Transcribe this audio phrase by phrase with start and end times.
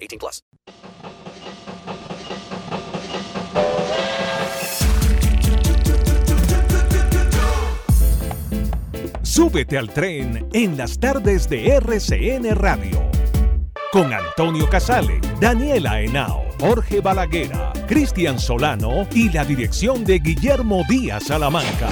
[0.00, 0.42] 18 plus.
[9.22, 13.08] Súbete al tren en las tardes de RCN Radio.
[13.92, 21.26] Con Antonio Casale, Daniela Henao, Jorge Balaguera, Cristian Solano y la dirección de Guillermo Díaz
[21.28, 21.88] Salamanca.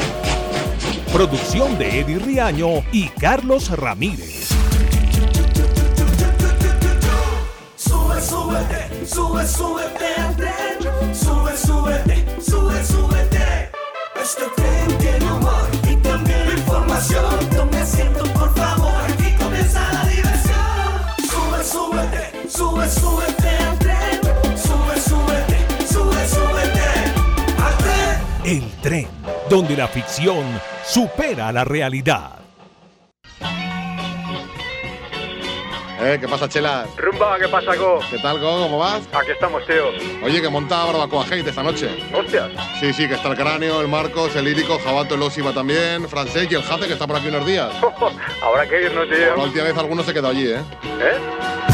[1.12, 4.58] Producción de Eddie Riaño y Carlos Ramírez.
[9.09, 11.14] Sube, súbete al tren.
[11.14, 13.70] Sube, súbete, sube, súbete.
[14.20, 17.50] Este tren tiene humor y también información.
[17.56, 18.92] Tome asiento, por favor.
[19.11, 20.59] Aquí comienza la diversión.
[21.31, 24.20] Sube, súbete, sube, súbete al tren.
[24.56, 25.59] Sube, súbete,
[25.93, 26.89] sube, súbete
[27.65, 28.20] al tren.
[28.45, 29.09] El tren,
[29.48, 30.45] donde la ficción
[30.84, 32.48] supera la realidad.
[36.01, 36.87] Eh, ¿qué pasa, Chela?
[36.97, 37.99] Rumba, ¿qué pasa, Go?
[38.09, 38.63] ¿Qué tal, Go?
[38.63, 39.03] ¿Cómo vas?
[39.13, 39.89] Aquí estamos, tío.
[40.23, 41.89] Oye, que monta barbacoa hate esta noche.
[42.15, 42.51] Hostias.
[42.79, 46.47] Sí, sí, que está el cráneo, el Marcos, el lírico, Jabato, el Osima también, Francés
[46.50, 47.71] y el Jate, que está por aquí unos días.
[48.43, 49.37] Habrá que irnos, tío.
[49.37, 50.62] La última vez alguno se quedó allí, ¿eh?
[51.00, 51.19] ¿Eh?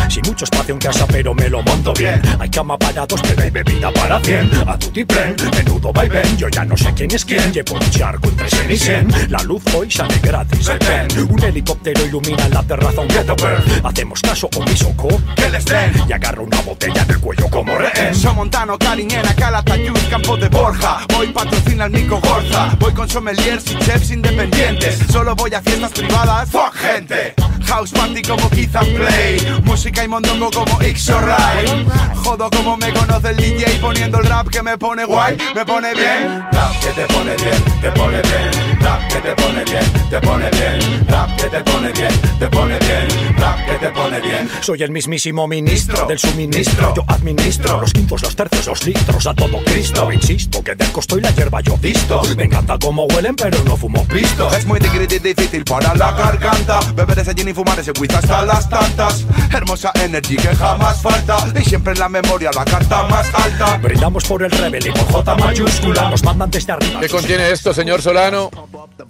[0.09, 2.23] Sin mucho espacio en casa, pero me lo monto bien.
[2.39, 4.49] Hay cama para dos, pero hay bebida para cien.
[4.67, 6.37] A tu tren, menudo vaivén.
[6.37, 7.53] Yo ya no sé quién es quién.
[7.53, 9.29] Llevo un charco entre cien y.
[9.29, 10.71] La luz hoy sale gratis.
[10.87, 13.85] Ven, un helicóptero ilumina la terraza, un ghetto bird.
[14.15, 14.95] Hacemos caso omiso,
[15.35, 15.93] que les den.
[16.09, 18.15] Y agarro una botella del cuello como rehén.
[18.15, 21.01] Somontano, Cariñena, Calatayud, Campo de Borja.
[21.15, 22.77] Voy patrocina al Mico Gorza.
[22.79, 25.01] Voy con sommeliers y chefs independientes.
[25.11, 26.49] Solo voy a fiestas privadas.
[26.51, 27.35] Fuck gente.
[27.67, 29.63] House party como Kiss and Play.
[29.65, 31.87] Música y mondongo como X o Ray.
[32.15, 35.93] Jodo como me conoce el DJ poniendo el rap que me pone guay, me pone
[35.95, 36.45] bien.
[36.53, 38.81] Rap que te pone bien, te pone bien.
[38.81, 41.07] Rap que te pone bien, te pone bien.
[41.09, 43.37] Rap que te pone bien, te pone bien.
[43.39, 44.49] Rap que te pone bien.
[44.61, 46.95] Soy el mismísimo ministro del suministro.
[46.95, 50.13] Yo administro los quintos, los tercios, los litros a todo Cristo.
[50.13, 52.23] Insisto que del costo y la hierba yo visto.
[52.37, 54.55] Me encanta cómo huelen, pero no fumo pisto.
[54.55, 56.81] Es muy difícil, difícil para la garganta.
[56.95, 59.25] Beber ese gin y fumar ese whisky hasta las tantas.
[59.53, 61.39] Hermosa energy que jamás falta.
[61.59, 63.79] Y siempre en la memoria la carta más alta.
[63.79, 66.11] Brindamos por el rebel y por J mayúscula.
[66.11, 67.01] Nos mandan desde arriba.
[67.01, 68.51] ¿Qué contiene esto, señor Solano?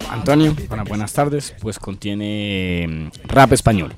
[0.09, 1.53] Antonio, bueno, buenas tardes.
[1.61, 3.93] Pues contiene mm, rap español.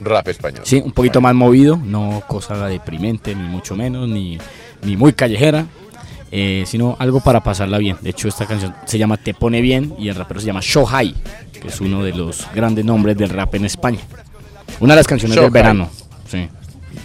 [0.00, 0.62] Rap español.
[0.64, 4.38] Sí, un poquito más movido, no cosa deprimente, ni mucho menos, ni,
[4.82, 5.66] ni muy callejera,
[6.32, 7.96] eh, sino algo para pasarla bien.
[8.00, 11.14] De hecho, esta canción se llama Te Pone Bien y el rapero se llama Shohai,
[11.60, 14.00] que es uno de los grandes nombres del rap en España.
[14.80, 15.90] Una de las canciones del verano.
[16.30, 16.48] Sí.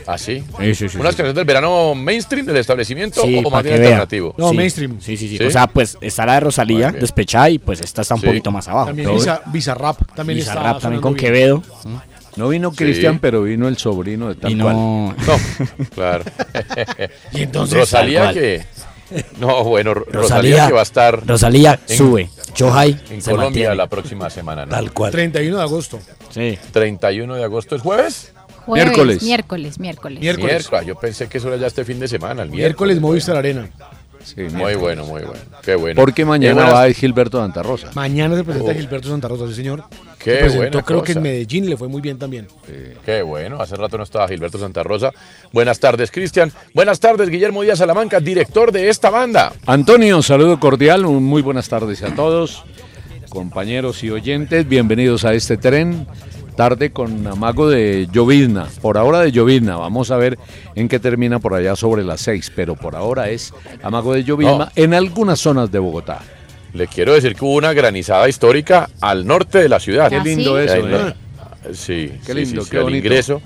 [0.08, 0.44] ¿Ah, sí?
[0.60, 1.18] Sí, sí, sí, ¿Unas sí.
[1.18, 3.86] canciones del verano mainstream del establecimiento Sí, o más bien vea.
[4.00, 4.36] alternativo?
[4.38, 4.70] Sí.
[5.00, 8.14] Sí, sí, sí, O sea, pues está la de Rosalía, despechada, y pues esta está
[8.16, 8.28] un Sí.
[8.28, 8.88] poquito más abajo.
[8.88, 9.10] También
[9.52, 11.26] Bizarrap también está Bizarrap también con bien.
[11.26, 11.64] Quevedo.
[12.36, 12.78] No vino Sí.
[12.78, 14.76] Cristian, pero vino el sobrino de tal Y no- cual.
[15.78, 16.24] No, claro.
[17.32, 18.66] Y entonces, Rosalía que.
[19.40, 21.26] No, bueno, Ro- Rosalía, Rosalía- que va a estar.
[21.28, 22.30] Rosalía sube.
[22.56, 23.76] Shohai En se Colombia mantiene.
[23.76, 24.66] la próxima semana.
[24.66, 24.72] ¿no?
[24.72, 25.12] Tal cual.
[25.12, 26.00] 31 de agosto.
[26.30, 26.58] Sí.
[26.72, 28.32] 31 de agosto es jueves.
[28.66, 29.22] Jueves, Miércoles.
[29.24, 30.20] Miércoles, miércoles.
[30.22, 30.70] Miércoles.
[30.72, 33.02] Ah, Yo pensé que eso era ya este fin de semana, el Miércoles miércoles.
[33.02, 33.70] Movistar Arena.
[34.36, 35.40] Muy bueno, muy bueno.
[35.62, 35.96] Qué bueno.
[36.00, 37.92] Porque Qué mañana buenas- va Gilberto Santa Rosa.
[37.94, 38.76] Mañana se presenta Oh.
[38.76, 39.84] Gilberto Santa Rosa, sí señor.
[40.20, 41.22] Qué se presentó buena creo que en.
[41.22, 42.48] Medellín le fue muy bien también.
[43.06, 45.12] Qué bueno, hace rato no estaba Gilberto Santa Rosa.
[45.52, 46.52] Buenas tardes, Cristian.
[46.74, 49.54] Buenas tardes, Guillermo Díaz Salamanca, director de esta banda.
[49.66, 52.64] Antonio, saludo cordial, un muy buenas tardes a todos,
[53.30, 56.08] compañeros y oyentes, bienvenidos a este tren.
[56.56, 60.40] Tarde con amago de llovizna, por ahora de llovizna, vamos a ver
[60.74, 63.54] en qué termina por allá sobre las seis, pero por ahora es
[63.84, 64.72] amago de llovizna No.
[64.76, 66.22] en algunas zonas de Bogotá.
[66.74, 70.10] Le quiero decir que hubo una granizada histórica al norte de la ciudad.
[70.10, 70.66] Qué lindo ¿Ah, sí?
[70.66, 71.14] eso, Ahí no- ¿eh?
[71.74, 72.98] Sí, Qué sí, lindo, sí, qué sí, bonito.
[73.08, 73.42] ingreso.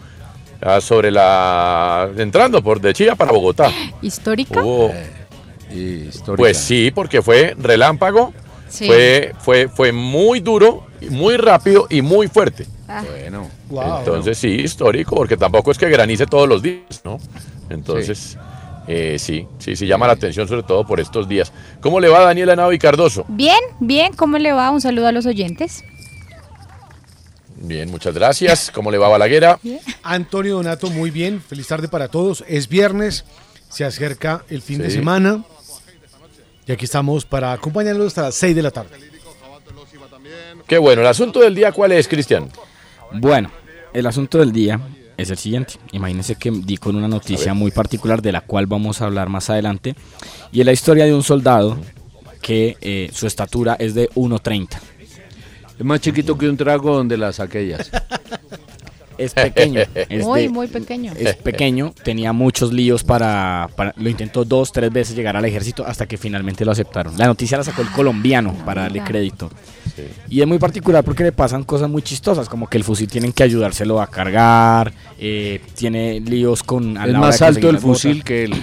[0.62, 2.10] ah, sobre la.
[2.18, 3.72] entrando por de Chía para Bogotá.
[4.04, 4.62] ¿Histórica?
[4.62, 4.92] Hubo-
[5.72, 6.36] histórica.
[6.38, 8.34] pues sí, porque fue relámpago,
[8.68, 8.86] Sí.
[8.88, 12.66] fue, fue, fue muy duro, muy rápido y muy fuerte.
[12.90, 13.04] Ah.
[13.70, 14.00] Bueno.
[14.00, 17.20] Entonces sí, histórico, porque tampoco es que granice todos los días, ¿no?
[17.70, 18.36] Entonces,
[18.88, 21.54] eh, sí, sí, sí llama la atención sobre todo por estos días.
[21.82, 23.26] ¿Cómo le va Daniela Nava y Cardoso?
[23.28, 24.72] Bien, bien, ¿cómo le va?
[24.72, 25.84] Un saludo a los oyentes.
[27.58, 28.72] Bien, muchas gracias.
[28.74, 29.60] ¿Cómo le va Balaguera?
[30.02, 31.42] Antonio Donato, muy bien.
[31.42, 32.44] Feliz tarde para todos.
[32.48, 33.26] Es viernes,
[33.70, 35.44] se acerca el fin de semana.
[36.66, 38.98] Y aquí estamos para acompañarlos hasta las 6 de la tarde.
[40.66, 42.50] Qué bueno, el asunto del día, ¿cuál es, Cristian?
[43.14, 43.52] Bueno,
[43.94, 44.80] el asunto del día
[45.18, 45.76] es el siguiente.
[45.92, 49.50] Imagínense que di con una noticia muy particular de la cual vamos a hablar más
[49.50, 49.96] adelante.
[50.52, 51.78] Y es la historia de un soldado
[52.42, 54.80] que eh, su estatura es de 1.30.
[55.78, 57.92] Es más chiquito que un trago donde las aquellas.
[59.20, 59.82] Es pequeño.
[60.10, 61.14] es muy, de- muy pequeño.
[61.16, 65.86] Es pequeño, tenía muchos líos para, para- Lo intentó dos, tres veces llegar al ejército
[65.86, 67.18] hasta que finalmente lo aceptaron.
[67.18, 69.52] La noticia la sacó el colombiano para darle crédito.
[70.30, 73.34] Y es muy particular porque le pasan cosas muy chistosas, como que el fusil tienen
[73.34, 76.98] que ayudárselo a cargar, eh, tiene líos con...
[76.98, 77.82] a Es la hora más de alto el botas.
[77.82, 78.54] fusil que él.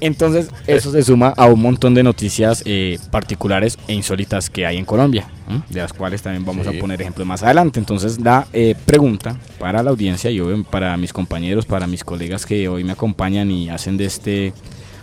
[0.00, 4.76] Entonces, eso se suma a un montón de noticias eh, particulares e insólitas que hay
[4.76, 5.26] en Colombia,
[5.68, 6.76] de las cuales también vamos Sí.
[6.76, 7.78] a poner ejemplos más adelante.
[7.80, 12.46] Entonces, la eh, pregunta para la audiencia y obvio para mis compañeros, para mis colegas
[12.46, 14.52] que hoy me acompañan y hacen de este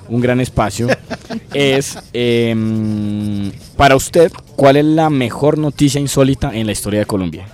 [0.07, 0.87] un gran espacio,
[1.53, 7.47] es em, para usted, ¿cuál es la mejor noticia insólita en la historia de Colombia?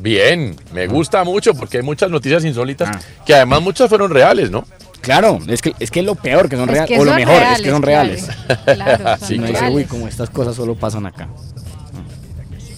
[0.00, 3.00] Bien, me gusta mucho porque hay muchas noticias insólitas Ah.
[3.24, 4.64] que además muchas fueron reales, ¿no?
[5.00, 7.42] Claro, es que es que lo peor que son Es reales, que o lo mejor
[7.52, 8.28] es que son reales.
[8.64, 11.28] Claro, son Sí, no dice, uy, como estas cosas solo pasan acá.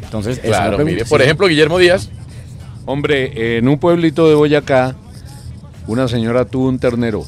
[0.02, 0.84] Entonces, Claro, pregunta.
[0.94, 2.08] mire, por ejemplo, Guillermo Díaz.
[2.86, 4.94] Hombre, en un pueblito de Boyacá,
[5.86, 7.24] una señora tuvo un ternero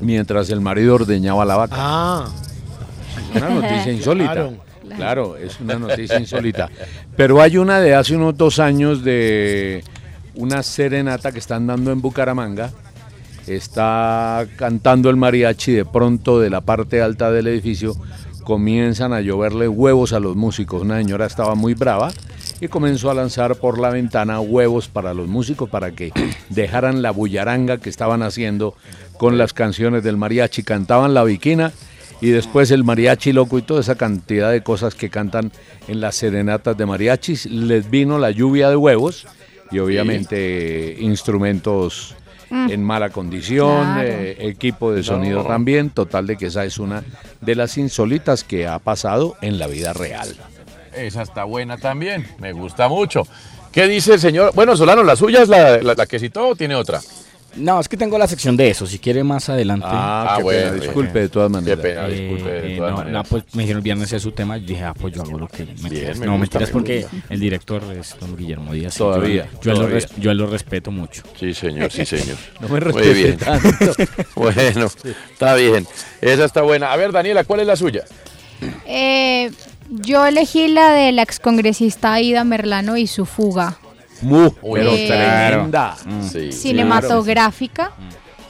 [0.00, 1.74] mientras el marido ordeñaba la vaca.
[1.78, 2.28] Ah.
[3.34, 4.32] Una noticia insólita.
[4.32, 4.54] Claro.
[4.96, 5.36] Claro.
[5.36, 6.68] es una noticia insólita.
[7.16, 9.84] Pero hay una de hace unos dos años de
[10.34, 12.70] una serenata que están dando en Bucaramanga.
[13.50, 17.96] Está cantando el mariachi, de pronto de la parte alta del edificio
[18.44, 20.82] comienzan a lloverle huevos a los músicos.
[20.82, 22.12] Una señora estaba muy brava
[22.60, 26.12] y comenzó a lanzar por la ventana huevos para los músicos para que
[26.48, 28.76] dejaran la bullaranga que estaban haciendo
[29.18, 30.62] con las canciones del mariachi.
[30.62, 31.72] Cantaban la viquina
[32.20, 35.50] y después el mariachi loco y toda esa cantidad de cosas que cantan
[35.88, 37.46] en las serenatas de mariachis.
[37.46, 39.26] Les vino la lluvia de huevos
[39.72, 42.14] y obviamente instrumentos
[42.50, 42.70] Mm.
[42.70, 44.02] en mala condición, Claro.
[44.02, 45.48] eh, equipo de sonido No.
[45.48, 45.90] también.
[45.90, 47.04] Total de que esa es una
[47.40, 50.28] de las insólitas que ha pasado en la vida real.
[50.96, 53.22] Esa está buena también, me gusta mucho.
[53.70, 54.52] ¿Qué dice el señor?
[54.54, 57.00] Bueno, Solano, ¿la suya es la, la- la que citó o tiene otra?
[57.56, 58.86] No, es que tengo la sección de eso.
[58.86, 59.86] Si quiere más adelante.
[59.88, 61.78] Ah, qué pena, disculpe de todas maneras.
[61.78, 63.22] Qué pena, Eh, disculpe de eh, todas no, maneras.
[63.24, 64.56] no, pues me dijeron el viernes es su tema.
[64.58, 65.64] y Dije, ah, pues yo hago lo que.
[65.64, 68.94] Me no, gusta, mentiras me porque el director es don Guillermo Díaz.
[68.96, 69.94] Todavía, Yo, yo, a él lo todavía.
[69.94, 71.22] res- yo a él lo respeto mucho.
[71.38, 72.36] Sí, señor, sí, señor.
[72.60, 73.36] No me Muy respete bien.
[73.38, 73.92] tanto.
[74.36, 74.88] bueno,
[75.32, 75.86] está bien.
[76.20, 76.92] Esa está buena.
[76.92, 78.04] A ver, Daniela, ¿cuál es la suya?
[78.86, 79.50] Eh,
[79.88, 83.78] yo elegí la de la excongresista Aida Merlano y su fuga
[84.22, 85.96] Mu, Uy, pero Eh, tremenda.
[86.30, 87.92] Sí, cinematográfica.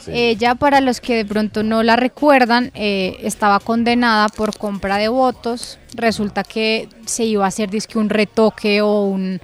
[0.01, 0.13] Sí.
[0.15, 5.09] Ella, para los que de pronto no la recuerdan, eh, estaba condenada por compra de
[5.09, 5.79] votos.
[5.95, 9.41] Resulta que se iba a hacer dizque un retoque o un...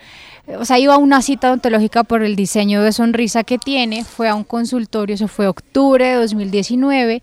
[0.58, 4.04] O sea, iba a una cita odontológica por el diseño de sonrisa que tiene.
[4.04, 7.20] Fue a un consultorio, eso fue octubre de 2019.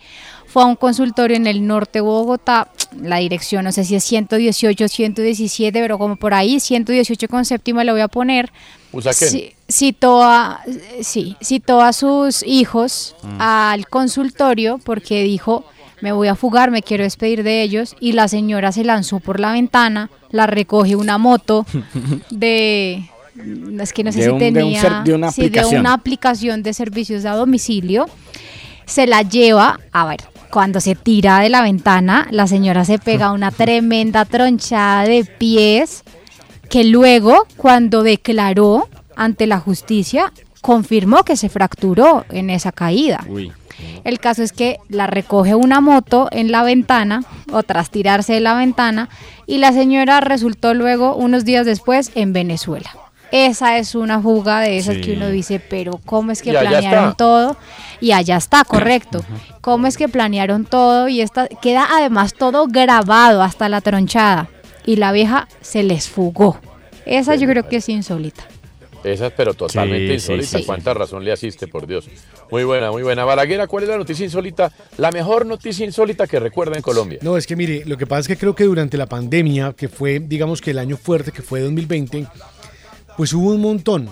[0.54, 2.70] Fue a un consultorio en el norte de Bogotá.
[3.02, 7.84] La dirección, no sé si es 118 117, pero como por ahí, 118 con séptima
[7.84, 8.52] le voy a poner.
[9.14, 10.62] Sí, citó a,
[11.02, 15.66] sí, citó a sus hijos al consultorio porque dijo,
[16.02, 17.96] me voy a fugar, me quiero despedir de ellos.
[18.00, 21.66] Y la señora se lanzó por la ventana, la recoge una moto
[22.30, 23.10] de...
[23.82, 25.02] Es que no sé De si un- de un tenía...
[25.04, 25.80] de una sí, de aplicación.
[25.82, 28.06] una aplicación de servicios a domicilio.
[28.86, 30.20] Se la lleva, a ver,
[30.54, 36.04] cuando se tira de la ventana, la señora se pega una tremenda tronchada de pies
[36.70, 40.32] que luego, cuando declaró ante la justicia,
[40.62, 43.26] confirmó que se fracturó en esa caída.
[43.28, 43.52] Uy.
[44.04, 48.40] El caso es que la recoge una moto en la ventana, o tras tirarse de
[48.40, 49.10] la ventana,
[49.48, 52.92] y la señora resultó luego, unos días después, en Venezuela.
[53.36, 55.02] Esa es una fuga de esas Sí.
[55.02, 57.58] que uno dice, pero ¿cómo es que Y planearon todo?
[58.00, 59.26] Y allá está, correcto.
[59.62, 61.08] ¿Cómo es que planearon todo?
[61.10, 64.50] Y esta, queda además todo grabado hasta la tronchada.
[64.86, 66.60] Y la vieja se les fugó.
[67.08, 68.44] Esa yo creo que es insólita.
[69.04, 70.58] Esa es pero totalmente Sí, sí, insólita.
[70.60, 70.64] sí.
[70.66, 72.08] ¿Cuánta razón le asiste, por Dios?
[72.52, 73.26] Muy buena, muy buena.
[73.26, 74.72] Balaguera, ¿cuál es la noticia insólita?
[74.98, 77.18] La mejor noticia insólita que recuerda en Colombia.
[77.24, 79.90] No, es que mire, lo que pasa es que creo que durante la pandemia, que
[79.90, 82.28] fue, digamos que el año fuerte, que fue 2020,
[83.18, 84.10] pues hubo un montón.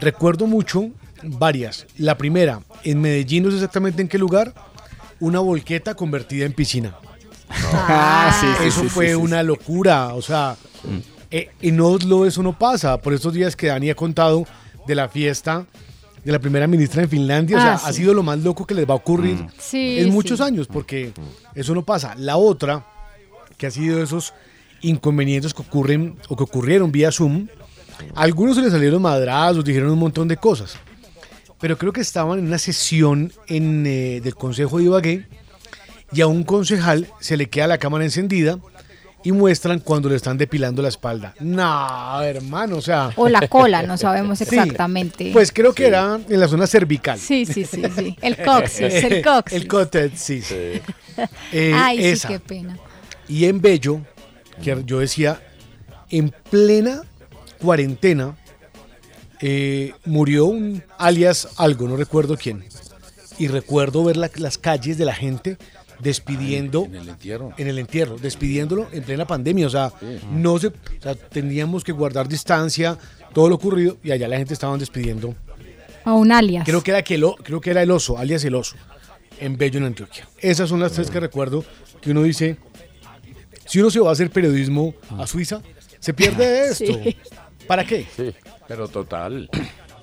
[0.00, 0.90] Recuerdo mucho
[1.22, 1.86] varias.
[1.96, 4.54] La primera, en Medellín, no sé exactamente en qué lugar,
[5.20, 6.94] una volqueta convertida en piscina.
[7.72, 9.16] Ah, sí, sí, eso sí, fue sí, sí.
[9.16, 10.14] una locura.
[10.14, 10.56] O sea,
[11.30, 12.98] eh, en Oslo eso no pasa.
[12.98, 14.44] Por estos días que Dani ha contado
[14.86, 15.66] de la fiesta
[16.24, 18.74] de la primera ministra en Finlandia, o sea, Ah, ha sido lo más loco que
[18.74, 20.44] les va a ocurrir Sí, en muchos sí.
[20.44, 21.12] años, porque
[21.54, 22.14] eso no pasa.
[22.16, 22.84] La otra,
[23.56, 24.34] que ha sido esos
[24.82, 27.46] inconvenientes que ocurren o que ocurrieron vía Zoom,
[28.14, 30.76] a algunos se les salieron madrazos, dijeron un montón de cosas,
[31.60, 35.26] pero creo que estaban en una sesión en, eh, del Consejo de Ibagué
[36.12, 38.58] y a un concejal se le queda la cámara encendida
[39.24, 41.34] y muestran cuando le están depilando la espalda.
[41.40, 43.10] No, hermano, o sea...
[43.16, 45.30] O la cola, no sabemos Sí, exactamente.
[45.32, 47.18] Pues creo que era en la zona cervical.
[47.18, 48.16] Sí, sí, sí, sí.
[48.22, 49.60] El coxis, el coxis.
[49.60, 50.52] El coxis.
[50.52, 52.28] Eh, Ay, esa.
[52.28, 52.78] sí, qué pena.
[53.28, 54.00] Y en Bello,
[54.62, 55.42] que yo decía,
[56.10, 57.02] en plena
[57.60, 58.36] cuarentena,
[59.40, 62.64] eh, murió un alias algo, no recuerdo quién.
[63.38, 65.56] Y recuerdo ver la- las calles de la gente
[66.00, 67.52] despidiendo En el entierro.
[67.56, 69.66] en el entierro, despidiéndolo en plena pandemia.
[69.66, 69.92] O sea,
[70.32, 70.72] no se, o
[71.02, 72.98] sea, teníamos que guardar distancia,
[73.32, 75.34] todo lo ocurrido, y allá la gente estaban despidiendo.
[76.04, 76.64] A un alias.
[76.64, 78.76] Creo que era que el, o- creo que era el oso, alias el oso,
[79.40, 80.28] en Bello en Antioquia.
[80.38, 81.64] Esas son las tres que recuerdo
[82.00, 82.56] que uno dice,
[83.66, 85.60] si uno se va a hacer periodismo a Suiza,
[86.00, 86.84] se pierde de esto.
[87.04, 87.16] Sí.
[87.68, 88.04] ¿Para qué?
[88.16, 88.34] Sí.
[88.66, 89.48] Pero total.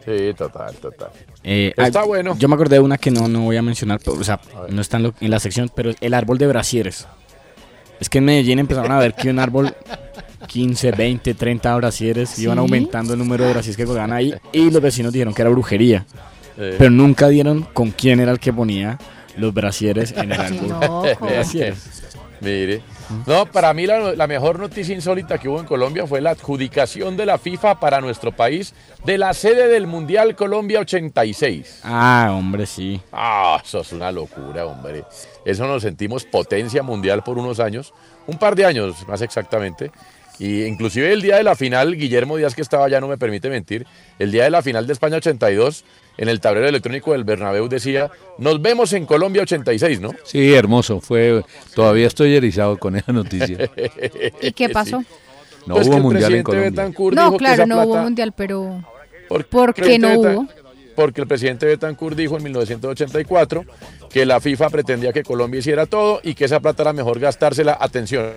[0.05, 1.09] Sí, total, total.
[1.43, 2.37] Eh, Está ah, bueno.
[2.37, 4.79] Yo me acordé de una que no, no voy a mencionar, pero, o sea, no
[4.81, 7.07] está en, lo- en la sección, pero es el árbol de brasieres.
[7.99, 9.73] Es que en Medellín empezaron a ver que un árbol,
[10.47, 12.59] 15, 20, 30 brasieres, iban ¿Sí?
[12.59, 16.05] aumentando el número de brasieres que colgaban ahí y los vecinos dijeron que era brujería.
[16.57, 16.75] Eh.
[16.77, 18.99] Pero nunca dieron con quién era el que ponía
[19.37, 21.17] los brasieres en el árbol.
[21.19, 22.03] brasieres.
[22.41, 22.81] Mire.
[23.25, 27.17] No, para mí la, la mejor noticia insólita que hubo en Colombia fue la adjudicación
[27.17, 28.73] de la FIFA para nuestro país
[29.05, 31.81] de la sede del Mundial Colombia 86.
[31.83, 32.99] Ah, hombre, sí.
[33.11, 35.03] Ah, eso es una locura, hombre.
[35.45, 37.93] Eso nos sentimos potencia mundial por unos años,
[38.27, 39.91] un par de años más exactamente.
[40.39, 43.49] Y inclusive el día de la final, Guillermo Díaz que estaba allá no me permite
[43.49, 43.85] mentir,
[44.19, 45.85] el día de la final de España 82,
[46.17, 50.11] en el tablero electrónico del Bernabéu decía, nos vemos en Colombia 86, ¿no?
[50.23, 51.01] Sí, hermoso.
[51.01, 51.43] Fue,
[51.73, 53.69] todavía estoy erizado con esa noticia.
[54.41, 55.03] ¿Y qué pasó?
[55.65, 56.69] No Pues hubo mundial en Colombia.
[56.69, 58.83] Betancourt No, claro, no hubo mundial, pero
[59.27, 60.47] Porque ¿Por el qué presidente no hubo?
[60.95, 63.65] Porque el presidente Betancourt dijo en 1984
[64.09, 67.77] que la FIFA pretendía que Colombia hiciera todo y que esa plata era mejor gastársela,
[67.79, 68.31] atención,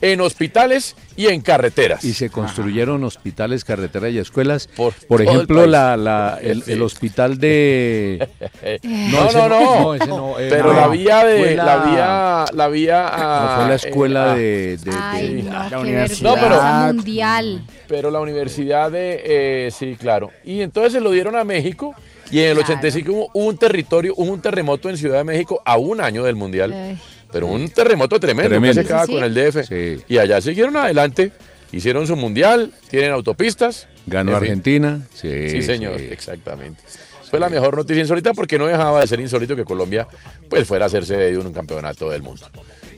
[0.00, 2.04] en hospitales y en carreteras.
[2.04, 4.68] Y se construyeron hospitales, carreteras y escuelas.
[4.76, 6.72] Por, el ejemplo, la, la- el, Sí.
[6.72, 8.28] el hospital de...
[8.82, 9.80] No, ese no, no.
[9.80, 10.80] no, ese no, eh, Pero no.
[10.80, 14.90] la vía de la- la vía la vía No, fue la escuela eh, de, de-
[14.90, 16.32] de- Ay, no, la universidad.
[16.34, 17.62] vergüenza No, pero- mundial.
[17.88, 20.30] pero la universidad de eh, sí, claro.
[20.44, 21.94] Y entonces se lo dieron a México
[22.30, 22.66] y en el Claro.
[22.72, 26.34] 85 hubo un territorio, hubo un terremoto en Ciudad de México a un año del
[26.36, 26.72] mundial.
[26.72, 26.98] Ay.
[27.32, 28.80] Pero un terremoto tremendo, Tremendo.
[28.80, 29.14] que se acaba Sí, sí.
[29.18, 29.66] con el DF.
[29.66, 30.04] Sí.
[30.08, 31.32] Y allá siguieron adelante,
[31.72, 33.88] hicieron su mundial, tienen autopistas.
[34.06, 34.44] Ganó En fin.
[34.48, 35.00] Argentina.
[35.14, 36.08] Sí, Sí, señor, sí.
[36.10, 36.82] exactamente.
[37.28, 40.06] Fue la mejor noticia insólita porque no dejaba de ser insólito que Colombia
[40.48, 42.46] pues fuera a hacerse de un campeonato del mundo.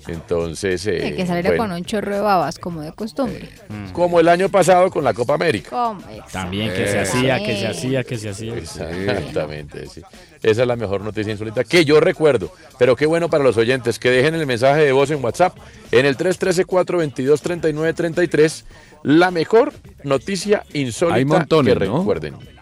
[0.09, 3.51] Entonces, eh, Hay que salir bueno, con un chorro de babas, como de costumbre.
[3.93, 5.71] como el año pasado con la Copa América.
[5.71, 6.03] ¿Cómo?
[6.33, 8.55] También que se hacía, que se hacía, que se hacía.
[8.55, 10.03] Exactamente, sí.
[10.43, 12.51] Esa es la mejor noticia insólita que yo recuerdo.
[12.79, 15.57] Pero qué bueno para los oyentes que dejen el mensaje de voz en WhatsApp
[15.91, 18.65] en el 313-422-3933.
[19.03, 19.73] La mejor
[20.05, 22.05] noticia insólita Hay montones, que ¿no?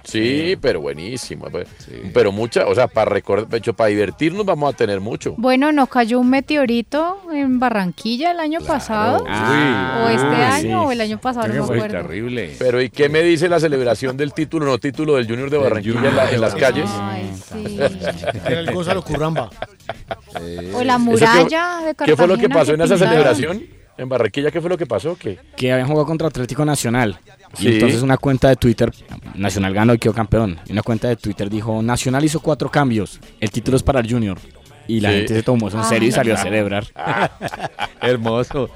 [0.06, 1.46] Sí, pero buenísimo.
[1.50, 1.66] pues.
[2.14, 5.34] Pero mucha, o sea, para recordar, de hecho, para divertirnos vamos a tener mucho.
[5.36, 9.24] Bueno, ¿no cayó un meteorito en Barranquilla el año pasado?
[9.28, 10.86] Ah, ¿O este año sí.
[10.88, 11.48] o el año pasado?
[11.48, 11.88] No me acuerdo.
[12.02, 12.54] terrible.
[12.58, 15.94] Pero ¿y qué me dice la celebración del título, no título del Junior de Barranquilla
[15.94, 16.88] Junior en, la- de en las calles?
[17.00, 17.78] Ay, sí.
[18.46, 19.50] Era el Gonzalo Curramba.
[20.74, 22.06] O la ¿Eso muralla qué, de Cartagena.
[22.06, 23.34] ¿Qué fue lo que pasó en esa pintaron.
[23.36, 23.85] celebración?
[23.98, 25.16] En Barranquilla, ¿qué fue lo que pasó?
[25.18, 25.38] ¿Qué?
[25.56, 27.18] que habían jugado contra Atlético Nacional.
[27.54, 27.68] Sí.
[27.68, 28.92] Y entonces una cuenta de Twitter,
[29.34, 30.58] Nacional ganó y quedó campeón.
[30.66, 34.10] Y una cuenta de Twitter dijo, Nacional hizo cuatro cambios, el título es para el
[34.10, 34.38] Junior.
[34.88, 35.16] Y la Sí.
[35.16, 36.84] gente se tomó eso en serio y salió a celebrar.
[38.00, 38.70] Hermoso.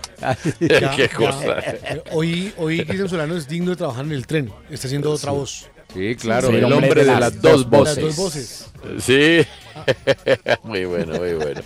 [0.59, 1.59] Ya, qué cosa.
[1.61, 4.50] eh, Hoy, hoy Cristian Solano es digno de trabajar en el tren.
[4.71, 5.69] Está haciendo otra voz.
[5.95, 7.97] Sí, claro, Sí, el hombre de las dos Las voces.
[8.00, 8.71] dos voces.
[9.00, 9.41] Sí,
[10.65, 11.61] muy bueno, muy bueno.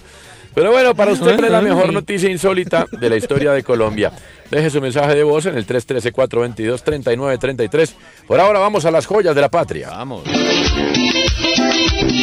[0.54, 4.12] Pero bueno, para usted es la mejor noticia insólita de la historia de Colombia.
[4.50, 7.94] Deje su mensaje de voz en el 313-422-3933.
[8.28, 9.88] Por ahora vamos a las joyas de la patria.
[9.90, 10.22] Vamos.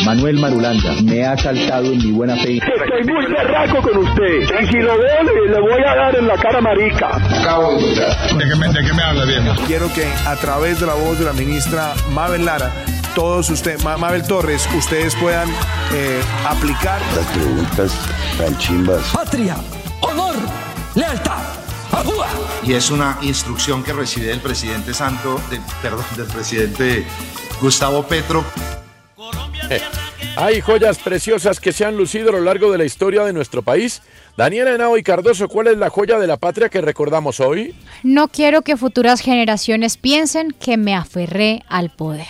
[0.05, 2.57] Manuel Marulanda me ha saltado en mi buena fe.
[2.57, 4.41] Estoy muy berraco con usted.
[4.61, 7.09] Y si lo veo, le, le voy a dar en la cara marica.
[7.15, 9.43] Acabo de ¿De qué me, de qué me habla, bien?
[9.67, 12.71] Quiero que a través de la voz de la ministra Mabel Lara,
[13.15, 15.49] todos ustedes, Mabel Torres, ustedes puedan
[15.93, 17.01] eh, aplicar.
[17.15, 17.93] Las preguntas
[18.37, 19.09] tan chimbas.
[19.13, 19.57] Patria,
[20.01, 20.35] honor,
[20.95, 21.39] lealtad,
[21.91, 22.27] agua.
[22.63, 27.05] Y es una instrucción que recibe del presidente Santo, de- perdón, del presidente
[27.61, 28.43] Gustavo Petro.
[29.69, 29.81] Eh,
[30.37, 33.61] Hay joyas preciosas que se han lucido a lo largo de la historia de nuestro
[33.61, 34.01] país.
[34.37, 37.75] Daniela Henao y Cardoso, ¿cuál es la joya de la patria que recordamos hoy?
[38.01, 42.27] No quiero que futuras generaciones piensen que me aferré al poder.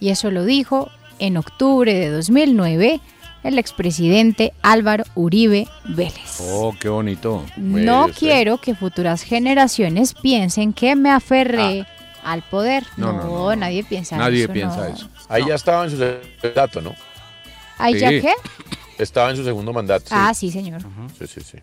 [0.00, 3.00] Y eso lo dijo en octubre de 2009
[3.42, 6.40] el expresidente Álvaro Uribe Vélez.
[6.40, 7.44] Oh, qué bonito.
[7.56, 11.86] No quiero que futuras generaciones piensen que me aferré
[12.24, 12.84] al poder.
[12.96, 14.52] No, No, no, no, nadie piensa Nadie eso.
[14.52, 14.94] piensa no.
[14.94, 15.08] eso.
[15.28, 15.96] Ahí ya estaba en su
[16.42, 16.94] mandato, ¿no?
[17.78, 18.32] ¿Ahí ya qué?
[18.98, 20.06] Estaba en su segundo mandato.
[20.10, 20.80] Ah, sí, señor.
[21.18, 21.58] Sí, sí, sí.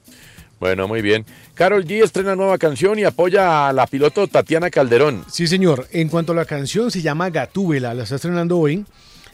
[0.60, 1.26] Bueno, muy bien.
[1.54, 5.26] Carol G estrena nueva canción y apoya a la piloto Tatiana Calderón.
[5.30, 5.88] Sí, señor.
[5.92, 8.86] En cuanto a la canción, se llama Gatúbela, la está estrenando hoy.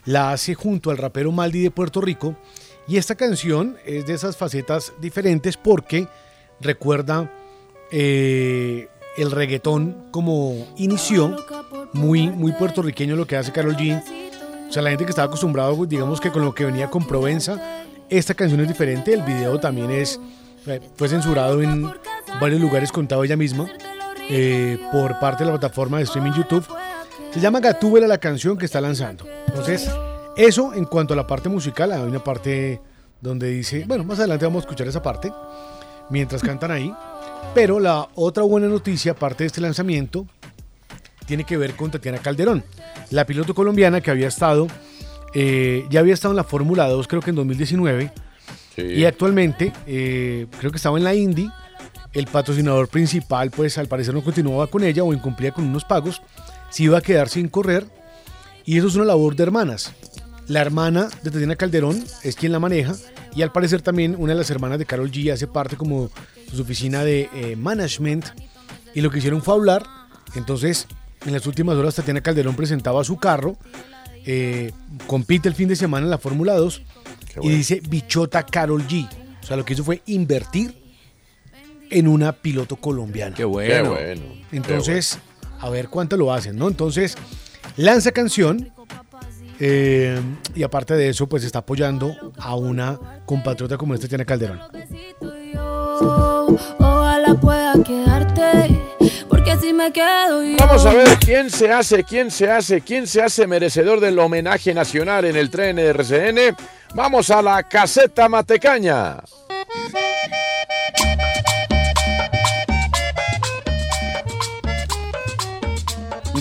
[0.06, 2.36] La hace junto al rapero Maldi de Puerto Rico.
[2.88, 6.08] Y esta canción es de esas facetas diferentes porque
[6.60, 7.32] recuerda
[7.92, 11.36] eh, el reggaetón como inició,
[11.94, 14.02] muy, muy puertorriqueño lo que hace Carol G.
[14.68, 17.86] O sea, la gente que estaba acostumbrado, digamos que con lo que venía con Provenza,
[18.10, 19.14] esta canción es diferente.
[19.14, 20.20] El video también es,
[20.96, 21.92] fue censurado en
[22.40, 23.68] varios lugares, contado ella misma,
[24.30, 26.66] eh, por parte de la plataforma de streaming YouTube.
[27.32, 29.26] Se llama Gatúbela la canción que está lanzando.
[29.48, 29.90] Entonces,
[30.38, 32.82] eso en cuanto a la parte musical, hay una parte
[33.22, 35.32] donde dice, bueno, más adelante vamos a escuchar esa parte,
[36.10, 36.94] mientras cantan ahí.
[37.54, 40.26] Pero la otra buena noticia, aparte de este lanzamiento,
[41.26, 42.64] tiene que ver con Tatiana Calderón,
[43.12, 44.68] la piloto colombiana que había estado,
[45.34, 48.12] eh, ya había estado en la Fórmula 2 creo que en 2019
[48.80, 51.50] y actualmente eh, creo que estaba en la Indy.
[52.14, 56.22] El patrocinador principal pues al parecer no continuaba con ella o incumplía con unos pagos,
[56.70, 57.86] se iba a quedar sin correr
[58.66, 59.94] y eso es una labor de hermanas.
[60.48, 62.96] La hermana de Tatiana Calderón es quien la maneja
[63.36, 66.10] y al parecer también una de las hermanas de Carol G hace parte como
[66.52, 68.26] su oficina de eh, management
[68.96, 69.84] y lo que hicieron fue hablar.
[70.36, 70.88] Entonces,
[71.26, 73.58] en las últimas horas Tatiana Calderón presentaba su carro,
[74.26, 74.72] eh,
[75.08, 76.82] compite el fin de semana en la Fórmula 2
[77.42, 79.08] y dice Bichota Carol G.
[79.42, 80.76] O sea, lo que hizo fue invertir
[81.90, 83.36] en una piloto colombiana.
[83.36, 83.74] Qué bueno.
[83.84, 85.20] Qué bueno, qué Entonces,
[85.60, 86.68] a ver cuánto lo hacen, ¿no?
[86.68, 87.16] Entonces,
[87.78, 88.72] lanza canción
[89.60, 90.20] eh,
[90.56, 94.60] y aparte de eso, pues está apoyando a una compatriota como esta Tatiana Calderón.
[96.80, 98.06] Ojalá pueda porque
[99.60, 100.58] si me quedo yo.
[100.58, 104.74] Vamos a ver quién se hace, quién se hace, quién se hace merecedor del homenaje
[104.74, 106.56] nacional en el tren de RCN.
[106.94, 109.18] Vamos a la caseta matecaña.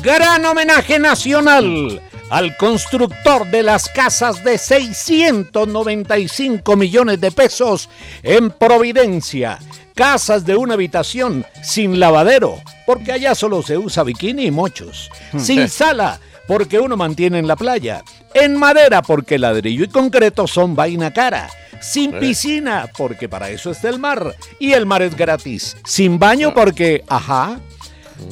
[0.02, 7.88] Gran homenaje nacional al constructor de las casas de 695 millones de pesos
[8.22, 9.58] en Providencia.
[9.94, 15.10] Casas de una habitación sin lavadero, porque allá solo se usa bikini y mochos.
[15.36, 18.04] Sin sala, porque uno mantiene en la playa.
[18.34, 21.48] En madera, porque ladrillo y concreto son vaina cara.
[21.80, 22.18] Sin Eh.
[22.20, 24.34] piscina, porque para eso está el mar.
[24.58, 25.76] Y el mar es gratis.
[25.84, 27.58] Sin baño, porque, ajá,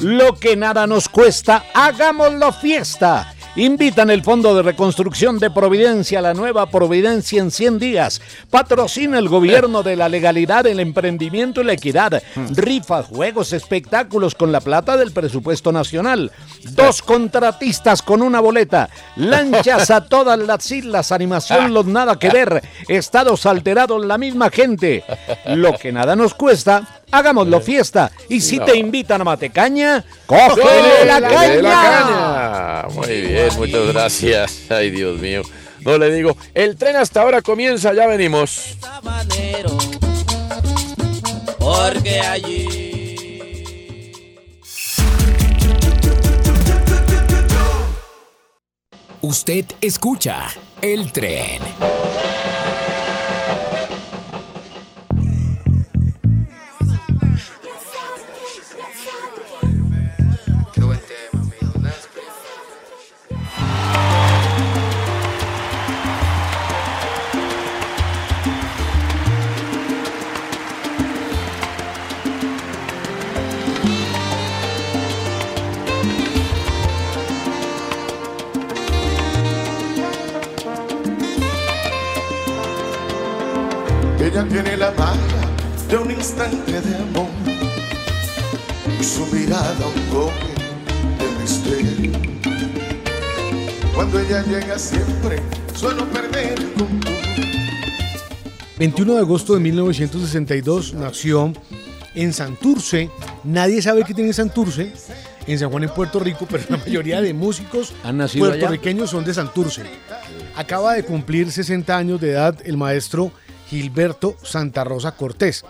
[0.00, 3.32] lo que nada nos cuesta, hagámoslo fiesta.
[3.56, 8.20] Invitan el Fondo de Reconstrucción de Providencia, la nueva Providencia en 100 días.
[8.50, 12.22] Patrocina el gobierno de la legalidad, el emprendimiento y la equidad.
[12.50, 16.32] Rifas, juegos, espectáculos con la plata del presupuesto nacional.
[16.72, 18.90] Dos contratistas con una boleta.
[19.16, 22.62] Lanchas a todas las islas, animación, los nada que ver.
[22.88, 25.02] Estados alterados, la misma gente.
[25.46, 28.10] Lo que nada nos cuesta, hagámoslo fiesta.
[28.28, 28.64] Y si No.
[28.64, 32.82] te invitan a Matecaña, cógele la Cógele la caña.
[32.82, 32.94] caña.
[32.94, 34.58] Muy bien, muchas gracias.
[34.70, 35.42] Ay, Dios mío.
[35.80, 38.76] No le digo, el tren hasta ahora comienza, ya venimos.
[41.58, 42.82] Porque allí.
[49.20, 50.46] Usted escucha
[50.82, 51.60] el tren.
[99.06, 101.52] 21 de agosto de 1962 nació
[102.16, 103.08] en Santurce.
[103.44, 104.92] Nadie sabe qué tiene Santurce.
[105.46, 108.54] En San Juan, en Puerto Rico, pero la mayoría de músicos ¿Han nacido allá?
[108.54, 109.84] puertorriqueños son de Santurce.
[110.56, 113.30] Acaba de cumplir 60 años de edad el maestro
[113.68, 115.64] Gilberto Santa Rosa Cortés.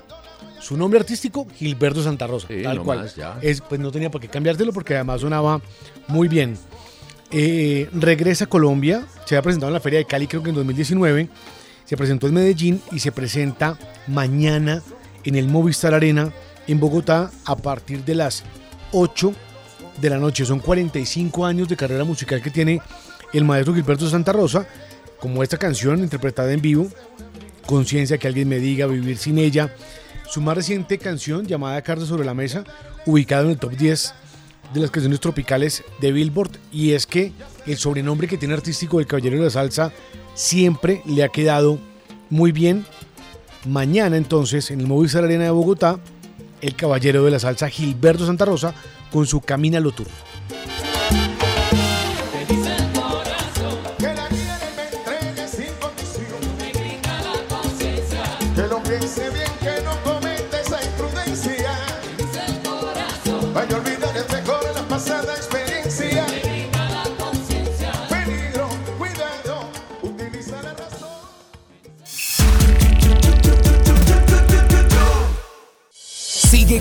[0.59, 2.49] Su nombre artístico, Gilberto Santa Rosa.
[2.49, 3.07] Sí, tal cual.
[3.15, 3.37] ya.
[3.43, 5.61] Es, pues no tenía por qué cambiártelo porque además sonaba
[6.09, 6.57] muy bien.
[7.33, 10.55] Eh, regresa a Colombia, se había presentado en la Feria de Cali creo que en
[10.55, 11.29] 2019,
[11.87, 14.83] se presentó en Medellín y se presenta mañana
[15.25, 16.33] en el Movistar Arena
[16.67, 18.43] en Bogotá a partir de las
[18.93, 19.33] 8
[20.01, 20.45] de la noche.
[20.45, 22.81] Son 45 años de carrera musical que tiene
[23.33, 24.67] el maestro Gilberto Santa Rosa,
[25.21, 26.89] como esta canción interpretada en vivo,
[27.67, 29.75] Conciencia que alguien me diga, Vivir sin ella.
[30.29, 32.65] Su más reciente canción llamada Cartas sobre la Mesa,
[33.07, 34.15] ubicada en el top 10
[34.73, 36.53] de las canciones tropicales de Billboard.
[36.71, 37.33] Y es que
[37.67, 39.93] el sobrenombre que tiene artístico del Caballero de la Salsa
[40.37, 41.81] siempre le ha quedado
[42.31, 42.87] muy bien.
[43.65, 45.99] Mañana entonces en el Movistar Arena de Bogotá,
[46.61, 48.73] el Caballero de la Salsa Gilberto Santa Rosa
[49.11, 50.07] con su Camina lo Tour.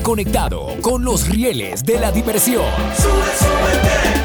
[0.03, 2.65] Conectado con los rieles de la diversión.
[2.65, 4.24] With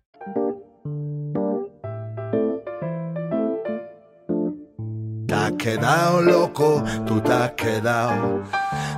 [5.41, 8.43] Has quedado loco, tú te has quedado.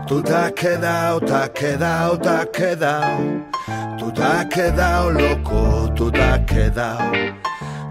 [0.07, 3.17] Tú te has quedado, te has quedado, te has quedado.
[3.97, 7.11] Tú te has quedado loco, tú te has quedado.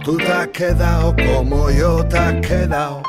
[0.05, 3.03] Tú te has quedado como yo te has quedado.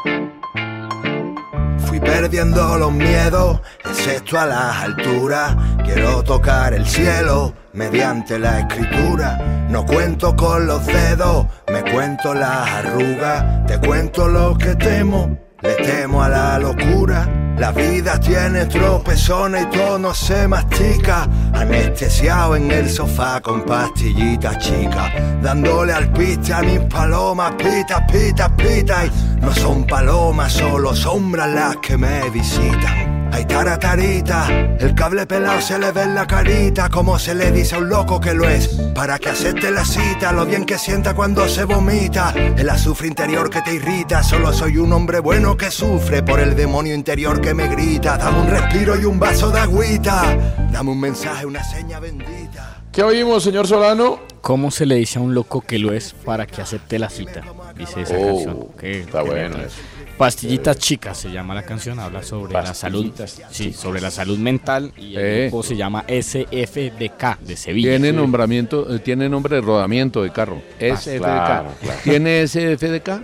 [1.80, 5.56] Fui perdiendo los miedos, excepto a las alturas.
[5.84, 9.38] Quiero tocar el cielo mediante la escritura.
[9.70, 13.66] No cuento con los dedos, me cuento las arrugas.
[13.68, 17.28] Te cuento lo que temo, le temo a la locura.
[17.58, 21.28] La vida tiene tropezones y todo no se mastica.
[21.54, 25.12] Anestesiado en el sofá con pastillitas chicas.
[25.42, 29.06] Dándole al piste a mis palomas, pita, pita, pita.
[29.06, 33.13] Y no son palomas, solo sombras las que me visitan.
[33.34, 37.74] Hay taratarita, el cable pelado se le ve en la carita, como se le dice
[37.74, 41.16] a un loco que lo es, para que acepte la cita, lo bien que sienta
[41.16, 45.72] cuando se vomita, el azufre interior que te irrita, solo soy un hombre bueno que
[45.72, 49.62] sufre por el demonio interior que me grita, dame un respiro y un vaso de
[49.62, 50.38] agüita,
[50.72, 52.84] dame un mensaje, una seña bendita.
[52.92, 54.20] ¿Qué oímos, señor Solano?
[54.42, 57.42] ¿Cómo se le dice a un loco que lo es para que acepte la cita?
[57.78, 58.68] Dice esa Oh, canción.
[58.80, 59.78] Qué- está qué bueno eso.
[60.18, 63.12] Pastillitas chicas se llama la canción, habla sobre la salud,
[63.50, 65.42] sí, sobre la salud mental y el Eh.
[65.50, 67.90] grupo se llama SFDK de Sevilla.
[67.90, 68.16] Tiene Sí.
[68.16, 70.62] nombramiento, eh, tiene nombre de rodamiento de carro.
[70.80, 71.20] SFDK.
[71.20, 72.00] claro, claro.
[72.04, 73.24] ¿Tiene SFDK?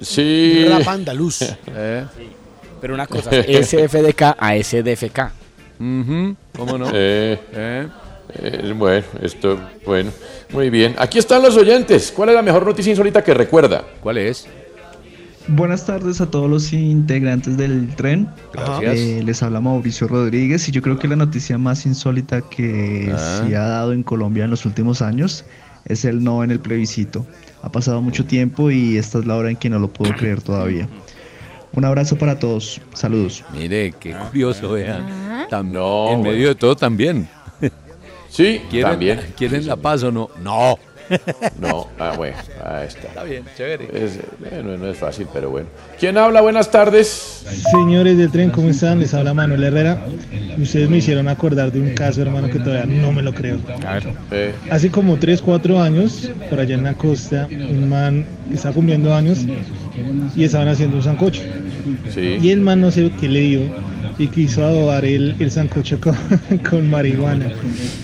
[0.00, 0.64] Sí.
[0.68, 1.40] Rap andaluz.
[1.74, 2.04] Eh.
[2.80, 5.32] Pero una cosa, SFDK a SDFK.
[5.78, 6.90] ¿Cómo no?
[6.94, 7.88] Eh,
[8.34, 10.10] eh, bueno, esto, bueno,
[10.52, 10.94] muy bien.
[10.98, 12.12] Aquí están los oyentes.
[12.14, 13.84] ¿Cuál es la mejor noticia insólita que recuerda?
[14.00, 14.46] ¿Cuál es?
[15.50, 18.28] Buenas tardes a todos los integrantes del tren.
[18.52, 18.96] Gracias.
[18.98, 23.44] Eh, les habla Mauricio Rodríguez y yo creo que la noticia más insólita que Ah.
[23.46, 25.46] se ha dado en Colombia en los últimos años
[25.86, 27.24] es el no en el plebiscito.
[27.62, 30.42] Ha pasado mucho tiempo y esta es la hora en que no lo puedo creer
[30.42, 30.86] todavía.
[31.72, 32.80] Un abrazo para todos.
[32.92, 33.42] Saludos.
[33.54, 35.06] Mire, qué curioso, vean.
[35.50, 37.26] Tam- en medio de todo también.
[38.28, 39.20] Sí, ¿Quieren, también.
[39.36, 40.30] ¿Quieren la paz o no?
[40.42, 40.78] No.
[41.58, 43.08] No, ah, bueno, ahí está.
[43.08, 43.88] Está bien, chévere.
[43.94, 45.66] Es- bueno, no es fácil, pero bueno.
[45.98, 46.42] ¿Quién habla?
[46.42, 47.46] Buenas tardes.
[47.72, 49.00] Señores del tren, ¿cómo están?
[49.00, 50.04] Les habla Manuel Herrera.
[50.60, 53.56] Ustedes me hicieron acordar de un caso, hermano, que todavía no me lo creo.
[54.30, 59.14] Eh, Hace como 3, 4 años, por allá en la costa, un man estaba cumpliendo
[59.14, 59.46] años
[60.36, 61.40] y estaban haciendo un sancocho.
[62.12, 62.38] Sí.
[62.40, 63.60] Y el man no sé qué le dio
[64.18, 66.16] y quiso adobar el, el sancocho con,
[66.70, 67.52] con marihuana.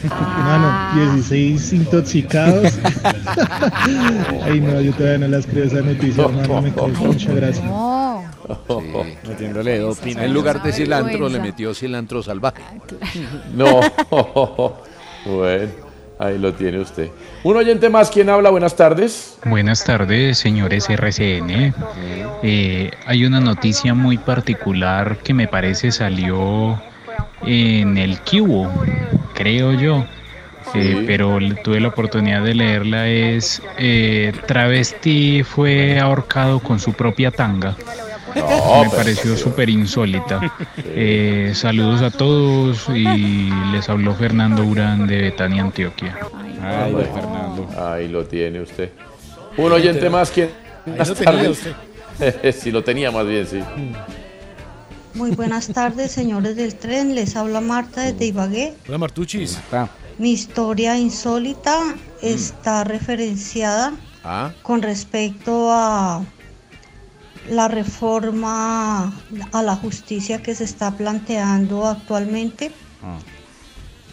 [0.04, 2.72] Hermano, 16 intoxicados.
[4.44, 6.62] Ay, no, yo todavía no las creo esa noticia, hermano.
[6.62, 7.64] Me causa mucha gracia.
[7.64, 8.22] No.
[9.26, 10.16] Metiéndole doping.
[10.18, 12.62] En lugar de cilantro le metió cilantro salvaje.
[13.54, 13.80] No.
[15.26, 15.72] bueno,
[16.18, 17.10] ahí lo tiene usted.
[17.42, 18.50] Un oyente más, ¿quién habla?
[18.50, 19.38] Buenas tardes.
[19.44, 21.74] Buenas tardes, señores RCN.
[22.42, 26.80] Eh, hay una noticia muy particular que me parece salió
[27.46, 28.70] en el Kiwo,
[29.34, 30.04] creo yo.
[30.74, 31.04] Eh, Sí.
[31.06, 33.06] pero tuve la oportunidad de leerla.
[33.06, 37.76] Es eh, travesti fue ahorcado con su propia tanga.
[38.34, 40.40] No, me pareció súper insólita.
[40.78, 46.16] Eh, saludos a todos y les habló Fernando Urán de Betania, Antioquia.
[46.62, 47.68] Ay, Bueno, Fernando.
[47.78, 48.90] Ahí lo tiene usted.
[49.56, 50.50] Un oyente más, ¿quién?
[50.86, 51.60] Buenas tardes.
[52.60, 53.60] sí, lo tenía más bien, sí.
[55.14, 57.14] Muy buenas tardes, señores del tren.
[57.14, 58.74] Les habla Marta desde Ibagué.
[58.88, 59.60] Hola, Martuchis.
[60.18, 61.78] Mi historia insólita
[62.22, 63.92] está referenciada
[64.26, 66.22] Ah, con respecto a
[67.50, 69.12] la reforma
[69.52, 72.72] a la justicia que se está planteando actualmente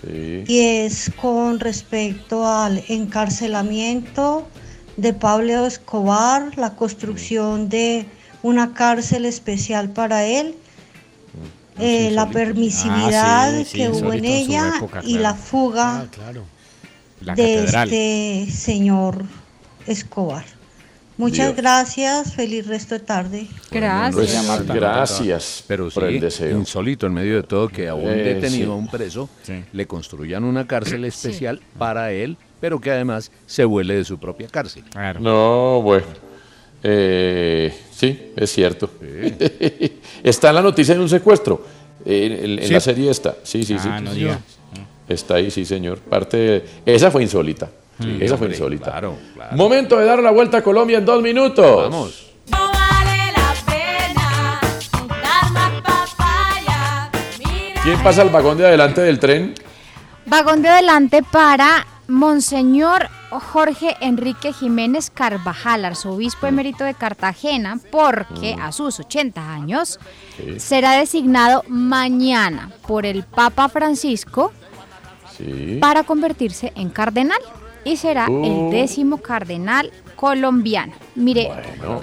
[0.03, 0.43] Sí.
[0.47, 4.47] y es con respecto al encarcelamiento
[4.97, 8.07] de Pablo Escobar, la construcción de
[8.41, 10.55] una cárcel especial para él,
[11.79, 15.21] eh, la permisividad Ah, sí, sí, que hubo en ella época, y claro.
[15.21, 16.07] la fuga
[17.21, 17.93] La de catedral.
[17.93, 19.23] este señor
[19.87, 20.45] Escobar.
[21.21, 21.55] Muchas Dios.
[21.57, 23.47] gracias, feliz resto de tarde.
[23.69, 24.45] Gracias.
[24.47, 26.57] Pues, gracias Pero sí, por el deseo.
[26.57, 28.79] insólito en medio de todo que a un Eh, detenido, a sí.
[28.81, 29.29] un preso,
[29.71, 34.47] le construyan una cárcel especial para él, pero que además se vuele de su propia
[34.47, 34.83] cárcel.
[35.19, 36.05] No, bueno.
[36.83, 38.89] Eh, sí, es cierto.
[40.23, 41.63] está en la noticia de un secuestro.
[42.03, 42.73] En, en- en Sí.
[42.73, 43.35] la serie está.
[43.43, 43.87] Sí, sí, sí.
[43.91, 44.11] Ah, no.
[45.07, 45.99] Está ahí, sí, señor.
[45.99, 47.69] Parte de- Esa fue insólita.
[48.01, 48.91] Sí, Esa fue insólita.
[48.91, 49.55] claro, claro.
[49.55, 51.89] Momento de dar la vuelta a Colombia en dos minutos.
[51.89, 52.27] Vamos.
[57.83, 59.55] ¿Quién pasa al vagón de adelante del tren?
[60.27, 68.71] Vagón de adelante para Monseñor Jorge Enrique Jiménez Carvajal, arzobispo emérito de Cartagena, porque a
[68.71, 69.99] sus 80 años
[70.37, 70.59] Sí.
[70.59, 74.51] será designado mañana por el Papa Francisco
[75.37, 75.77] Sí.
[75.81, 77.39] para convertirse en cardenal
[77.83, 78.43] y será Uh.
[78.45, 80.93] el décimo cardenal colombiano.
[81.15, 81.47] Mire,
[81.79, 82.01] Bueno.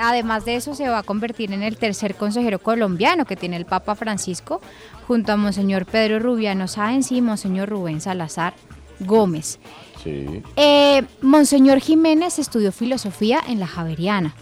[0.00, 3.64] Además de eso, se va a convertir en el tercer consejero colombiano que tiene el
[3.64, 4.60] Papa Francisco,
[5.06, 8.54] junto a Monseñor Pedro Rubiano Sáenz y Monseñor Rubén Salazar
[8.98, 9.60] Gómez.
[10.04, 10.42] Sí.
[10.56, 14.34] Eh, Monseñor Jiménez estudió filosofía en la Javeriana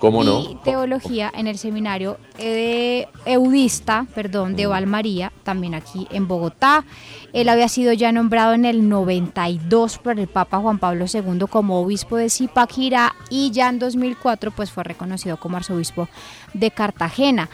[0.00, 6.86] ¿Cómo y teología en el seminario eh, eudista, perdón, de Valmaría, también aquí en Bogotá.
[7.34, 11.82] Él había sido ya nombrado en el 92 por el Papa Juan Pablo II como
[11.82, 16.08] obispo de Zipaquirá y ya en 2004 pues fue reconocido como arzobispo
[16.54, 17.50] de Cartagena.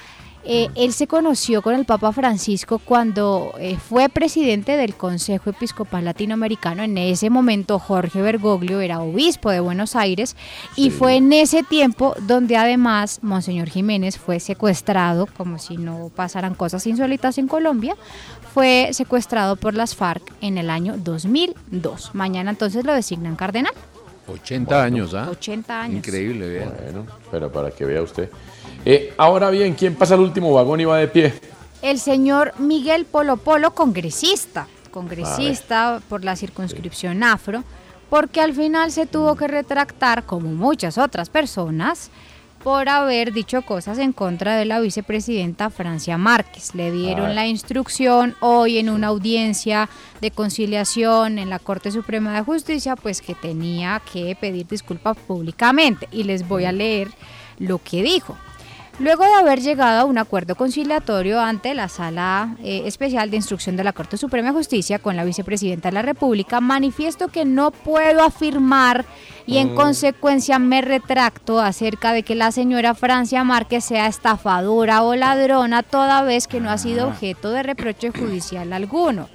[0.49, 6.05] Eh, él se conoció con el Papa Francisco cuando eh, fue presidente del Consejo Episcopal
[6.05, 6.85] Latinoamericano.
[6.85, 10.37] En ese momento Jorge Bergoglio era obispo de Buenos Aires
[10.77, 16.55] y fue en ese tiempo donde además Monseñor Jiménez fue secuestrado, como si no pasaran
[16.55, 17.97] cosas insólitas en Colombia,
[18.55, 22.15] fue secuestrado por las FARC en el año 2002.
[22.15, 23.75] Mañana entonces lo designan cardenal.
[24.29, 25.29] 80 años, ¿ah?
[25.31, 25.97] 80 años.
[25.97, 26.73] Increíble, vean.
[26.83, 28.31] Bueno, pero para que vea usted.
[28.89, 31.35] Eh, ahora bien, ¿quién pasa al último vagón y va de pie?
[31.83, 37.65] El señor Miguel Polo Polo, congresista, congresista por la circunscripción afro,
[38.09, 42.13] porque al final se tuvo que retractar, como muchas otras personas,
[42.63, 46.73] por haber dicho cosas en contra de la vicepresidenta Francia Márquez.
[46.77, 49.89] Le dieron la instrucción hoy en una audiencia
[50.21, 56.09] de conciliación en la Corte Suprema de Justicia, pues que tenía que pedir disculpas públicamente.
[56.13, 57.09] Y les voy a leer
[57.59, 58.37] lo que dijo.
[58.99, 63.77] Luego de haber llegado a un acuerdo conciliatorio ante la Sala eh, Especial de Instrucción
[63.77, 67.73] de la Corte Suprema de Justicia con la Vicepresidenta de la República, manifiesto que no
[67.73, 69.05] puedo afirmar
[69.47, 69.77] y en Mm.
[69.77, 76.23] consecuencia me retracto acerca de que la señora Francia Márquez sea estafadora o ladrona toda
[76.23, 79.29] vez que no ha sido objeto de reproche judicial alguno.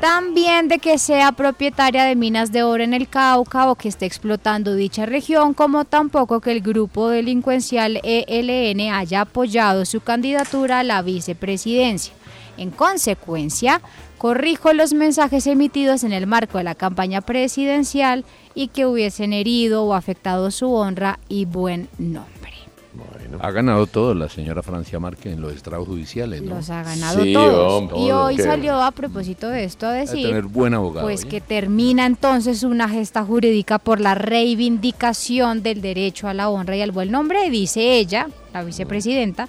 [0.00, 4.04] También de que sea propietaria de minas de oro en el Cauca o que esté
[4.04, 10.84] explotando dicha región, como tampoco que el grupo delincuencial ELN haya apoyado su candidatura a
[10.84, 12.14] la vicepresidencia.
[12.56, 13.80] En consecuencia,
[14.18, 19.84] corrijo los mensajes emitidos en el marco de la campaña presidencial y que hubiesen herido
[19.84, 22.31] o afectado su honra y buen nombre.
[23.40, 26.56] Ha ganado todo la señora Francia Márquez en los estrados judiciales, ¿no?
[26.56, 28.00] Los ha ganado todos.
[28.00, 31.28] y hoy salió a propósito de esto a decir tener buen abogado, pues ¿eh?
[31.28, 36.82] que termina entonces una gesta jurídica por la reivindicación del derecho a la honra y
[36.82, 39.48] al buen nombre, dice ella, la vicepresidenta,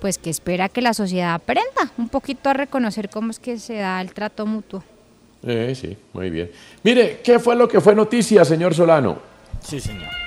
[0.00, 3.74] pues que espera que la sociedad aprenda un poquito a reconocer cómo es que se
[3.74, 4.82] da el trato mutuo.
[5.44, 6.50] Eh, sí, muy bien.
[6.82, 9.18] Mire, ¿qué fue lo que fue noticia, señor Solano?
[9.60, 10.21] Sí, señor.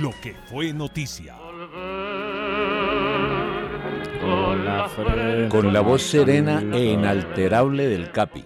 [0.00, 1.36] Lo que fue noticia.
[5.48, 8.44] Con la voz serena e inalterable del Capi.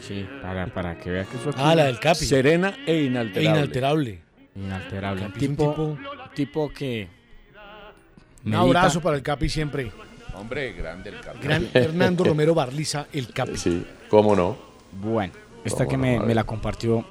[0.00, 2.24] Sí, para, para que vea que eso aquí- Ah, la del Capi.
[2.24, 3.40] Serena e inalterable.
[3.48, 4.20] E inalterable.
[4.56, 5.22] Inalterable.
[5.22, 5.98] Capi tipo,
[6.34, 7.08] tipo que.
[8.44, 9.92] Un abrazo para el Capi siempre.
[10.34, 11.38] Hombre, grande el Capi.
[11.42, 13.56] Gran Hernando Romero Barliza, el Capi.
[13.56, 14.56] Sí, cómo no.
[15.00, 15.32] Bueno,
[15.64, 16.02] esta ¿Cómo que no?
[16.02, 17.04] me, me la compartió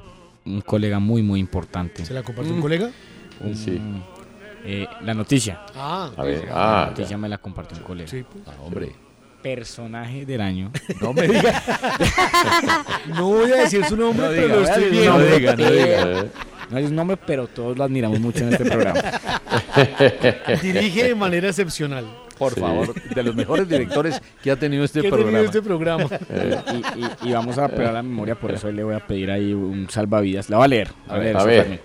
[0.46, 2.06] un colega muy, muy importante.
[2.06, 2.90] ¿Se la compartió un colega?
[3.40, 3.80] Un- Sí.
[4.66, 5.62] eh, la noticia.
[5.76, 6.12] Ah.
[6.16, 7.18] A ver, La ah, noticia ya.
[7.18, 8.10] me la compartió un colega.
[8.10, 8.44] Sí, pues.
[8.48, 8.92] Ah, hombre.
[9.42, 10.72] Personaje del año.
[11.02, 11.62] No me diga.
[13.08, 15.20] No voy a decir su nombre, No pero diga, lo estoy no viendo.
[15.38, 16.22] diga, no diga.
[16.22, 16.32] Eh.
[16.70, 19.02] No es un nombre, pero todos lo admiramos mucho en este programa.
[20.62, 22.06] Dirige de manera excepcional.
[22.42, 25.46] Por favor, de los mejores directores que ha tenido este ¿Qué ha tenido programa.
[25.46, 26.06] este programa?
[26.30, 29.30] Eh, y, y- y vamos a apelar la memoria, por eso le voy a pedir
[29.32, 30.50] ahí un salvavidas.
[30.50, 30.88] La voy a leer.
[31.08, 31.80] A ver, a ver.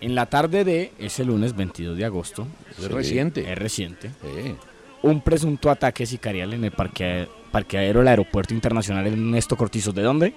[0.00, 2.46] En la tarde de ese lunes 22 de agosto.
[2.78, 3.50] Es reciente.
[3.50, 4.10] Es reciente.
[4.22, 4.54] Sí.
[5.02, 9.94] Un presunto ataque sicarial en el parque- parqueadero del Aeropuerto Internacional Ernesto Cortizos.
[9.94, 10.34] ¿De dónde?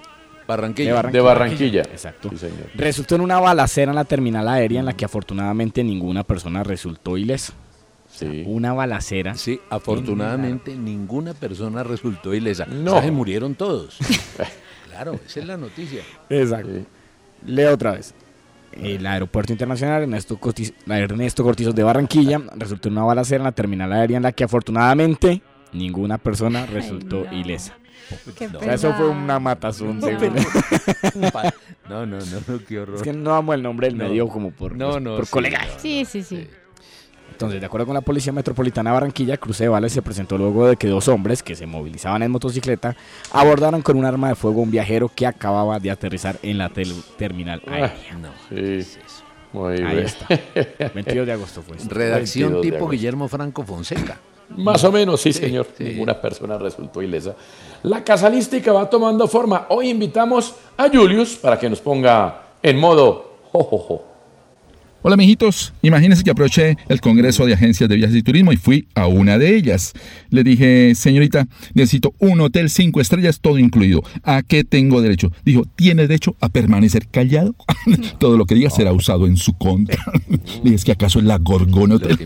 [0.47, 1.01] Barranquilla.
[1.03, 1.81] De Barranquilla.
[1.81, 2.29] Exacto.
[2.31, 2.57] Sí, señor.
[2.75, 7.17] Resultó en una balacera en la terminal aérea en la que afortunadamente ninguna persona resultó
[7.17, 7.53] ilesa.
[8.29, 8.43] Sí.
[8.45, 9.35] Una balacera.
[9.35, 12.65] Sí, afortunadamente ninguna persona resultó ilesa.
[12.65, 12.91] No.
[12.91, 13.97] O sea, se murieron todos.
[14.89, 16.01] claro, esa es la noticia.
[16.29, 16.81] Exacto.
[17.45, 18.13] Leo otra vez.
[18.73, 23.51] El aeropuerto internacional Ernesto, Cortiz- Ernesto Cortizos de Barranquilla resultó en una balacera en la
[23.51, 25.41] terminal aérea en la que afortunadamente
[25.73, 27.75] ninguna persona resultó ilesa.
[28.37, 29.99] Qué O sea, eso fue una matazón.
[29.99, 30.07] No,
[31.89, 32.95] No, no, no, no, qué horror.
[32.97, 34.05] Es que no damos el nombre del No.
[34.07, 35.59] medio como por, No, pues, no, por sí, colega.
[35.65, 35.79] no.
[35.79, 36.47] Sí, sí, sí.
[37.41, 40.67] Entonces, de acuerdo con la Policía Metropolitana de Barranquilla, cruce de balas se presentó luego
[40.67, 42.95] de que dos hombres que se movilizaban en motocicleta
[43.31, 46.69] abordaron con un arma de fuego a un viajero que acababa de aterrizar en la
[46.69, 47.93] tel- terminal aérea.
[48.49, 48.85] Sí.
[49.53, 50.05] Muy Ahí bien.
[50.05, 50.27] está.
[50.93, 51.77] 22 de agosto fue.
[51.77, 51.93] esto.
[51.93, 52.89] Redacción 22 de tipo.
[52.89, 54.19] Guillermo Franco Fonseca.
[54.55, 55.65] Más o menos, sí, Sí, señor.
[55.77, 55.83] sí.
[55.85, 57.35] Ninguna persona resultó ilesa.
[57.83, 59.65] La casalística va tomando forma.
[59.69, 64.10] Hoy invitamos a Julius para que nos ponga en modo jojojo.
[65.03, 65.73] Hola, mijitos.
[65.81, 69.39] Imagínense que aproveché el Congreso de Agencias de Viajes y Turismo y fui a una
[69.39, 69.93] de ellas.
[70.29, 74.03] Le dije, señorita, necesito un hotel cinco estrellas, todo incluido.
[74.21, 75.31] ¿A qué tengo derecho?
[75.43, 77.55] Dijo, tiene derecho a permanecer callado.
[78.19, 80.03] todo lo que diga será usado en su contra.
[80.27, 82.19] le dije, ¿es que acaso es la Gorgona Hotel?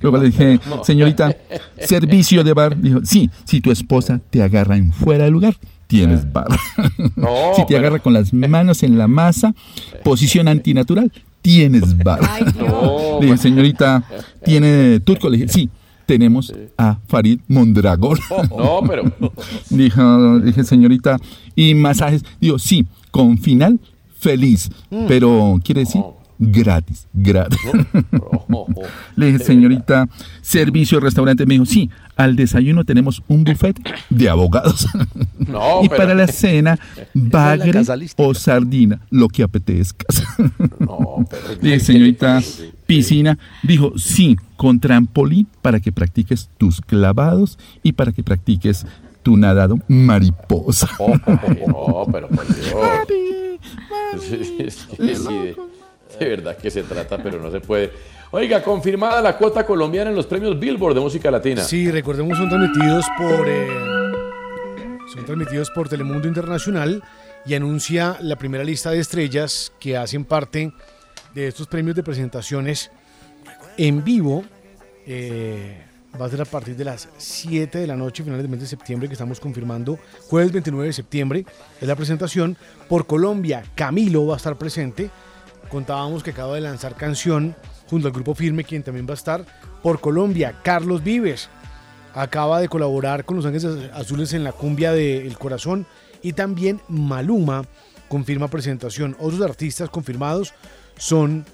[0.00, 1.36] Luego le dije, señorita,
[1.80, 2.80] servicio de bar.
[2.80, 5.56] Dijo, sí, si tu esposa te agarra en fuera de lugar,
[5.88, 6.46] tienes bar.
[7.16, 9.54] No, si te pero- agarra con las manos en la masa,
[10.04, 11.10] posición antinatural,
[11.42, 12.20] tienes bar.
[12.56, 13.18] no.
[13.20, 14.04] Le dije, señorita,
[14.44, 15.28] ¿tiene turco?
[15.28, 15.68] Le dije, sí,
[16.06, 18.18] tenemos a Farid Mondragón.
[18.50, 19.02] No, pero.
[19.70, 21.18] Dijo, dije, señorita,
[21.56, 22.24] ¿y masajes?
[22.40, 23.78] Digo, sí, con final
[24.18, 25.04] feliz, Mm.
[25.06, 26.00] pero quiere decir
[26.38, 27.58] gratis, gratis.
[29.16, 30.08] Le dije, señorita,
[30.40, 31.46] servicio restaurante.
[31.46, 33.78] Me dijo, sí, al desayuno tenemos un buffet
[34.10, 34.86] de abogados.
[35.38, 36.78] No, y pero- para la cena,
[37.14, 37.82] bagre
[38.16, 40.06] o sardina, lo que apetezca.
[40.78, 41.42] No, pero.
[41.60, 42.40] Le dije, señorita,
[42.86, 43.38] piscina.
[43.62, 48.86] Dijo, sí, con trampolín para que practiques tus clavados y para que practiques
[49.22, 50.88] tu nadado mariposa.
[50.98, 52.70] Oh, oh, oh, no, pero por Dios.
[54.20, 55.54] Sí, sí, sí,
[56.20, 57.92] de, verdad que se trata, pero no se puede.
[58.30, 61.62] Oiga, confirmada la cuota colombiana en los premios Billboard de música latina.
[61.62, 63.68] Sí, recordemos, son transmitidos por, eh,
[65.12, 67.02] son transmitidos por Telemundo Internacional
[67.46, 70.72] y anuncia la primera lista de estrellas que hacen parte
[71.34, 72.90] de estos premios de presentaciones
[73.78, 74.44] en vivo.
[75.06, 75.84] Eh,
[76.20, 78.66] va a ser a partir de las 7 de la noche, finales del mes de
[78.66, 79.98] septiembre, que estamos confirmando.
[80.28, 81.46] Jueves 29 de septiembre
[81.80, 82.56] es la presentación.
[82.88, 85.10] Por Colombia, Camilo va a estar presente.
[85.68, 87.54] Contábamos que acaba de lanzar canción
[87.88, 89.44] junto al grupo Firme, quien también va a estar.
[89.82, 91.48] Por Colombia, Carlos Vives
[92.14, 95.86] acaba de colaborar con Los Ángeles Azules en la cumbia de Corazón.
[96.22, 97.64] Y también Maluma
[98.08, 99.16] confirma presentación.
[99.20, 100.54] Otros artistas confirmados
[100.96, 101.44] son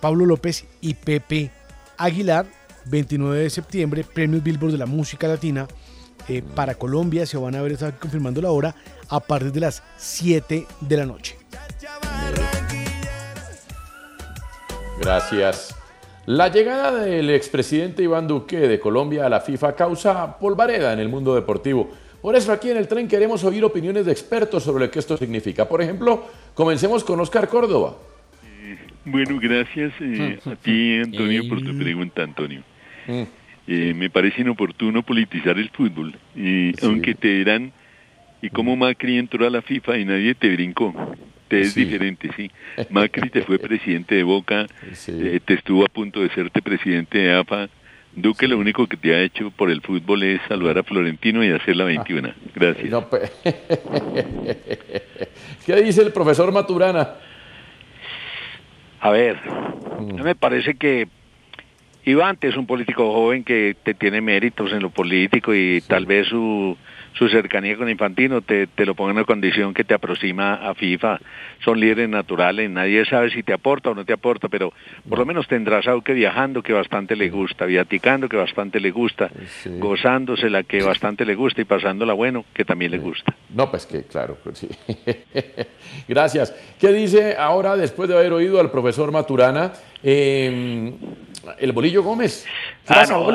[0.00, 1.50] Pablo López y Pepe
[1.98, 2.46] Aguilar.
[2.86, 5.66] 29 de septiembre, premios Billboard de la música latina.
[6.28, 8.74] eh, para Colombia se van a ver, está confirmando la hora,
[9.08, 11.43] a partir de las 7 de la noche.
[15.00, 15.76] Gracias.
[16.26, 21.08] La llegada del expresidente Iván Duque de Colombia a la FIFA causa polvareda en el
[21.08, 21.90] mundo deportivo.
[22.22, 25.18] Por eso aquí en el tren queremos oír opiniones de expertos sobre lo que esto
[25.18, 25.68] significa.
[25.68, 26.24] Por ejemplo,
[26.54, 27.96] comencemos con Oscar Córdoba.
[29.04, 32.62] Bueno, gracias eh, a ti, Antonio, por tu pregunta, Antonio.
[33.66, 37.72] Eh, me parece inoportuno politizar el fútbol, y aunque te dirán,
[38.40, 40.94] ¿y cómo Macri entró a la FIFA y nadie te brincó?
[41.60, 41.84] Es Sí.
[41.84, 42.50] diferente, sí.
[42.90, 44.66] Macri te fue presidente de Boca,
[45.08, 47.68] eh, te estuvo a punto de serte presidente de AFA.
[48.16, 51.50] Duque lo único que te ha hecho por el fútbol es saludar a Florentino y
[51.50, 52.32] hacer la 21.
[52.54, 52.88] Gracias.
[52.88, 53.28] No, pe-
[55.66, 57.14] ¿Qué dice el profesor Maturana?
[59.00, 59.38] A ver,
[60.00, 61.08] mí me parece que
[62.04, 66.28] Iván es un político joven que te tiene méritos en lo político y tal vez
[66.28, 66.76] su,
[67.14, 70.74] su cercanía con Infantino te, te lo ponga en una condición que te aproxima a
[70.74, 71.18] FIFA.
[71.64, 74.72] Son líderes naturales, nadie sabe si te aporta o no te aporta, pero
[75.08, 78.90] por lo menos tendrás algo que viajando que bastante le gusta, viaticando que bastante le
[78.90, 79.30] gusta,
[79.78, 83.34] gozándosela que bastante le gusta y pasándola bueno que también le gusta.
[83.54, 84.68] No, pues que claro, pues sí.
[86.08, 86.54] Gracias.
[86.80, 90.92] ¿Qué dice ahora, después de haber oído al profesor Maturana, eh,
[91.58, 92.44] el Bolillo Gómez?
[92.86, 93.34] ¿Qué Ah, no.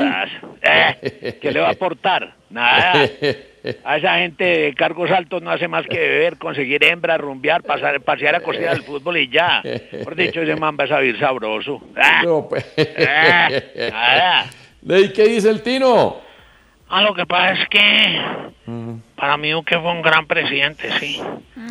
[0.62, 2.36] Eh, ¿Qué le va a aportar?
[2.50, 3.10] Nada.
[3.84, 8.00] A esa gente de cargos altos no hace más que beber, conseguir hembras, rumbear, pasar,
[8.02, 9.62] pasear a cosilla del fútbol y ya.
[10.04, 11.82] Por dicho, ese man va a saber sabroso.
[11.96, 12.66] Ah, No, pues.
[12.78, 14.46] eh, nada.
[14.82, 16.22] ¿Y qué dice el Tino?
[16.90, 18.20] Ah, lo que pasa es que
[19.20, 21.22] para mí Duque fue un gran presidente, sí.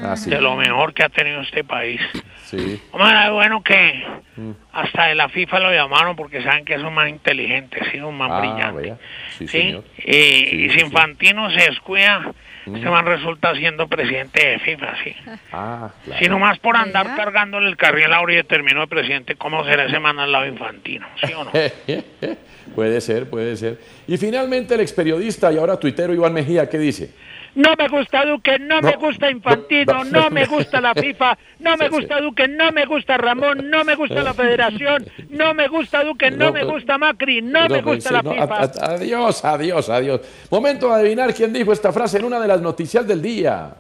[0.03, 0.31] Ah, sí.
[0.31, 2.01] De lo mejor que ha tenido este país.
[2.45, 2.81] Sí.
[2.93, 4.05] Hombre, era bueno que
[4.37, 4.53] Mm.
[4.73, 8.17] hasta de la FIFA lo llamaron porque saben que es un más inteligente, sí, un
[8.17, 8.95] más Ah, brillante.
[9.37, 9.85] Sí, Sí, señor.
[9.99, 10.85] y, Sí, y si sí.
[10.85, 12.33] Infantino se descuida,
[12.67, 12.77] Mm.
[12.77, 15.17] este man resulta siendo presidente de FIFA, sí.
[15.53, 16.21] Ah, claro.
[16.23, 19.99] Si nomás por andar cargándole el carril a Uribe terminó de presidente, ¿cómo será ese
[19.99, 21.07] man al lado de Infantino?
[21.25, 21.51] ¿Sí o no?
[22.75, 23.79] puede ser, puede ser.
[24.07, 27.11] Y finalmente el experiodista y ahora tuitero Iván Mejía, ¿qué dice?
[27.55, 31.89] No me gusta Duque, no, me gusta Infantino, no, me gusta la FIFA, no me
[31.89, 36.31] gusta Duque, no me gusta Ramón, no me gusta la Federación, no me gusta Duque,
[36.31, 38.61] no, No, me gusta Macri, no, me No, gusta la no, FIFA.
[38.81, 40.21] adiós, adiós, adiós.
[40.51, 43.75] Momento de adivinar quién dijo esta frase en una de las noticias del día.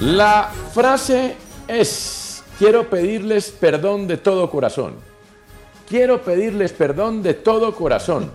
[0.00, 1.36] La frase
[1.68, 4.96] es, quiero pedirles perdón de todo corazón.
[5.88, 8.30] Quiero pedirles perdón de todo corazón.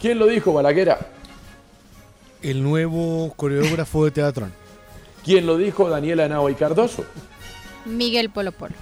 [0.00, 0.98] ¿Quién lo dijo, Balaguera?
[2.42, 4.48] El nuevo coreógrafo de teatro.
[5.24, 7.04] ¿Quién lo dijo, Daniela Nava y Cardoso?
[7.86, 8.74] Miguel Polo Polo.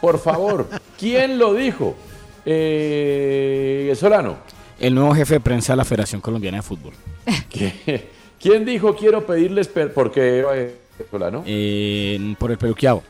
[0.00, 1.96] Por favor, ¿quién lo dijo?
[2.44, 4.36] Eh, Solano.
[4.78, 6.92] El nuevo jefe de prensa de la Federación Colombiana de Fútbol.
[8.38, 10.74] ¿Quién dijo quiero pedirles per por qué eh,
[11.10, 11.42] Solano?
[11.46, 13.02] Eh, por el peluqueado.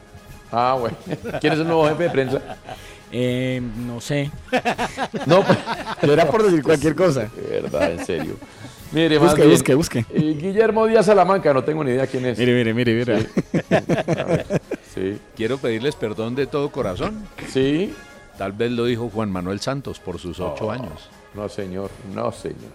[0.53, 0.97] Ah, bueno.
[1.41, 2.57] ¿Quién es el nuevo jefe de prensa?
[3.13, 4.31] Eh, no sé.
[5.27, 5.59] No, pues,
[6.03, 7.31] Era por decir cualquier cosa.
[7.35, 8.35] De verdad, en serio.
[8.93, 9.99] Mire, Busque, bien, busque, busque.
[10.11, 12.39] eh, Guillermo Díaz Salamanca, no tengo ni idea quién es.
[12.39, 13.27] Mire, mire, mire, mire.
[14.95, 15.19] Sí.
[15.37, 17.27] Quiero pedirles perdón de todo corazón.
[17.53, 17.93] Sí.
[18.39, 21.11] Tal vez lo dijo Juan Manuel Santos por sus ocho Oh, años.
[21.35, 22.73] No, señor, no, señor.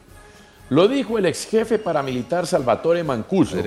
[0.71, 3.57] Lo dijo el ex jefe paramilitar Salvatore Mancuso,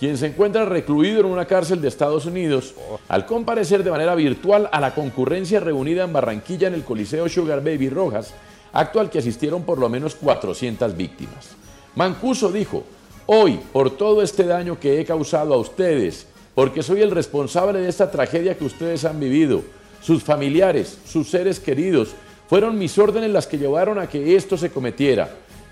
[0.00, 2.74] quien se encuentra recluido en una cárcel de Estados Unidos
[3.06, 7.62] al comparecer de manera virtual a la concurrencia reunida en Barranquilla en el Coliseo Sugar
[7.62, 8.32] Baby Rojas,
[8.72, 11.50] acto al que asistieron por lo menos 400 víctimas.
[11.94, 12.82] Mancuso dijo,
[13.26, 17.90] hoy, por todo este daño que he causado a ustedes, porque soy el responsable de
[17.90, 19.64] esta tragedia que ustedes han vivido,
[20.00, 22.14] sus familiares, sus seres queridos,
[22.48, 25.28] fueron mis órdenes las que llevaron a que esto se cometiera.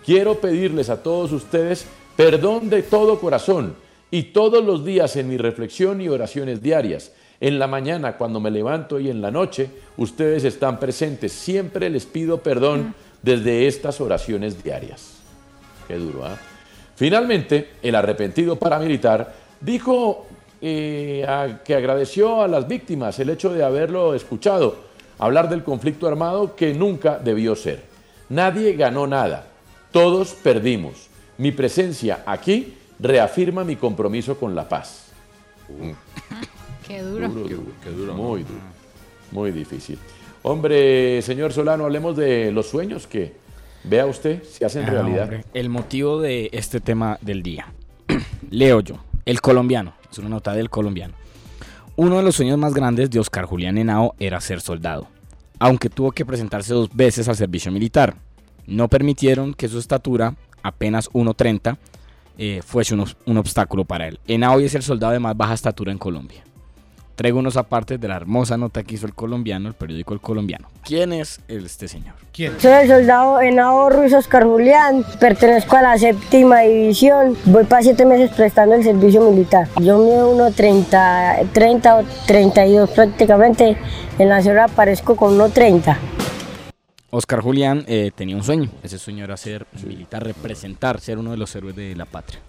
[0.06, 1.84] Quiero pedirles a todos ustedes
[2.16, 3.74] perdón de todo corazón
[4.10, 7.12] y todos los días en mi reflexión y oraciones diarias.
[7.40, 11.32] En la mañana, cuando me levanto y en la noche, ustedes están presentes.
[11.32, 15.18] Siempre les pido perdón desde estas oraciones diarias.
[15.88, 16.38] Qué duro, ¿ah?
[16.94, 20.26] Finalmente, el arrepentido paramilitar dijo
[20.62, 24.86] eh, a- que agradeció a las víctimas el hecho de haberlo escuchado
[25.18, 27.82] hablar del conflicto armado que nunca debió ser.
[28.30, 29.46] Nadie ganó nada,
[29.92, 31.08] todos perdimos.
[31.38, 35.08] Mi presencia aquí reafirma mi compromiso con la paz.
[36.86, 37.28] Qué duro.
[37.82, 38.60] qué duro, Muy duro.
[39.32, 39.98] Muy difícil.
[40.42, 43.34] Hombre, señor Solano, hablemos de los sueños que
[43.82, 45.22] vea usted si hacen Ah, realidad.
[45.24, 47.66] hombre, El motivo de este tema del día.
[48.50, 48.98] Leo yo.
[49.24, 49.94] El colombiano.
[50.12, 51.14] Es una nota del colombiano.
[51.96, 55.08] Uno de los sueños más grandes de Oscar Julián Henao era ser soldado,
[55.58, 58.14] aunque tuvo que presentarse dos veces al servicio militar.
[58.66, 61.76] No permitieron que su estatura, apenas 1.30,
[62.38, 64.18] eh, fuese un, un obstáculo para él.
[64.26, 66.42] Henao hoy es el soldado de más baja estatura en Colombia.
[67.16, 70.68] Traigo unos apartes de la hermosa nota que hizo el colombiano, el periódico El Colombiano.
[70.84, 72.14] ¿Quién es este señor?
[72.30, 72.60] ¿Quién?
[72.60, 78.04] Soy el soldado Henao Ruiz Oscar Julián, pertenezco a la séptima división, voy para siete
[78.04, 79.66] meses prestando el servicio militar.
[79.80, 83.78] Yo mido uno 30, 30 o 32 prácticamente,
[84.18, 86.15] en la ciudad aparezco con 1.30.
[87.10, 88.68] Oscar Julián eh, tenía un sueño.
[88.82, 92.40] Ese sueño era ser militar, representar, ser uno de los héroes de la patria.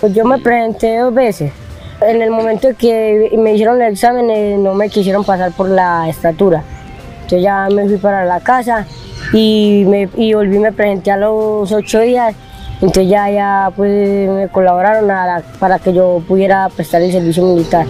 [0.00, 1.52] Pues yo me presenté dos veces.
[2.02, 5.68] En el momento en que me hicieron el examen eh, no me quisieron pasar por
[5.68, 6.62] la estatura.
[7.28, 8.86] Yo ya me fui para la casa
[9.32, 12.34] y, me, y volví, me presenté a los ocho días.
[12.82, 17.44] Entonces ya, ya pues, me colaboraron a la- para que yo pudiera prestar el servicio
[17.44, 17.86] militar.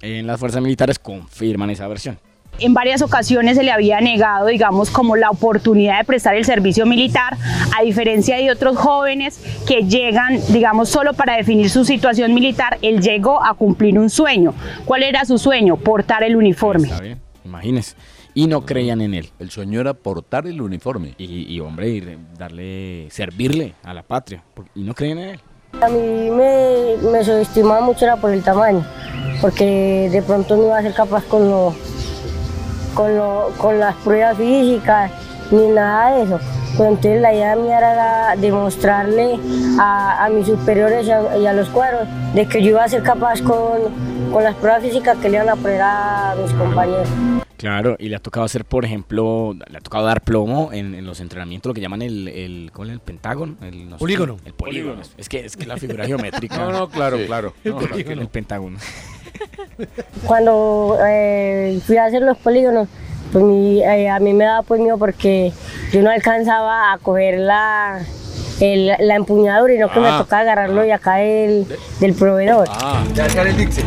[0.00, 2.18] En las fuerzas militares confirman esa versión.
[2.60, 6.86] En varias ocasiones se le había negado, digamos, como la oportunidad de prestar el servicio
[6.86, 7.36] militar,
[7.78, 13.00] a diferencia de otros jóvenes que llegan, digamos, solo para definir su situación militar, él
[13.00, 14.54] llegó a cumplir un sueño.
[14.84, 15.76] ¿Cuál era su sueño?
[15.76, 16.88] Portar el uniforme.
[16.88, 17.94] Está bien, imagínese.
[18.34, 19.30] Y no creían en él.
[19.38, 21.14] El sueño era portar el uniforme.
[21.16, 24.42] Y, y, hombre, y darle, servirle a la patria.
[24.74, 25.40] Y no creían en él.
[25.80, 28.84] A mí me, me subestimaba mucho era por el tamaño,
[29.40, 31.74] porque de pronto no iba a ser capaz con, lo,
[32.94, 35.10] con, lo, con las pruebas físicas
[35.50, 36.40] ni nada de eso.
[36.76, 39.38] Pero entonces la idea mía era demostrarle
[39.80, 42.88] a, a mis superiores y a, y a los cuadros de que yo iba a
[42.88, 47.08] ser capaz con, con las pruebas físicas que le iban a poner a mis compañeros.
[47.58, 51.04] Claro, y le ha tocado hacer, por ejemplo, le ha tocado dar plomo en, en
[51.04, 53.56] los entrenamientos, lo que llaman el, el, ¿cómo es el pentágono?
[53.60, 54.36] El, no sé, Polígono.
[54.44, 55.02] El polígono.
[55.18, 56.56] Es que es que la figura geométrica.
[56.58, 57.52] No, no, claro, claro.
[57.64, 58.78] No, el pentágono.
[60.24, 62.88] Cuando eh, fui a hacer los polígonos,
[63.32, 65.52] pues mi- eh, a mí me daba pues miedo porque
[65.92, 68.00] yo no alcanzaba a coger la,
[68.60, 70.18] el- la empuñadura y no que me Ah.
[70.18, 71.66] tocaba agarrarlo y acá del,
[72.00, 72.68] del proveedor.
[73.14, 73.84] Ya el Dixie.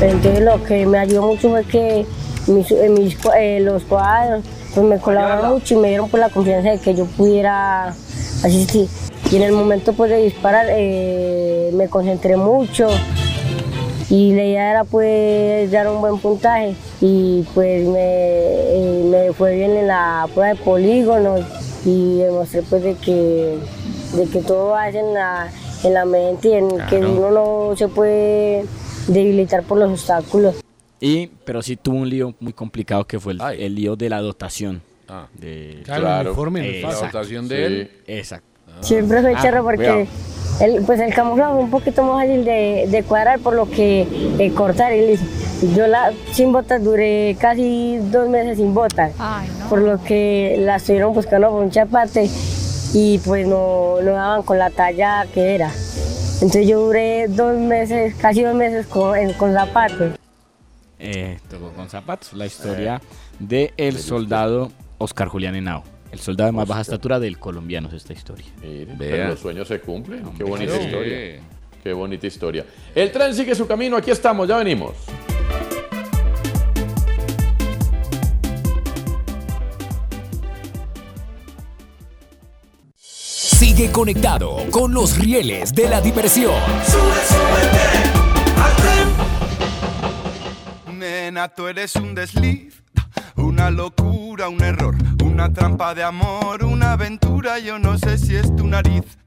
[0.00, 2.06] Entonces lo que me ayudó mucho fue que
[2.46, 6.28] mis, eh, mis eh, los cuadros pues me colaboraron mucho y me dieron pues la
[6.28, 8.88] confianza de que yo pudiera asistir.
[9.30, 12.88] Y en el momento pues de disparar eh, me concentré mucho
[14.08, 19.56] y la idea era pues dar un buen puntaje y pues me, eh, me fue
[19.56, 21.40] bien en la prueba de polígonos
[21.84, 23.58] y demostré pues de que,
[24.14, 25.50] de que todo va en la,
[25.82, 28.64] en la mente y en que uno no se puede
[29.06, 30.56] debilitar por los obstáculos.
[31.00, 34.20] Y, pero sí tuvo un lío muy complicado que fue el, el lío de la
[34.20, 34.82] dotación.
[35.38, 36.88] de, Claro, el uniforme no.
[36.88, 37.90] La dotación de él.
[38.06, 38.46] Exacto.
[38.80, 40.06] Siempre fue Ah, charro porque
[40.60, 44.06] el, pues el camuflaje fue un poquito más fácil de, de cuadrar por lo que
[44.38, 45.26] eh, cortar y listo.
[45.74, 49.12] Yo la, sin botas duré casi dos meses sin botas,
[49.70, 52.28] por lo que la estuvieron buscando por mucha parte
[52.92, 55.70] y pues no, no daban con la talla que era.
[56.36, 60.12] Entonces yo duré dos meses, casi dos meses con, en- con zapatos.
[60.98, 62.32] Eh, tocó con zapatos.
[62.34, 63.00] La historia
[63.38, 65.82] de el soldado Oscar Julián Henao.
[66.12, 68.46] El soldado de más baja estatura del colombiano es esta historia.
[68.62, 69.10] Miren, Vea.
[69.10, 70.24] pero los sueños se cumplen.
[70.36, 71.40] Qué bonita historia.
[71.82, 72.64] Qué bonita historia.
[72.94, 73.96] El tren sigue su camino.
[73.96, 74.92] Aquí estamos, ya venimos.
[83.76, 86.54] Sigue conectado con los rieles de la diversión.
[90.94, 92.82] Nena, tú eres un desliz,
[93.36, 97.58] una locura, un error, una trampa de amor, una aventura.
[97.58, 99.18] Yo no sé si es tu nariz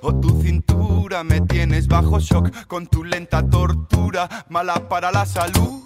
[0.00, 1.24] o tu cintura.
[1.24, 5.82] Me tienes bajo shock con tu lenta tortura, mala para la salud,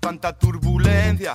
[0.00, 1.34] tanta turbulencia.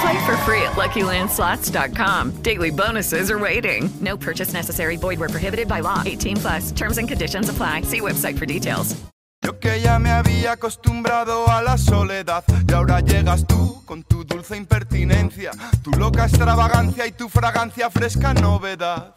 [0.00, 2.42] Play for free at LuckyLandSlots.com.
[2.42, 3.90] Daily bonuses are waiting.
[4.00, 4.96] No purchase necessary.
[4.96, 6.02] Void were prohibited by law.
[6.06, 6.72] 18 plus.
[6.72, 7.82] Terms and conditions apply.
[7.82, 8.96] See website for details.
[9.42, 14.22] Yo que ya me había acostumbrado a la soledad y ahora llegas tú con tu
[14.22, 19.14] dulce impertinencia, tu loca extravagancia y tu fragancia fresca novedad.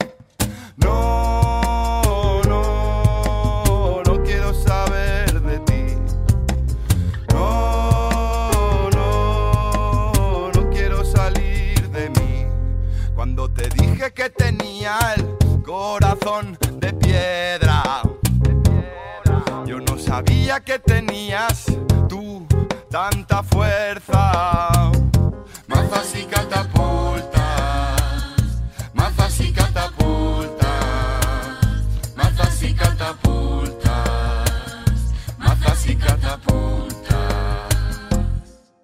[0.77, 2.82] No, no,
[14.11, 18.01] que tenía el corazón de piedra.
[19.65, 21.65] Yo no sabía que tenías
[22.09, 22.45] tú
[22.89, 24.91] tanta fuerza.
[25.67, 27.32] Mazas y catapultas,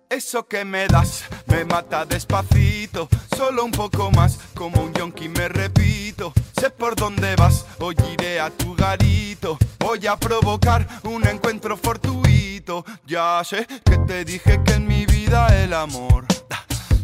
[0.09, 3.07] Eso que me das me mata despacito,
[3.37, 6.33] solo un poco más, como un yonki me repito.
[6.59, 9.59] Sé por dónde vas, hoy iré a tu garito.
[9.77, 12.83] Voy a provocar un encuentro fortuito.
[13.05, 16.25] Ya sé que te dije que en mi vida el amor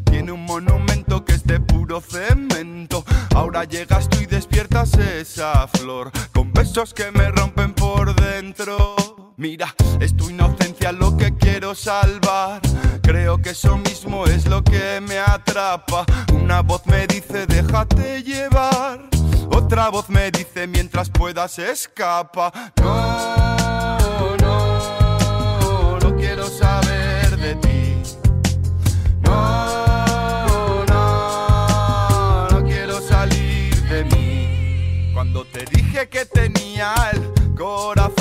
[0.06, 3.06] tiene un monumento que es de puro cemento.
[3.36, 9.14] Ahora llegas tú y despiertas esa flor con besos que me rompen por dentro.
[9.38, 12.61] Mira, es tu inocencia lo que quiero salvar.
[13.01, 16.05] Creo que eso mismo es lo que me atrapa.
[16.33, 19.09] Una voz me dice déjate llevar.
[19.51, 22.71] Otra voz me dice mientras puedas escapa.
[22.81, 27.97] No, no, no quiero saber de ti.
[29.19, 35.11] No, no, no quiero salir de mí.
[35.13, 38.14] Cuando te dije que tenía el corazón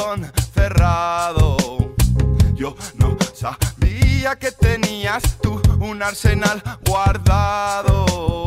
[4.37, 8.47] que tenías tú un arsenal guardado.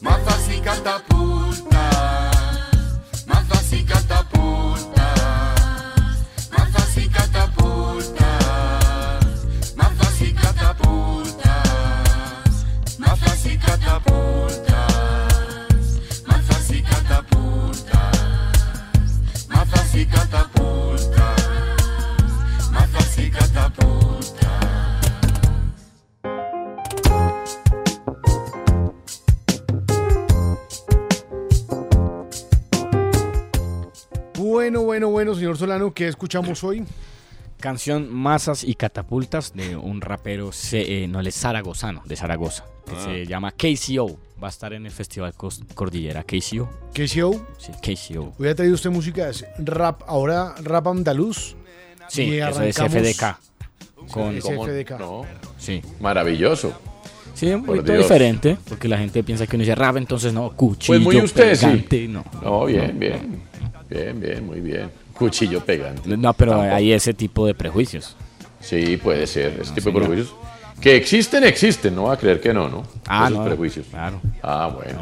[0.00, 1.70] Mazas y catapultas,
[3.26, 4.93] mazas y catapultas,
[34.74, 36.82] Bueno, bueno, bueno, señor Solano, ¿qué escuchamos hoy?
[37.60, 42.90] Canción Masas y Catapultas de un rapero, eh, no, él es zaragozano, de Zaragoza, que
[42.96, 43.04] Ah.
[43.04, 44.18] se llama KCO.
[44.42, 45.32] Va a estar en el Festival
[45.76, 46.24] Cordillera.
[46.24, 46.68] KCO.
[46.92, 47.46] KCO.
[47.56, 48.32] Sí, KCO.
[48.36, 51.54] Hoy ha traído usted música de rap, ahora rap andaluz.
[52.08, 53.38] Sí, Y eso es FDK.
[54.10, 54.98] Con, Es FDK.
[55.56, 55.82] Sí.
[56.00, 56.72] Maravilloso.
[57.34, 60.50] Sí, un Por poquito diferente, porque la gente piensa que uno dice rap, entonces no,
[60.50, 61.64] cuchillo Pues muy usted, sí.
[61.66, 62.24] pegante, no.
[62.42, 63.42] No, bien, bien.
[63.94, 64.90] Bien, bien, muy bien.
[65.16, 66.16] Cuchillo pegante.
[66.16, 66.74] No, pero Tampoco.
[66.74, 68.16] hay ese tipo de prejuicios.
[68.60, 69.58] Sí, puede ser.
[69.60, 70.34] Ese tipo de prejuicios.
[70.80, 71.94] Que existen, existen.
[71.94, 72.82] No va a creer que no, ¿no?
[73.06, 73.86] Ah, Esos no, prejuicios.
[73.90, 74.20] Claro.
[74.42, 74.98] Ah, bueno.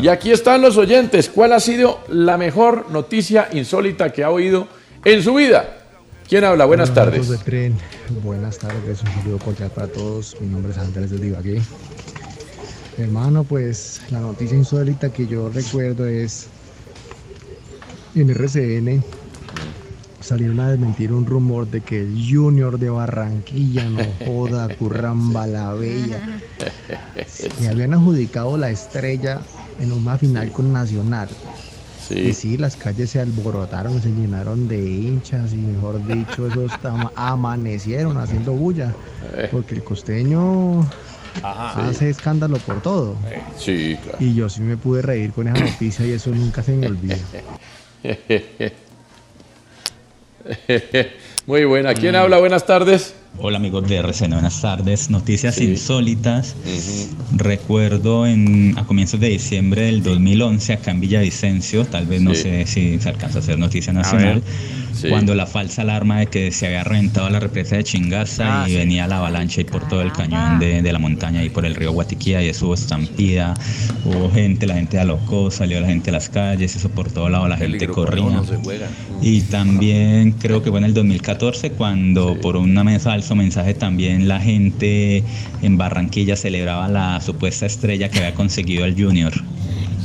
[0.00, 1.28] Y aquí están los oyentes.
[1.28, 4.68] ¿Cuál ha sido la mejor noticia insólita que ha oído
[5.04, 5.78] en su vida?
[6.28, 6.64] ¿Quién habla?
[6.66, 7.28] Buenas Hola, tardes.
[7.28, 7.76] de tren.
[8.22, 10.36] Buenas tardes, un saludo cordial para todos.
[10.40, 11.60] Mi nombre es Andrés de Ibagué.
[12.98, 16.48] Hermano, pues la noticia insólita que yo recuerdo es
[18.20, 19.02] en RCN
[20.20, 25.72] salieron a desmentir un rumor de que el Junior de Barranquilla no joda Curramba la
[25.74, 26.40] Bella
[27.62, 29.40] y habían adjudicado la estrella
[29.80, 31.28] en una final con Nacional.
[32.08, 37.10] Y sí, las calles se alborotaron, se llenaron de hinchas y mejor dicho, esos ama-
[37.16, 38.94] amanecieron haciendo bulla.
[39.34, 39.48] Eh.
[39.50, 40.82] Porque el costeño
[41.42, 41.88] Ajá.
[41.88, 43.16] hace escándalo por todo.
[43.58, 44.18] Sí, claro.
[44.20, 47.16] Y yo sí me pude reír con esa noticia y eso nunca se me olvida.
[51.46, 51.94] Muy buena.
[51.94, 52.16] ¿Quién Mm.
[52.16, 52.38] habla?
[52.38, 53.14] Buenas tardes.
[53.38, 55.10] Hola amigos de RCN, buenas tardes.
[55.10, 55.64] Noticias Sí.
[55.64, 56.56] insólitas.
[57.34, 62.64] Recuerdo en, a comienzos de diciembre del 2011 acá en Villavicencio, tal vez no sé
[62.66, 64.42] si se alcanza a hacer noticia A nacional,
[64.96, 65.08] Sí.
[65.08, 68.72] cuando la falsa alarma de que se había reventado la represa de Chingaza Ah, y
[68.72, 68.76] sí.
[68.76, 71.74] venía la avalancha y por todo el cañón de, de la montaña y por el
[71.74, 73.54] río Guatiquía y eso hubo estampida,
[74.04, 77.46] hubo gente, la gente alocó, salió la gente a las calles, eso por todo lado
[77.48, 78.42] la gente corría.
[79.22, 84.40] Y también creo que fue en el 2014 cuando por un falso mensaje también la
[84.40, 85.22] gente
[85.62, 89.32] en Barranquilla celebraba la supuesta estrella que había conseguido el Junior.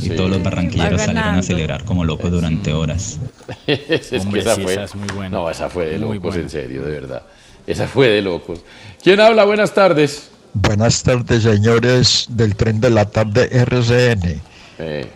[0.02, 0.16] Y Sí.
[0.16, 3.20] todos los barranquilleros salieron a celebrar como locos durante horas.
[3.68, 5.30] es Hombre, que esa sí, fue, esa es muy buena.
[5.38, 6.44] No, esa fue de Muy locos, buena.
[6.44, 7.24] en serio, de verdad.
[7.68, 8.62] Esa fue de locos.
[9.04, 9.44] ¿Quién habla?
[9.46, 10.30] Buenas tardes.
[10.54, 14.42] Buenas tardes, señores del tren de la tarde RCN.
[14.80, 15.08] Eh,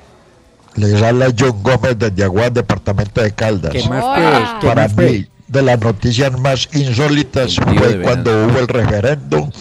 [0.76, 3.72] Les habla John Gómez desde Aguas, departamento de Caldas.
[3.72, 4.50] ¿Qué más, pues?
[4.62, 9.52] ¿Qué Para más, mí, de las noticias más insólitas fue cuando hubo el referéndum.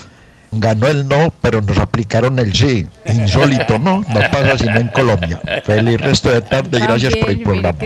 [0.57, 2.87] Ganó el no, pero nos aplicaron el sí.
[3.07, 4.01] Insólito, ¿no?
[4.01, 5.41] No pasa sino en Colombia.
[5.65, 7.79] Feliz resto de tarde y gracias por el programa.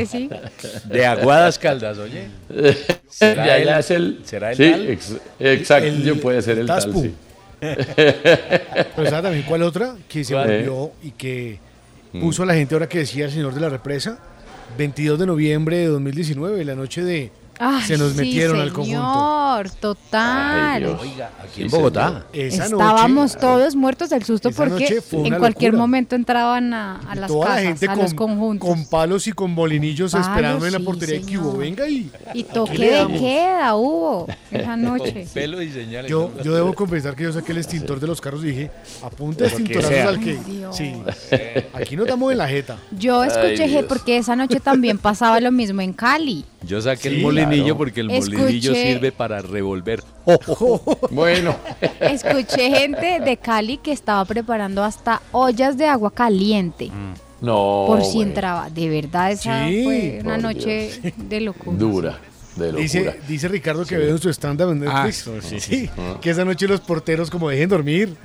[0.85, 2.29] De Aguadas Caldas, oye.
[3.09, 4.21] ¿Será ya, el.
[4.25, 4.89] ¿Será el sí, tal?
[4.89, 7.15] ex- exacto, El- puede ser el, tal, sí.
[7.61, 9.95] Pero ¿sabe también cuál otra?
[10.09, 11.59] Que se volvió y que
[12.11, 12.21] Mm.
[12.21, 14.19] puso a la gente ahora que decía el señor de la represa.
[14.79, 17.31] 22 de noviembre de 2019, la noche de
[17.61, 19.01] Ay, se nos sí, metieron al conjunto.
[19.01, 20.85] Señor, total.
[20.85, 20.97] Ay.
[21.01, 22.27] Oiga, aquí en Bogotá.
[22.33, 25.83] Esa Estábamos noche- todos muertos del susto porque en cualquier locura.
[25.87, 28.69] momento entraban a, a las Toda la casas, gente a los con, conjuntos.
[28.69, 31.51] con palos y con molinillos Palos, esperando en la sí, portería que hubo.
[31.53, 31.59] señor.
[31.59, 32.11] Venga y.
[32.35, 35.27] Y toque de queda hubo esa noche.
[35.35, 36.11] Pelo y señales.
[36.11, 38.71] Yo, yo debo confesar que yo saqué el extintor de los carros y dije,
[39.03, 40.31] apunta que extintorazos al que.
[40.39, 40.69] Ay.
[40.73, 40.93] Sí,
[41.75, 42.77] aquí nos damos en la jeta.
[42.93, 46.45] Yo escuché porque esa noche también pasaba lo mismo en Cali.
[46.67, 50.03] Yo saqué el Sí, molinillo porque el Escuché- molinillo sirve para revolver.
[51.11, 51.57] bueno.
[52.01, 56.91] Escuché gente de Cali que estaba preparando hasta ollas de agua caliente.
[57.41, 57.85] No.
[57.87, 58.69] por si bueno, entraba.
[58.71, 61.79] De verdad, esa Sí, fue una noche de locura.
[61.79, 62.19] Dura,
[62.57, 62.83] de locura.
[62.83, 65.61] Dice, dice Ricardo que ve en su stand-up en Ah, Netflix sí.
[65.61, 66.17] sí, Ah.
[66.21, 68.17] que esa noche los porteros como dejen dormir.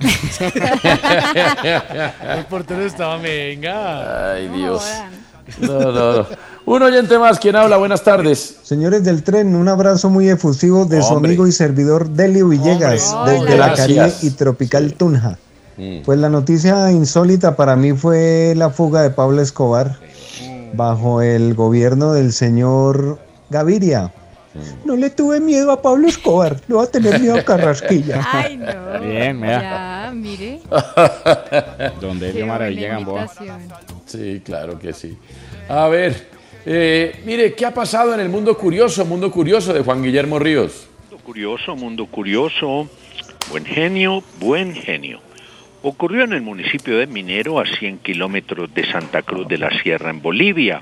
[2.36, 4.32] los porteros estaban, venga.
[4.34, 4.82] Ay, Dios.
[4.84, 6.26] No, no, no.
[6.66, 7.76] Un oyente más, ¿quién habla?
[7.76, 8.56] Buenas tardes.
[8.62, 13.34] Señores del tren, un abrazo muy efusivo de su amigo y servidor Delio Villegas, Hombre,
[13.34, 13.74] desde la.
[13.74, 15.38] Caribe y Tropical Tunja.
[15.76, 16.02] Mm.
[16.04, 19.98] Pues la noticia insólita para mí fue la fuga de Pablo Escobar
[20.72, 23.18] bajo el gobierno del señor
[23.50, 24.12] Gaviria.
[24.84, 28.24] No le tuve miedo a Pablo Escobar, le voy a tener miedo a Carrasquilla.
[28.32, 29.00] Ay, no.
[29.00, 29.60] Bien, mira.
[29.60, 30.60] Ya, mire.
[32.00, 33.28] Donde vio Maravilla Gamboa.
[34.06, 35.16] Sí, claro que sí.
[35.68, 36.28] A ver,
[36.66, 40.88] eh, mire, ¿qué ha pasado en el mundo curioso, mundo curioso de Juan Guillermo Ríos?
[41.10, 42.88] Mundo curioso, mundo curioso,
[43.50, 45.20] buen genio, buen genio.
[45.82, 50.08] Ocurrió en el municipio de Minero, a 100 kilómetros de Santa Cruz de la Sierra,
[50.08, 50.80] en Bolivia.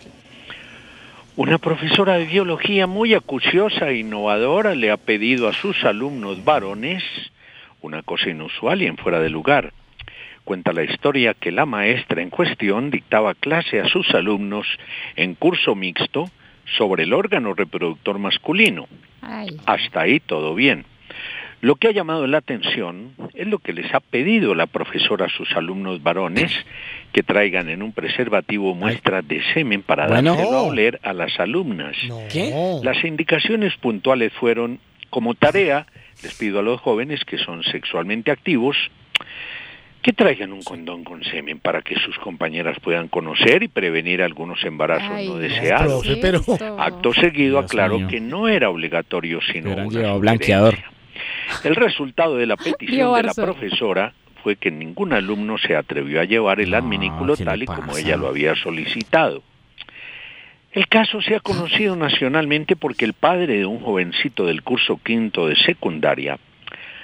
[1.34, 7.02] Una profesora de biología muy acuciosa e innovadora le ha pedido a sus alumnos varones
[7.82, 9.72] una cosa inusual y en fuera de lugar.
[10.44, 14.66] Cuenta la historia que la maestra en cuestión dictaba clase a sus alumnos
[15.14, 16.30] en curso mixto
[16.76, 18.86] sobre el órgano reproductor masculino.
[19.20, 19.48] Ay.
[19.66, 20.84] Hasta ahí todo bien.
[21.60, 25.28] Lo que ha llamado la atención es lo que les ha pedido la profesora a
[25.28, 26.50] sus alumnos varones
[27.12, 30.34] que traigan en un preservativo muestras de semen para Bueno.
[30.34, 31.96] dárselo a oler a las alumnas.
[32.32, 32.52] ¿Qué?
[32.82, 35.86] Las indicaciones puntuales fueron, como tarea,
[36.22, 38.76] les pido a los jóvenes que son sexualmente activos
[40.02, 44.62] que traigan un condón con semen para que sus compañeras puedan conocer y prevenir algunos
[44.64, 46.04] embarazos Ay, no deseados.
[46.20, 46.40] pero-
[46.78, 48.08] Acto seguido Dios aclaró mío.
[48.08, 50.76] que no era obligatorio sino una blanqueador.
[51.62, 56.24] El resultado de la petición de la profesora fue que ningún alumno se atrevió a
[56.24, 59.44] llevar el adminículo ¿qué le tal y como ella lo había solicitado.
[60.72, 65.46] El caso se ha conocido nacionalmente porque el padre de un jovencito del curso quinto
[65.46, 66.38] de secundaria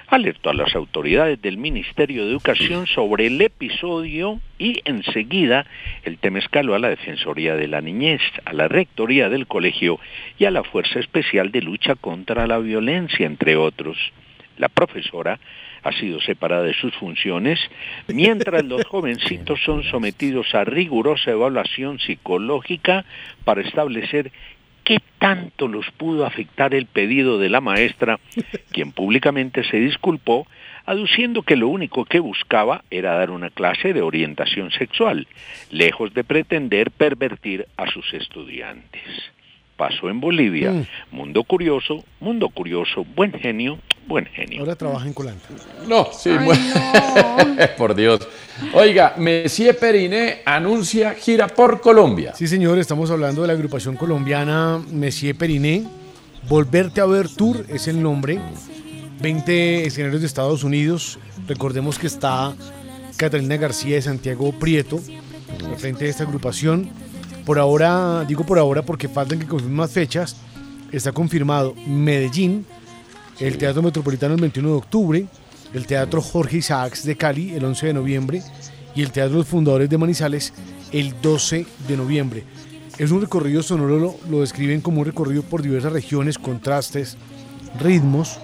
[0.07, 5.66] alertó a las autoridades del Ministerio de Educación sobre el episodio y enseguida
[6.05, 10.01] el tema escaló a la Defensoría de la Niñez, a la Rectoría del Colegio
[10.39, 13.99] y a la Fuerza Especial de Lucha contra la Violencia, entre otros.
[14.57, 15.39] La profesora
[15.89, 17.59] ha sido separada de sus funciones,
[18.07, 23.05] mientras los jovencitos son sometidos a rigurosa evaluación psicológica
[23.45, 24.30] para establecer
[24.84, 28.18] qué tanto los pudo afectar el pedido de la maestra,
[28.72, 30.47] quien públicamente se disculpó,
[30.86, 35.26] aduciendo que lo único que buscaba era dar una clase de orientación sexual,
[35.70, 39.03] lejos de pretender pervertir a sus estudiantes.
[39.79, 40.72] Pasó en Bolivia.
[40.72, 40.87] Mm.
[41.12, 44.61] Mundo curioso, mundo curioso, buen genio, buen genio.
[44.61, 45.49] Ahora trabaja en Colanta.
[45.87, 46.61] No, sí, bueno.
[47.79, 48.29] por Dios.
[48.74, 52.35] Oiga, Messier Periné anuncia gira por Colombia.
[52.35, 55.85] Sí, señor, estamos hablando de la agrupación colombiana Messier Periné,
[56.49, 58.41] Volverte a ver Tour es el nombre.
[59.20, 61.18] 20 escenarios de Estados Unidos.
[61.47, 62.55] Recordemos que está
[63.16, 64.99] Catalina García de Santiago Prieto
[65.64, 66.91] al frente de esta agrupación.
[67.49, 70.36] Por ahora, digo por ahora porque faltan que confirmen más fechas.
[70.92, 72.66] Está confirmado Medellín,
[73.40, 75.26] el Teatro Metropolitano el 21 de octubre,
[75.72, 78.42] el Teatro Jorge Isaacs de Cali el 11 de noviembre
[78.94, 80.53] y el Teatro Los Fundadores de Manizales
[80.92, 82.44] el 12 de noviembre.
[82.99, 87.16] Es un recorrido sonoro, lo, lo describen como un recorrido por diversas regiones, contrastes,
[87.80, 88.38] ritmos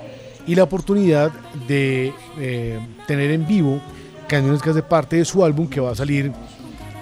[0.47, 1.31] y la oportunidad
[1.69, 3.83] de eh, tener en vivo
[4.29, 6.33] canciones que hace parte de su álbum que va a salir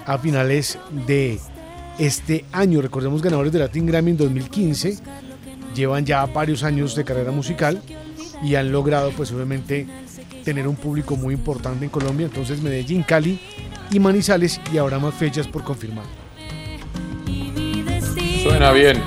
[0.05, 0.77] a finales
[1.07, 1.39] de
[1.99, 2.81] este año.
[2.81, 4.97] Recordemos ganadores de Latin Grammy en 2015,
[5.75, 7.81] llevan ya varios años de carrera musical
[8.43, 9.87] y han logrado pues obviamente
[10.43, 13.39] tener un público muy importante en Colombia, entonces Medellín, Cali
[13.91, 16.05] y Manizales y habrá más fechas por confirmar.
[18.41, 19.01] Suena bien.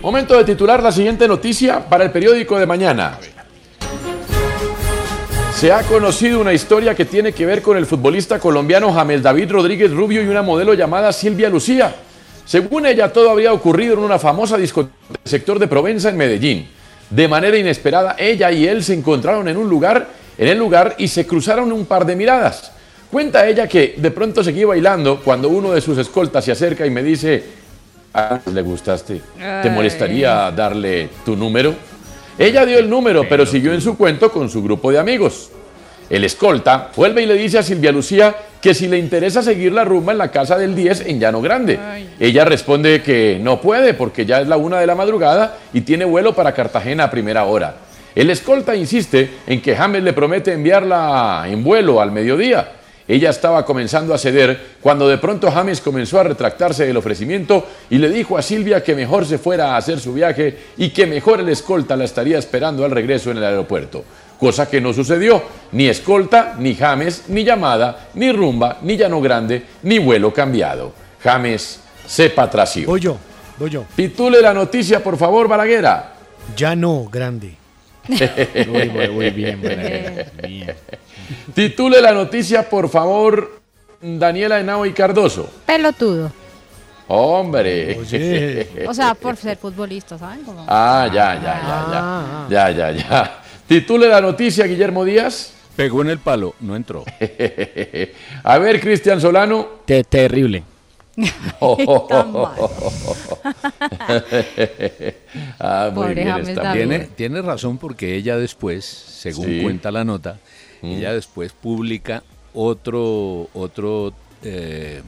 [0.00, 3.18] Momento de titular la siguiente noticia para el periódico de mañana.
[5.56, 9.50] Se ha conocido una historia que tiene que ver con el futbolista colombiano Jamel David
[9.50, 11.94] Rodríguez Rubio y una modelo llamada Silvia Lucía.
[12.46, 16.68] Según ella, todo habría ocurrido en una famosa discoteca del sector de Provenza en Medellín.
[17.10, 21.08] De manera inesperada, ella y él se encontraron en un lugar, en el lugar y
[21.08, 22.70] se cruzaron un par de miradas.
[23.10, 26.90] Cuenta ella que de pronto seguí bailando cuando uno de sus escoltas se acerca y
[26.90, 27.42] me dice,
[28.14, 29.20] "Ah, ¿le gustaste?
[29.62, 31.74] ¿Te molestaría darle tu número?
[32.38, 35.50] Ella dio el número, pero siguió en su cuento con su grupo de amigos.
[36.08, 39.84] El escolta vuelve y le dice a Silvia Lucía que si le interesa seguir la
[39.84, 41.78] rumba en la casa del 10 en Llano Grande.
[42.20, 46.04] Ella responde que no puede porque ya es la una de la madrugada y tiene
[46.04, 47.76] vuelo para Cartagena a primera hora.
[48.14, 52.72] El escolta insiste en que James le promete enviarla en vuelo al mediodía.
[53.08, 57.98] Ella estaba comenzando a ceder cuando de pronto James comenzó a retractarse del ofrecimiento y
[57.98, 61.40] le dijo a Silvia que mejor se fuera a hacer su viaje y que mejor
[61.40, 64.04] el escolta la estaría esperando al regreso en el aeropuerto.
[64.38, 65.42] Cosa que no sucedió.
[65.72, 70.92] Ni escolta, ni James, ni llamada, ni rumba, ni llano grande, ni vuelo cambiado.
[71.22, 72.86] James se patració.
[72.86, 73.16] Voy yo,
[73.58, 73.84] voy yo.
[73.96, 76.12] Titule la noticia, por favor, Balaguera.
[76.56, 77.54] Ya no, grande.
[78.08, 80.74] Uy, muy, muy bien, Balaguer, bien.
[81.54, 83.60] Titule la noticia, por favor,
[84.00, 85.50] Daniela Henao y Cardoso.
[85.66, 86.30] Pelotudo.
[87.08, 87.98] Hombre.
[88.88, 90.42] O sea, por ser futbolista, ¿saben?
[90.44, 92.70] Como- Ah, ya, ya, ya, ya.
[92.70, 93.42] Ya, ya, ya.
[93.66, 95.52] Titule la noticia, Guillermo Díaz.
[95.74, 97.04] Pegó en el palo, no entró.
[98.44, 99.66] A ver, Cristian Solano.
[99.84, 100.62] Te- terrible.
[105.58, 106.72] Ah, muy Pobre bien, está.
[106.72, 109.60] Tiene, tiene razón porque ella después, según Sí.
[109.62, 110.38] cuenta la nota,
[110.82, 110.86] Mm.
[110.92, 112.22] ella después publica
[112.54, 114.12] otro, otro,
[114.42, 115.02] eh,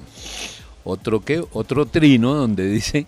[0.85, 3.07] otro qué, otro trino donde dice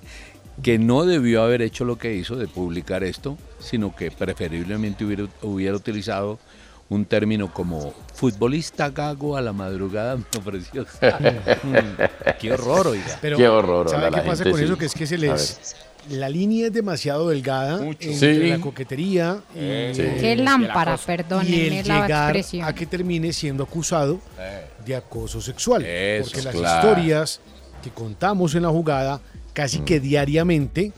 [0.62, 5.26] que no debió haber hecho lo que hizo de publicar esto, sino que preferiblemente hubiera,
[5.42, 6.38] hubiera utilizado
[6.88, 10.84] un término como futbolista gago a la madrugada me ofreció.
[12.40, 13.18] Qué horror, oiga.
[13.20, 14.64] Pero, Qué horror, ¿Sabe qué la pasa gente con sí.
[14.64, 14.76] eso?
[14.78, 15.76] Que es que se les...
[16.08, 18.48] La línea es demasiado delgada entre Sí.
[18.48, 20.02] la coquetería y, Sí.
[20.18, 22.66] Qué lámpara, y perdónenme el la llegar expresión.
[22.66, 24.18] a que termine siendo acusado
[24.84, 25.84] de acoso sexual.
[25.84, 26.88] Eso, porque las claro.
[26.88, 27.40] historias
[27.84, 29.20] que contamos en la jugada
[29.52, 29.84] casi Mm.
[29.84, 30.92] que diariamente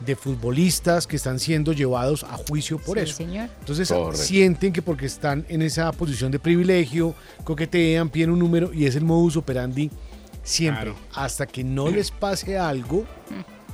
[0.00, 3.16] de futbolistas que están siendo llevados a juicio por Sí, eso.
[3.16, 3.50] señor.
[3.60, 4.16] Entonces Correcto.
[4.24, 7.14] sienten que porque están en esa posición de privilegio,
[7.44, 9.90] coquetean, piden un número y es el modus operandi
[10.42, 10.94] siempre.
[11.14, 13.04] Hasta que no les pase algo,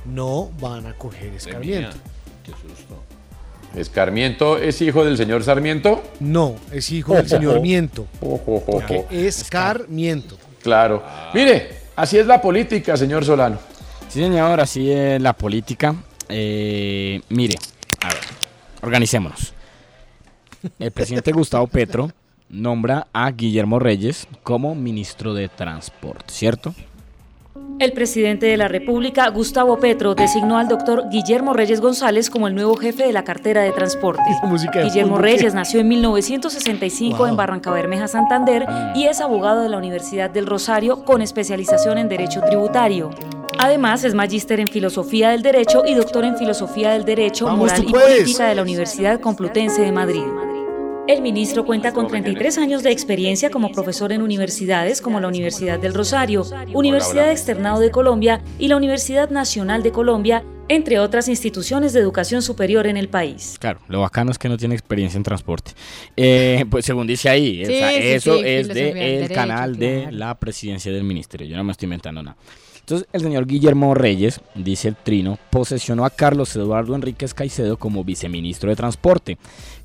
[0.05, 1.95] no van a coger escarmiento.
[2.43, 3.01] Qué susto.
[3.75, 6.01] ¿Escarmiento es hijo del señor Sarmiento?
[6.19, 8.07] No, es hijo del señor Miento.
[8.21, 9.05] Ojo, ojo.
[9.11, 10.37] escarmiento.
[10.63, 11.03] Claro.
[11.33, 13.59] Mire, así es la política, señor Solano.
[14.09, 15.95] Sí, señor, así es la política.
[16.29, 17.55] Eh, mire,
[18.01, 18.17] a ver,
[18.81, 19.53] organicémonos.
[20.79, 22.11] El presidente Gustavo Petro
[22.49, 26.73] nombra a Guillermo Reyes como ministro de Transporte, ¿cierto?
[27.79, 32.55] El presidente de la República, Gustavo Petro, designó al doctor Guillermo Reyes González como el
[32.55, 34.23] nuevo jefe de la cartera de transporte.
[34.73, 35.19] de Guillermo.
[35.19, 37.27] Reyes nació en 1965 Wow.
[37.27, 42.09] en Barranca Bermeja, Santander, y es abogado de la Universidad del Rosario con especialización en
[42.09, 43.11] Derecho Tributario.
[43.59, 47.83] Además, es magíster en Filosofía del Derecho y doctor en Filosofía del Derecho, Vamos, Moral
[47.87, 47.91] y.
[47.91, 50.23] Política de la Universidad Complutense de Madrid.
[51.07, 55.79] El ministro cuenta con 33 años de experiencia como profesor en universidades como la Universidad
[55.79, 61.93] del Rosario, Universidad Externado de Colombia y la Universidad Nacional de Colombia, entre otras instituciones
[61.93, 63.55] de educación superior en el país.
[63.57, 65.71] Claro, lo bacano es que no tiene experiencia en transporte.
[66.17, 70.11] Eh, pues según dice ahí, o Sí, sea, sí, eso sí, es del canal de
[70.11, 71.47] la presidencia del ministerio.
[71.47, 72.35] Yo no me estoy inventando nada.
[72.87, 78.05] Entonces, el señor Guillermo Reyes, dice el trino, posesionó a Carlos Eduardo Enríquez Caicedo como
[78.05, 79.37] viceministro de Transporte.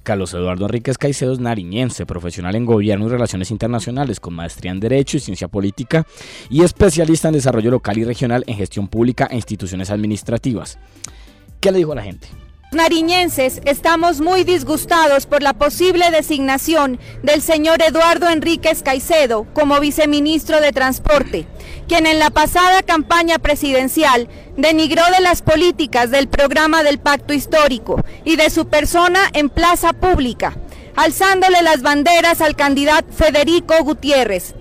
[0.05, 4.79] Carlos Eduardo Enríquez Caicedo es nariñense, profesional en gobierno y relaciones internacionales, con maestría en
[4.79, 6.07] Derecho y Ciencia Política
[6.49, 10.79] y especialista en desarrollo local y regional en gestión pública e instituciones administrativas.
[11.59, 12.29] ¿Qué le dijo a la gente?
[12.73, 20.59] Nariñenses estamos muy disgustados por la posible designación del señor Eduardo Enríquez Caicedo como viceministro
[20.63, 21.47] de Transporte,
[21.87, 28.03] quien en la pasada campaña presidencial denigró de las políticas del programa del Pacto Histórico
[28.25, 30.57] y de su persona en plaza pública,
[30.97, 34.55] alzándole las banderas al candidato Federico Gutiérrez,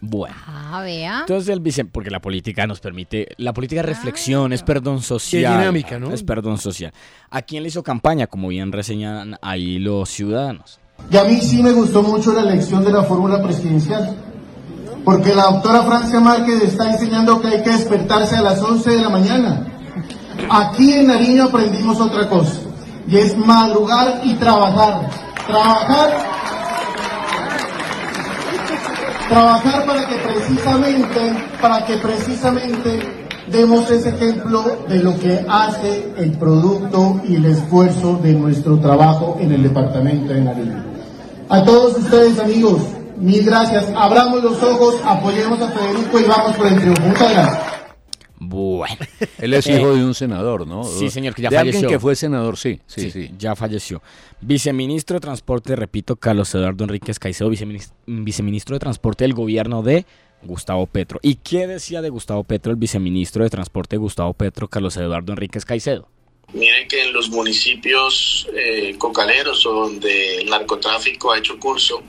[0.00, 0.34] Bueno.
[0.46, 1.20] Ah, vea.
[1.20, 5.52] Entonces el vice, porque la política nos permite, la política es reflexión, es perdón social.
[5.52, 6.12] Qué dinámica, ¿no?
[6.12, 6.92] Es perdón social.
[7.30, 8.26] ¿A quién le hizo campaña?
[8.26, 10.80] Como bien reseñan ahí los ciudadanos.
[11.10, 14.16] Y a mí sí me gustó mucho la elección de la fórmula presidencial,
[15.04, 19.00] porque la doctora Francia Márquez está enseñando que hay que despertarse a las 11 de
[19.00, 19.66] la mañana.
[20.50, 22.60] Aquí en Nariño aprendimos otra cosa,
[23.06, 25.10] y es madrugar y trabajar.
[25.46, 26.30] Trabajar
[29.30, 31.20] trabajar para que precisamente,
[31.62, 32.98] para que precisamente
[33.46, 39.38] demos ese ejemplo de lo que hace el producto y el esfuerzo de nuestro trabajo
[39.40, 40.84] en el departamento de Nariño.
[41.48, 42.82] A todos ustedes amigos,
[43.18, 43.86] mil gracias.
[43.96, 47.02] Abramos los ojos, apoyemos a Federico y vamos por el triunfo.
[47.02, 47.69] Muchas gracias.
[48.40, 48.96] Bueno.
[49.38, 50.82] Él es Eh, hijo de un senador, ¿no?
[50.82, 51.78] Sí, señor, que ya de falleció.
[51.80, 53.30] alguien que fue senador, sí, sí, sí.
[53.38, 54.02] Ya falleció.
[54.40, 60.06] Viceministro de Transporte, repito, Carlos Eduardo Enríquez Caicedo, viceministro, viceministro de Transporte del gobierno de
[60.42, 61.20] Gustavo Petro.
[61.22, 65.32] ¿Y qué decía de Gustavo Petro el viceministro de Transporte de Gustavo Petro, Carlos Eduardo
[65.32, 66.08] Enríquez Caicedo?
[66.54, 72.02] Miren que en los municipios eh, cocaleros o donde el narcotráfico ha hecho curso,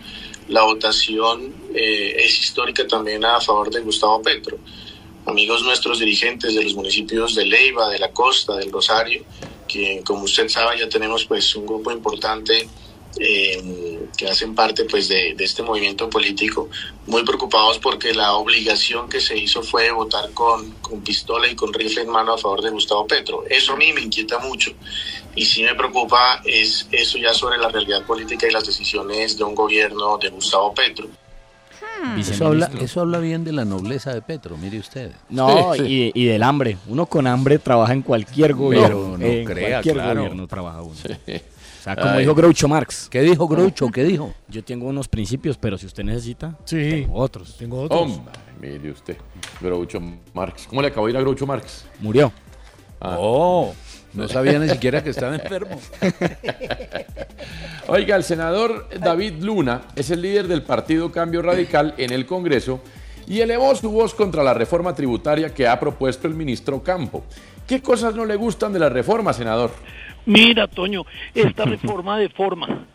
[0.47, 4.57] la votación eh, es histórica también a favor de Gustavo Petro.
[5.25, 9.23] Amigos nuestros dirigentes de los municipios de Leiva, de la Costa, del Rosario,
[9.67, 12.67] que como usted sabe ya tenemos pues un grupo importante
[13.19, 16.69] eh, que hacen parte pues de, de este movimiento político,
[17.07, 21.73] muy preocupados porque la obligación que se hizo fue votar con, con pistola y con
[21.73, 23.43] rifle en mano a favor de Gustavo Petro.
[23.49, 24.71] Eso a mí me inquieta mucho
[25.35, 29.43] y sí me preocupa es eso ya sobre la realidad política y las decisiones de
[29.43, 31.07] un gobierno de Gustavo Petro.
[32.17, 35.11] Eso habla, eso habla bien de la nobleza de Petro, mire usted.
[35.29, 36.11] No, Sí, sí.
[36.15, 36.77] Y, y del hambre.
[36.87, 39.17] Uno con hambre trabaja en cualquier gobierno.
[39.17, 40.21] no en crea, cualquier claro.
[40.21, 40.93] gobierno trabaja uno.
[40.93, 42.19] O sea, como Ay.
[42.19, 43.07] dijo Groucho Marx.
[43.09, 43.89] ¿Qué dijo Groucho?
[43.89, 44.33] ¿Qué dijo?
[44.47, 46.75] Yo tengo unos principios, pero si usted necesita, Sí.
[46.77, 47.55] tengo otros.
[47.57, 49.17] Tengo Hombre, mire usted.
[49.59, 49.99] Groucho
[50.33, 50.67] Marx.
[50.67, 51.85] ¿Cómo le acabó de ir a Groucho Marx?
[51.99, 52.31] Murió.
[52.99, 53.73] Oh,
[54.13, 55.79] no sabía ni siquiera que estaba enfermo.
[57.87, 62.81] Oiga, el senador David Luna es el líder del partido Cambio Radical en el Congreso
[63.27, 67.23] y elevó su voz contra la reforma tributaria que ha propuesto el ministro Campo.
[67.67, 69.71] ¿Qué cosas no le gustan de la reforma, senador?
[70.25, 72.85] Mira, Toño, esta reforma de forma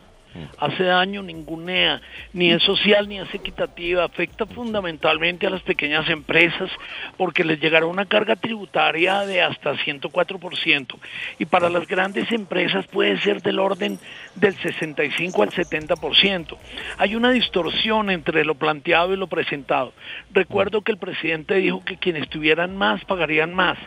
[0.58, 2.00] hace daño, ningunea,
[2.32, 6.70] ni es social ni es equitativa, afecta fundamentalmente a las pequeñas empresas
[7.16, 10.96] porque les llegará una carga tributaria de hasta 104%
[11.38, 13.98] y para las grandes empresas puede ser del orden
[14.34, 16.56] del 65 al 70%.
[16.98, 19.92] Hay una distorsión entre lo planteado y lo presentado.
[20.32, 23.78] Recuerdo que el presidente dijo que quienes tuvieran más pagarían más,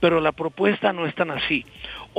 [0.00, 1.64] pero la propuesta no es tan así.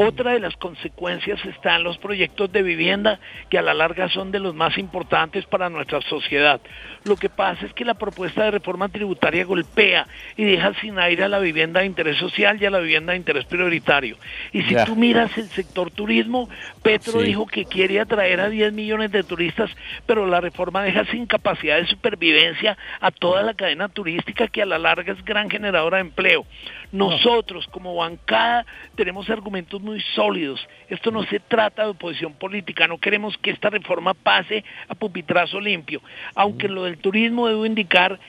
[0.02, 3.20] Otra de las consecuencias está en los proyectos de vivienda
[3.50, 6.62] que a la larga son de los más importantes para nuestra sociedad.
[7.04, 11.26] Lo que pasa es que la propuesta de reforma tributaria golpea y deja sin aire
[11.26, 14.16] a la vivienda de interés social y a la vivienda de interés prioritario.
[14.54, 16.47] Y si tú miras el sector turismo,
[16.82, 17.26] Petro Sí.
[17.26, 19.70] dijo que quiere atraer a 10 millones de turistas,
[20.06, 24.66] pero la reforma deja sin capacidad de supervivencia a toda la cadena turística que a
[24.66, 26.45] la larga es gran generadora de empleo.
[26.91, 28.65] Nosotros como bancada
[28.95, 30.59] tenemos argumentos muy sólidos.
[30.89, 35.59] Esto no se trata de oposición política, no queremos que esta reforma pase a pupitrazo
[35.59, 36.01] limpio,
[36.35, 38.19] aunque lo del turismo debo indicar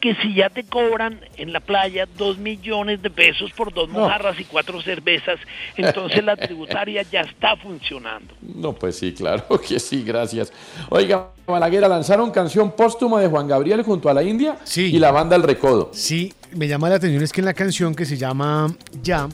[0.00, 3.98] que si ya te cobran en la playa dos millones de pesos por dos No.
[4.00, 5.40] mojarras y cuatro cervezas,
[5.76, 8.32] entonces la tributaria ya está funcionando.
[8.40, 10.52] No, pues sí, claro que sí, gracias.
[10.88, 15.34] Oiga, Balaguer, lanzaron canción póstuma de Juan Gabriel junto a la India y la banda
[15.34, 15.90] El Recodo.
[15.92, 19.28] Sí, me llama la atención es que en la canción que se llama Ya,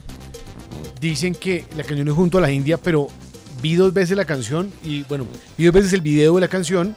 [1.01, 3.09] dicen que la canción es junto a la India, pero
[3.62, 6.95] vi dos veces la canción y bueno, vi dos veces el video de la canción.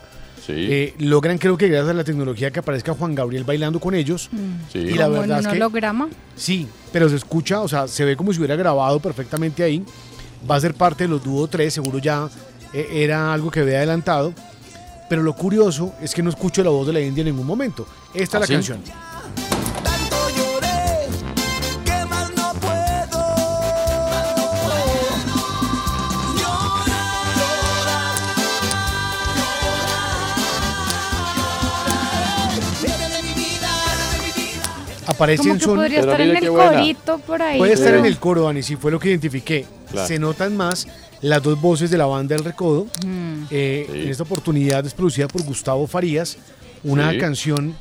[0.49, 4.30] Eh, logran creo que gracias a la tecnología que aparezca Juan Gabriel bailando con ellos.
[4.74, 6.07] Y la Como verdad en es que holograma.
[6.38, 9.84] sí, pero se escucha, o sea, se ve como si hubiera grabado perfectamente ahí.
[10.49, 12.30] Va a ser parte de los Dúo 3, seguro ya
[12.74, 14.34] eh, era algo que había adelantado.
[15.09, 17.86] Pero lo curioso es que no escucho la voz de la India en ningún momento.
[18.13, 18.53] Esta es ¿Ah, la sí?
[18.53, 18.80] canción.
[35.18, 35.76] Aparece Como en que son.
[35.76, 37.57] podría estar en el corito por ahí.
[37.57, 39.65] Puede estar en el coro, Dani, si fue lo que identifiqué.
[39.91, 40.07] Claro.
[40.07, 40.88] Se notan más
[41.22, 42.86] las dos voces de la banda del Recodo.
[43.05, 43.43] Mm.
[43.51, 46.38] Eh, En esta oportunidad es producida por Gustavo Farías,
[46.84, 47.18] una Sí.
[47.18, 47.76] canción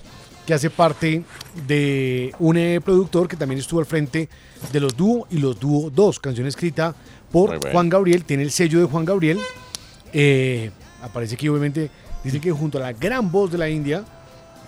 [0.46, 1.24] que hace parte
[1.66, 4.28] de un eh, productor que también estuvo al frente
[4.72, 6.94] de los dúo y los dúo 2, canción escrita
[7.32, 7.72] por bueno.
[7.72, 9.38] Juan Gabriel, tiene el sello de Juan Gabriel.
[10.12, 10.70] Eh,
[11.02, 11.90] aparece aquí obviamente,
[12.24, 14.04] dice que junto a la gran voz de la India,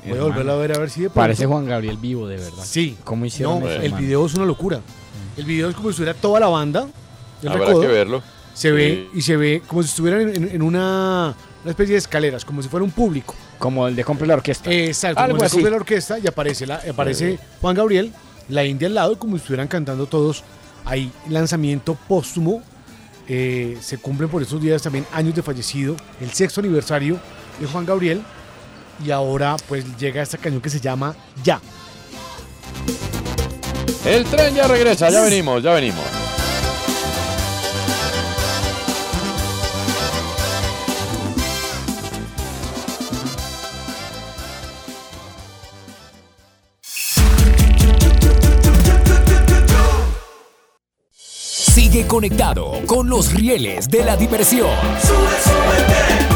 [0.06, 2.36] voy a volverla a ver a ver si de pronto- Parece Juan Gabriel vivo, de
[2.36, 2.64] verdad.
[2.64, 2.96] Sí.
[3.04, 4.02] ¿Cómo hicieron No, eso, el hermano?
[4.02, 4.80] video es una locura.
[5.36, 6.86] El video es como si estuviera toda la banda.
[7.42, 7.80] del Habrá Recodo.
[7.82, 8.22] que verlo.
[8.54, 9.18] Se ve Sí.
[9.18, 12.68] y se ve como si estuvieran en, en una, una especie de escaleras, como si
[12.68, 13.34] fuera un público.
[13.60, 14.68] Como el de Compre la Orquesta.
[14.72, 15.62] Exacto, Algo como así.
[15.62, 17.38] de la orquesta y aparece, la, aparece.
[17.60, 18.12] Juan Gabriel,
[18.48, 20.42] la India al lado, como si estuvieran cantando todos.
[20.84, 22.62] Hay lanzamiento póstumo.
[23.28, 27.20] eh, se cumplen por estos días también años de fallecido, el sexto aniversario
[27.60, 28.22] de Juan Gabriel.
[29.04, 31.60] Y ahora pues llega esta canción que se llama Ya.
[34.04, 36.04] El tren ya regresa, ya venimos, ya venimos.
[51.78, 54.70] Sigue conectado con los rieles de la diversión.
[56.20, 56.27] En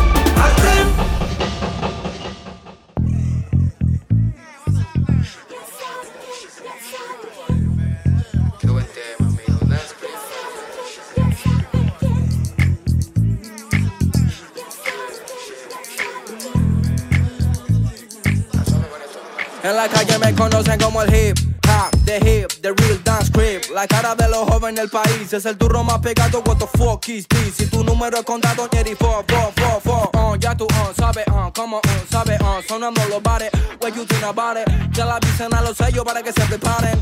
[19.83, 23.62] la calle me conocen como el hip hop, the hip, the real dance crib.
[23.74, 26.43] La cara de los jóvenes del país es el turro más pegado.
[26.47, 27.57] What the fuck is this?
[27.57, 30.11] Si tu número es contado, Jerry, four, four, four, four.
[30.14, 33.51] Uh, ya tú, uh, sabes, uh, como, uh, sabes, uh, sonando los bares.
[33.80, 34.68] What you think about it?
[34.93, 36.99] Ya la avisen a los sellos para que se preparen.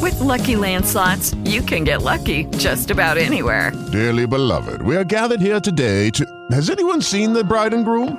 [0.00, 3.72] With Lucky Land slots, you can get lucky just about anywhere.
[3.92, 6.24] Dearly beloved, we are gathered here today to.
[6.50, 8.18] Has anyone seen the bride and groom?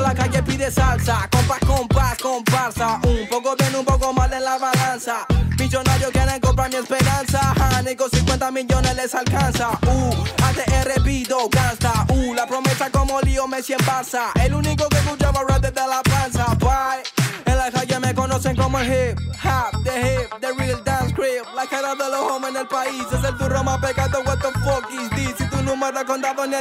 [0.00, 3.00] La calle pide salsa, compas, compas, comparsa.
[3.04, 5.26] Un poco bien, un poco mal en la balanza.
[5.58, 7.38] Millonarios quieren comprar mi esperanza.
[7.56, 9.70] Ja, ni con 50 millones les alcanza.
[9.86, 12.06] Uh, ATR pido gasta.
[12.08, 14.30] Uh, la promesa como lío Messi en Barça.
[14.40, 16.46] El único que escuchaba rap desde la panza.
[16.60, 17.02] Bye.
[17.46, 21.44] En la calle me conocen como el hip hop, the hip, the real dance crib.
[21.54, 24.20] La cara de los hombres en el país es el turro más pegado.
[24.24, 25.34] What the fuck is this?
[25.38, 26.56] Si tu número es contado, ni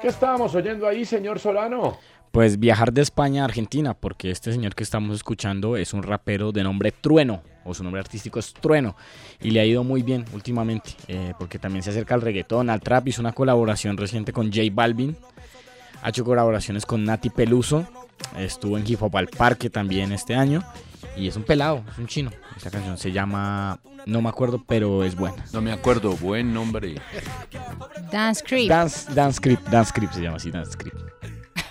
[0.00, 1.98] ¿Qué estábamos oyendo ahí, señor Solano?
[2.30, 6.52] Pues viajar de España a Argentina, porque este señor que estamos escuchando es un rapero
[6.52, 8.96] de nombre Trueno, o su nombre artístico es Trueno,
[9.40, 12.80] y le ha ido muy bien últimamente, eh, porque también se acerca al reggaetón, al
[12.80, 15.16] trap, hizo una colaboración reciente con J Balvin,
[16.02, 17.86] ha hecho colaboraciones con Nati Peluso,
[18.38, 20.62] estuvo en Hip Hop al Parque también este año,
[21.16, 22.30] y es un pelado, es un chino.
[22.58, 25.44] Esta canción se llama, no me acuerdo, pero es buena.
[25.52, 26.96] No me acuerdo, buen nombre.
[28.10, 28.68] Dance Creep.
[28.68, 30.94] Dance, Dance Creep, Dance Creep se llama así, Dance Creep.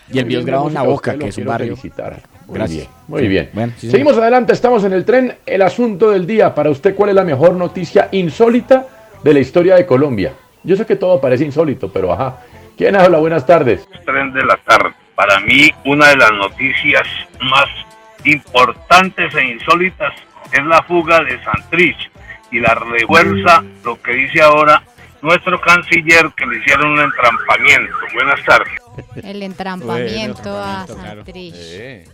[0.09, 1.76] Y el es grabado en La Boca, que es un barrio.
[1.76, 2.22] felicitar.
[2.47, 2.77] Muy Gracias.
[2.88, 3.49] bien, muy bien.
[3.51, 4.23] Bueno, sí, Seguimos señor.
[4.23, 5.35] adelante, estamos en el tren.
[5.45, 8.88] El asunto del día, para usted, ¿cuál es la mejor noticia insólita
[9.22, 10.31] de la historia de Colombia?
[10.64, 12.38] Yo sé que todo parece insólito, pero ajá.
[12.77, 13.18] ¿Quién habla?
[13.18, 13.85] Buenas tardes.
[14.05, 14.93] tren de la tarde.
[15.15, 17.03] Para mí, una de las noticias
[17.41, 17.68] más
[18.23, 20.14] importantes e insólitas
[20.51, 22.11] es la fuga de Santrich
[22.51, 24.81] y la refuerza lo que dice ahora
[25.21, 27.95] nuestro canciller que le hicieron un entrampamiento.
[28.13, 28.73] Buenas tardes.
[29.23, 32.07] El entrampamiento a Santrich.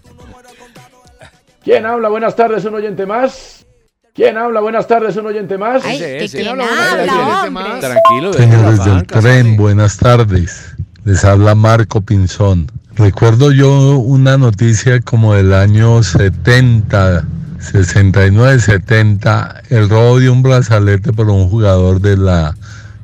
[1.64, 2.10] ¿Quién habla?
[2.10, 3.66] Buenas tardes, un oyente más.
[4.14, 4.60] ¿Quién habla?
[4.60, 5.84] Buenas tardes, un oyente más.
[5.84, 7.64] Ay, ese, quién habla, habla, hombre.
[7.64, 7.80] hombre.
[7.80, 10.76] Tranquilo, la del tren, buenas tardes.
[11.06, 12.72] Les habla Marco Pinzón.
[12.96, 17.26] Recuerdo yo una noticia como del año 70,
[17.64, 22.56] 69, 70, el robo de un brazalete por un jugador de la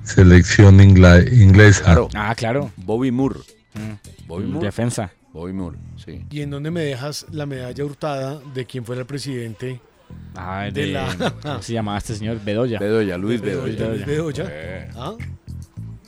[0.04, 1.96] selección ingla- inglesa.
[2.14, 2.72] Ah, claro.
[2.78, 3.40] Bobby Moore.
[3.74, 4.28] Mm.
[4.28, 4.66] Bobby Moore.
[4.66, 5.12] Defensa.
[5.32, 6.26] Bobby Moore, sí.
[6.30, 9.80] ¿Y en dónde me dejas la medalla hurtada de quién fue el presidente?
[10.36, 11.34] Ah, de, de, la...
[11.42, 12.40] ¿Cómo se llamaba este señor?
[12.44, 12.80] Bedoya.
[12.80, 13.88] Bedoya, Luis Bedoya.
[13.90, 14.90] Luis Bedoya.
[14.96, 15.14] ¿Ah?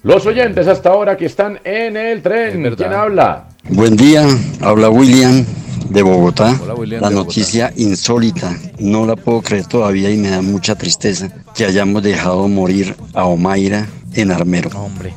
[0.03, 2.75] Los oyentes hasta ahora que están en el tren.
[2.75, 3.47] ¿Quién habla?
[3.69, 4.25] Buen día,
[4.59, 5.45] habla William
[5.91, 6.57] de Bogotá.
[6.61, 10.75] Hola, William La de noticia insólita, no la puedo creer todavía y me da mucha
[10.75, 14.69] tristeza que hayamos dejado morir a Omaira en Armero.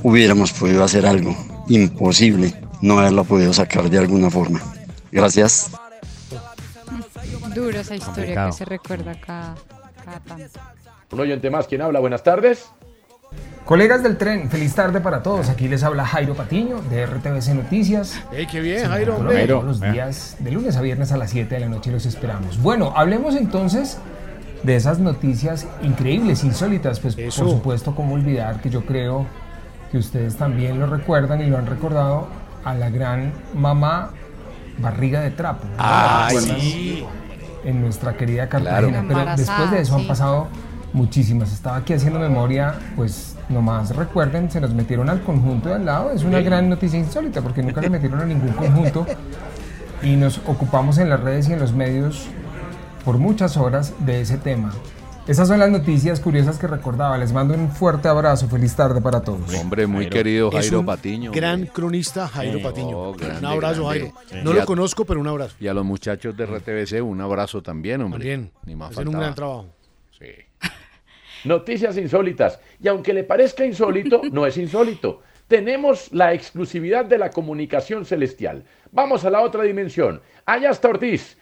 [0.03, 1.37] Hubiéramos podido hacer algo,
[1.69, 4.61] imposible no haberla podido sacar de alguna forma.
[5.11, 5.71] Gracias.
[7.55, 8.51] Dura esa historia Complicado.
[8.51, 9.55] que se recuerda cada,
[10.05, 10.61] cada tanto.
[11.13, 12.01] Un oyente más, ¿quién habla?
[12.01, 12.67] Buenas tardes.
[13.65, 15.49] Colegas del tren, feliz tarde para todos.
[15.49, 18.21] Aquí les habla Jairo Patiño de RTBC Noticias.
[18.31, 19.15] ¡Ey, qué bien, Jairo!
[19.15, 22.61] todos los días, de lunes a viernes a las 7 de la noche los esperamos.
[22.61, 23.97] Bueno, hablemos entonces
[24.65, 27.01] de esas noticias increíbles, insólitas.
[27.01, 27.43] Pues Eso.
[27.43, 29.25] por supuesto, cómo olvidar que yo creo
[29.91, 32.29] que ustedes también lo recuerdan y lo han recordado
[32.65, 34.11] a la gran mamá
[34.77, 35.65] barriga de trapo.
[35.65, 35.75] ¿no?
[35.79, 37.03] Ah, sí.
[37.65, 39.01] En nuestra querida Cartagena.
[39.07, 39.09] Claro.
[39.09, 40.49] Pero después de eso han pasado
[40.95, 41.53] muchísimas.
[41.53, 46.11] Estaba aquí haciendo memoria, pues nomás recuerden, se nos metieron al conjunto de al lado.
[46.13, 46.45] Es una Sí.
[46.45, 49.05] gran noticia insólita porque nunca le metieron a ningún conjunto
[50.03, 52.27] y nos ocupamos en las redes y en los medios
[53.05, 54.73] por muchas horas de ese tema.
[55.27, 57.17] Esas son las noticias curiosas que recordaba.
[57.17, 58.47] Les mando un fuerte abrazo.
[58.47, 59.55] Feliz tarde para todos.
[59.59, 61.33] Hombre, muy querido Es Jairo un Patiño.
[61.33, 62.63] Gran cronista Jairo Sí.
[62.65, 62.99] Patiño.
[62.99, 64.13] Oh, grande, un abrazo, grande.
[64.29, 64.45] Jairo.
[64.45, 65.55] No lo conozco, pero un abrazo.
[65.59, 68.19] Y a los muchachos de RTBC, un abrazo también, hombre.
[68.19, 68.53] También.
[68.67, 69.69] Ni más Hacen un gran trabajo.
[71.45, 72.59] Noticias insólitas.
[72.81, 75.23] Y aunque le parezca insólito, no es insólito.
[75.49, 78.65] Tenemos la exclusividad de la comunicación celestial.
[78.93, 80.23] Vamos a la otra dimensión.
[80.47, 81.37] Allá está Ortiz,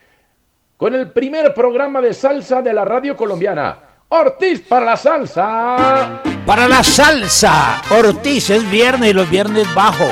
[0.77, 3.79] con el primer programa de salsa de la radio colombiana.
[4.09, 6.21] Ortiz para la salsa.
[6.45, 10.09] Para la salsa, Ortiz es viernes y los viernes bajo.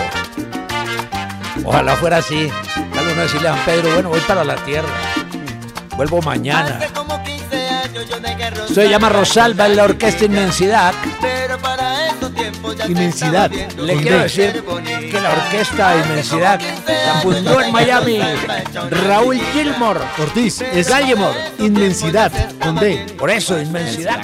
[1.65, 2.49] Ojalá fuera así.
[2.95, 4.89] Tal vez decirle a Pedro, bueno, voy para la tierra.
[5.97, 6.79] Vuelvo mañana.
[8.73, 10.95] Se llama Rosalba en la orquesta Inmensidad.
[12.89, 13.51] Inmensidad.
[13.51, 14.65] Le quiero decir
[15.11, 18.21] que la orquesta Inmensidad la fundó en Miami
[19.07, 20.01] Raúl Gilmore.
[20.19, 21.37] Ortiz, es Gallimore.
[21.59, 23.07] Inmensidad, con D.
[23.19, 24.21] Por eso, Inmensidad.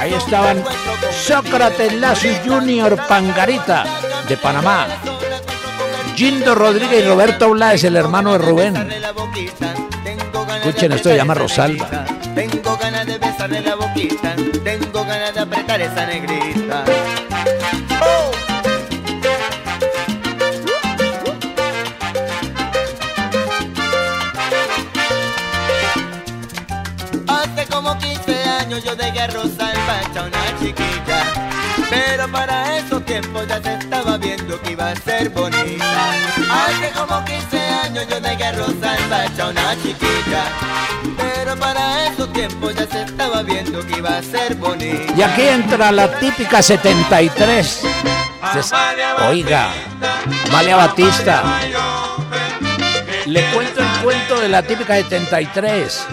[0.00, 0.62] Ahí estaban
[1.26, 3.84] Sócrates Lazo Junior Pangarita,
[4.28, 4.86] de Panamá.
[6.14, 9.02] Gindo Rodríguez y Roberto Blades, el hermano de Rubén.
[10.64, 12.04] Escuchen, esto se llama Rosalba.
[12.36, 16.84] Tengo ganas de besarle la boquita, tengo ganas de apretar esa negrita.
[27.26, 31.24] Hace como 15 años yo dejé a Rosalba hecha una chiquilla
[31.90, 36.12] Pero para esos tiempos ya se estaba viendo que iba a ser bonita
[36.50, 37.61] Hace como 15
[37.92, 40.44] años yo dejé a una chiquilla
[41.16, 45.42] Pero para esos tiempos ya se estaba viendo que iba a ser bonita Y aquí
[45.42, 47.82] entra la típica 73.
[48.54, 48.72] Des-
[49.28, 49.68] Oiga,
[50.48, 51.42] Amalia Batista.
[53.26, 56.06] Le cuento el cuento de la típica 73.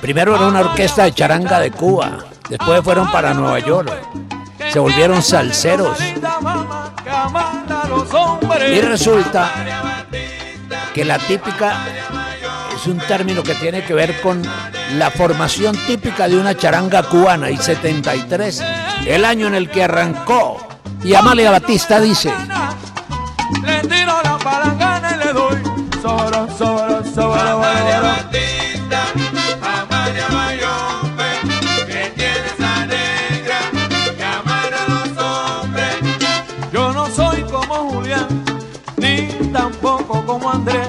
[0.00, 2.18] Primero era una orquesta de charanga de Cuba,
[2.48, 3.90] después fueron para Nueva York,
[4.70, 5.96] se volvieron salseros.
[8.70, 9.50] Y resulta
[10.94, 11.84] que la típica
[12.74, 14.40] es un término que tiene que ver con
[14.96, 18.62] la formación típica de una charanga cubana y 73,
[19.06, 20.66] el año en el que arrancó.
[21.02, 22.32] Y Amalia Batista dice,
[40.54, 40.88] Andrés.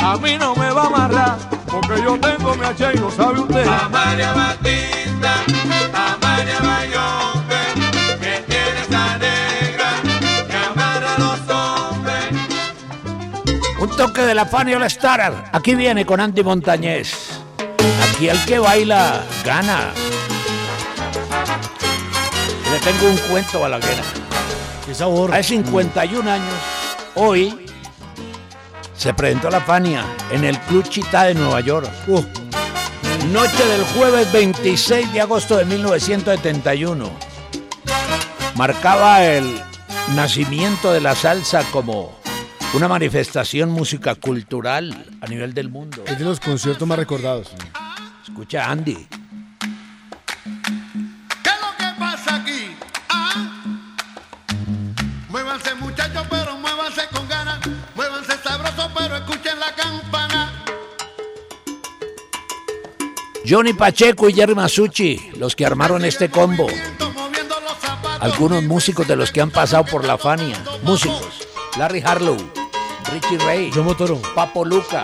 [0.00, 3.40] A mí no me va a amarrar, porque yo tengo mi hacha y lo sabe
[3.40, 3.66] usted.
[3.66, 5.34] Amalia Batista,
[5.92, 7.62] Amalia Bayombe,
[8.20, 9.90] que tiene esa negra
[10.48, 12.24] que amarra a los hombres.
[13.78, 15.50] un toque de la Fanny All Star.
[15.52, 17.40] Aquí viene con Andy Montañez.
[18.08, 19.92] Aquí el que baila gana.
[22.72, 24.02] Le tengo un cuento a la guerra.
[24.86, 25.32] Qué sabor.
[25.32, 26.54] Hace 51 años,
[27.14, 27.71] hoy,
[28.94, 31.90] se presentó la Fania en el Club Chita de Nueva York.
[33.32, 37.10] Noche del jueves 26 de agosto de 1971.
[38.56, 39.60] Marcaba el
[40.14, 42.18] nacimiento de la salsa como
[42.74, 46.04] una manifestación música cultural a nivel del mundo.
[46.06, 47.52] Es de los conciertos más recordados.
[48.26, 49.06] Escucha, Andy.
[63.48, 66.66] Johnny Pacheco y Jerry Masucci, los que armaron este combo.
[68.20, 70.62] Algunos músicos de los que han pasado por la Fania.
[70.82, 71.48] Músicos.
[71.76, 72.36] Larry Harlow,
[73.10, 75.02] Richie Ray, Yo Motoro, Papo Luca,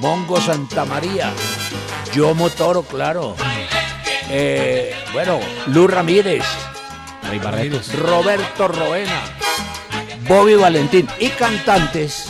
[0.00, 1.32] Mongo Santa María,
[2.12, 3.36] Yo Motoro, claro.
[4.28, 5.38] Eh, bueno,
[5.68, 6.44] Lu Ramírez.
[8.02, 9.22] Roberto Roena,
[10.28, 12.26] Bobby Valentín y cantantes.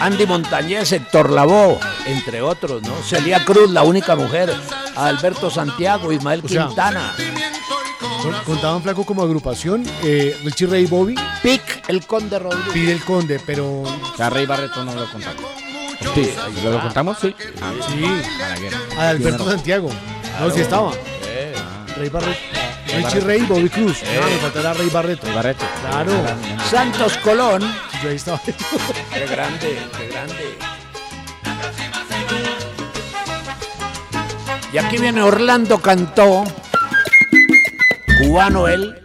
[0.00, 2.94] Andy Montañez, Héctor Lavoe, entre otros, ¿no?
[3.02, 4.52] Celia Cruz, la única mujer,
[4.96, 7.14] Alberto Santiago, Ismael O sea, Quintana,
[8.22, 11.14] Con- Contaban Flaco como agrupación, eh, Richie Ray Bobby.
[11.42, 12.72] Pic, el Conde Rodríguez.
[12.72, 13.82] Pide el Conde, pero.
[14.16, 15.42] Ya Rey Barreto no lo contamos.
[16.14, 16.32] Sí,
[16.64, 17.18] ¿Lo, lo contamos?
[17.20, 17.34] Sí.
[17.60, 17.72] Ah,
[19.16, 19.24] Sí.
[19.24, 19.44] No.
[19.44, 19.90] Santiago.
[20.40, 20.92] No, sí estaba.
[21.96, 22.38] Rey Barreto.
[22.88, 23.20] Rey Richie.
[23.20, 24.02] Ray Bobby Cruz.
[24.02, 24.18] Eh.
[24.20, 25.26] No, me faltará Rey Barreto.
[25.26, 25.64] Rey Barreto.
[25.88, 26.12] Claro.
[26.70, 27.62] Santos Colón.
[28.02, 28.40] Yo ahí estaba.
[28.44, 30.58] Qué grande, qué grande.
[34.70, 36.44] Y aquí viene Orlando Cantó,
[38.18, 39.02] cubano él,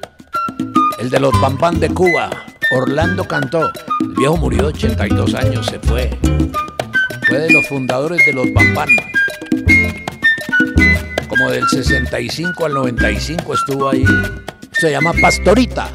[1.00, 2.30] el de los Bambán de Cuba.
[2.72, 3.72] Orlando Cantó.
[4.02, 6.10] El viejo murió 82 años, se fue.
[7.28, 8.90] Fue de los fundadores de los Bambán.
[11.36, 14.06] Como del 65 al 95 estuvo ahí.
[14.72, 15.90] Se llama Pastorita.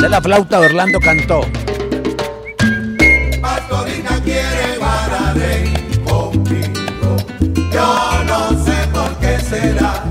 [0.00, 1.42] Se la flauta Orlando Cantó.
[3.42, 5.70] Pastorina quiere Guararey
[6.02, 7.16] conmigo.
[7.74, 10.02] Yo no sé por qué será.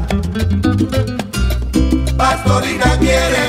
[2.15, 3.40] Pastorina quiere.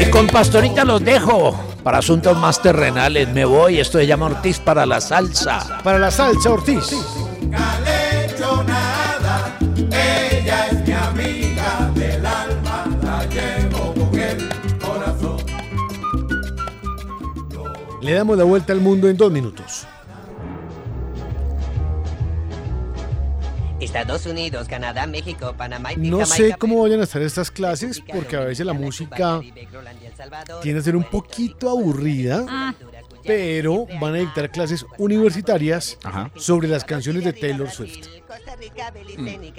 [0.00, 1.58] Y con Pastorita los dejo.
[1.82, 3.80] Para asuntos más terrenales me voy.
[3.80, 5.80] Esto se llama Ortiz para la salsa.
[5.82, 6.92] Para la salsa Ortiz.
[6.92, 9.58] Nunca le he hecho nada.
[9.90, 12.86] Ella es mi amiga del alma.
[13.02, 15.36] La llevo con el corazón.
[18.00, 19.77] Le damos la vuelta al mundo en dos minutos.
[23.88, 28.36] Estados Unidos, Canadá, México, Panamá y No sé cómo vayan a estar estas clases porque
[28.36, 29.40] a veces la música
[30.62, 32.74] tiende a ser un poquito aburrida, Ah.
[33.24, 35.96] pero van a dictar clases universitarias
[36.36, 38.06] sobre las canciones de Taylor Swift.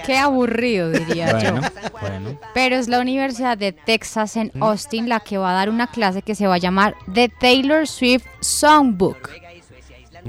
[0.05, 1.89] Qué aburrido, diría Bueno, yo.
[1.99, 2.39] bueno.
[2.53, 6.21] Pero es la Universidad de Texas en Austin la que va a dar una clase
[6.21, 9.31] que se va a llamar The Taylor Swift Songbook.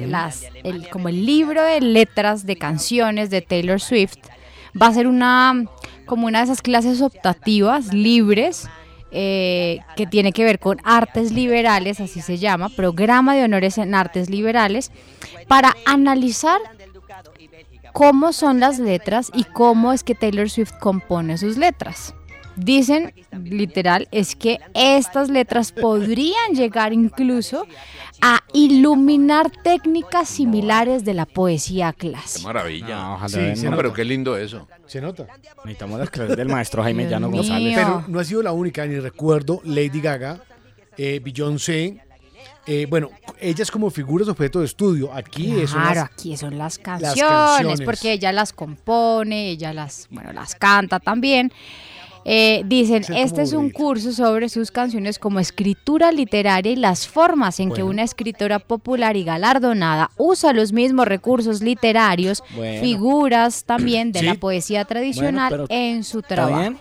[0.07, 4.19] Las, el, como el libro de letras de canciones de Taylor Swift.
[4.81, 5.65] Va a ser una
[6.07, 8.69] como una de esas clases optativas libres
[9.13, 13.95] eh, que tiene que ver con artes liberales, así se llama, programa de honores en
[13.95, 14.91] artes liberales,
[15.49, 16.61] para analizar
[17.93, 22.15] cómo son las letras y cómo es que Taylor Swift compone sus letras.
[22.57, 23.15] Dicen,
[23.45, 27.67] literal, es que estas letras podrían llegar incluso
[28.21, 32.47] a iluminar técnicas similares de la poesía Qué clásica.
[32.47, 33.13] maravilla.
[33.15, 34.69] ojalá Sí, pero qué lindo eso.
[34.87, 35.27] Se nota.
[35.65, 37.39] Necesitamos las clases del maestro Jaime Dios Llano mío.
[37.39, 37.75] González.
[37.77, 40.41] Pero no ha sido la única, ni recuerdo, Lady Gaga,
[40.99, 42.03] eh, Beyoncé.
[42.67, 43.09] eh, bueno,
[43.41, 45.13] ellas como figuras objeto de estudio.
[45.15, 47.81] Aquí es Claro, unas- aquí son las las canciones, canciones.
[47.83, 51.51] porque ella las compone, ella las, bueno, las canta también.
[52.25, 57.61] Eh, dicen, este es un curso sobre sus canciones como escritura literaria y las formas
[57.61, 62.81] en que una escritora popular y galardonada usa los mismos recursos literarios, Bueno.
[62.83, 64.27] figuras también de Sí.
[64.27, 66.61] la poesía tradicional en su trabajo.
[66.61, 66.79] bien.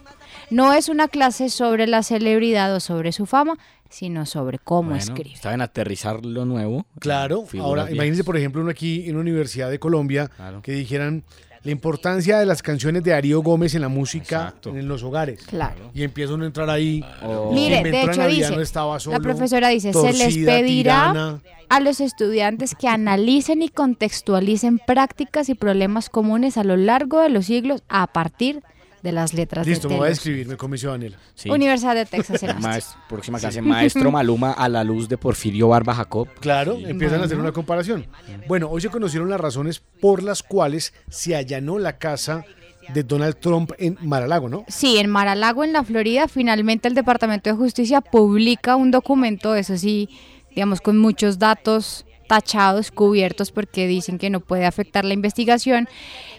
[0.51, 3.57] No es una clase sobre la celebridad o sobre su fama,
[3.89, 5.33] sino sobre cómo Bueno, escribe.
[5.35, 6.85] está en aterrizar lo nuevo.
[6.99, 7.93] Claro, ahora viejas.
[7.95, 10.61] imagínense por ejemplo uno aquí en una universidad de Colombia Claro.
[10.63, 11.23] que dijeran
[11.69, 15.43] la importancia de las canciones de Darío Gómez en la música en los hogares.
[15.43, 15.91] Claro.
[15.93, 17.05] Y empieza uno a entrar ahí.
[17.21, 17.51] Oh.
[17.53, 21.41] Mire, de la hecho dice, no estaba solo, la profesora dice, se les pedirá tirana.
[21.69, 27.29] a los estudiantes que analicen y contextualicen prácticas y problemas comunes a lo largo de
[27.29, 30.91] los siglos a partir de las letras Listo, de me voy a escribir, me convenció
[30.91, 31.17] Daniela.
[31.35, 31.49] Sí.
[31.49, 32.99] Universidad de Texas en Austin.
[33.07, 36.27] Próxima clase, Maestro Maluma a la luz de Porfirio Barba Jacob.
[36.39, 36.85] Claro, Sí.
[36.87, 38.05] empiezan a hacer una comparación.
[38.47, 42.45] Bueno, hoy se conocieron las razones por las cuales se allanó la casa
[42.93, 44.65] de Donald Trump en Mar-a-Lago, ¿no?
[44.67, 49.77] Sí, en Mar-a-Lago, en la Florida, finalmente el Departamento de Justicia publica un documento, eso
[49.77, 50.09] sí,
[50.49, 55.87] digamos, con muchos datos tachados, cubiertos, porque dicen que no puede afectar la investigación.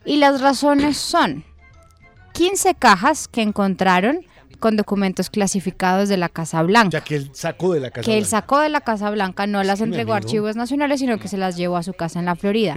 [0.05, 1.45] Y las razones son
[2.41, 4.25] 15 cajas que encontraron
[4.61, 6.89] con documentos clasificados de la Casa Blanca.
[6.89, 8.07] Ya que él sacó de la casa.
[8.07, 8.31] que él Blanca.
[8.31, 11.59] sacó de la Casa Blanca, no las entregó a archivos nacionales, sino que se las
[11.59, 12.77] llevó a su casa en la Florida.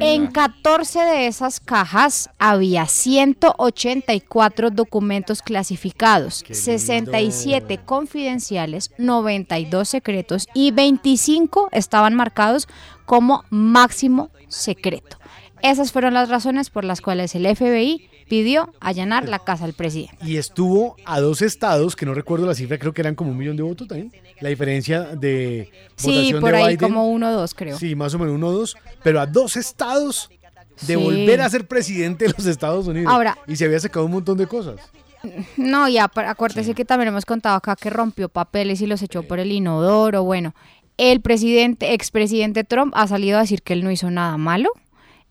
[0.00, 11.70] En 14 de esas cajas había 184 documentos clasificados, 67 confidenciales, 92 secretos y 25
[11.72, 12.68] estaban marcados
[13.06, 15.16] como máximo secreto.
[15.62, 20.16] Esas fueron las razones por las cuales el FBI pidió allanar la casa del presidente.
[20.24, 23.36] Y estuvo a dos estados, que no recuerdo la cifra, creo que eran como un
[23.36, 24.10] millón de votos también.
[24.40, 26.78] La diferencia de Sí, votación por de ahí Biden.
[26.78, 27.76] como uno o dos, creo.
[27.76, 28.76] Sí, más o menos uno o dos.
[29.02, 30.30] Pero a dos estados
[30.86, 30.96] de Sí.
[30.96, 33.12] volver a ser presidente de los Estados Unidos.
[33.12, 34.76] Ahora- y se había sacado un montón de cosas.
[35.58, 39.22] No, ya, pa- acuérdese que también hemos contado acá que rompió papeles y los echó
[39.24, 40.22] por el inodoro.
[40.24, 40.54] Bueno,
[40.96, 44.70] el presidente, expresidente Trump ha salido a decir que él no hizo nada malo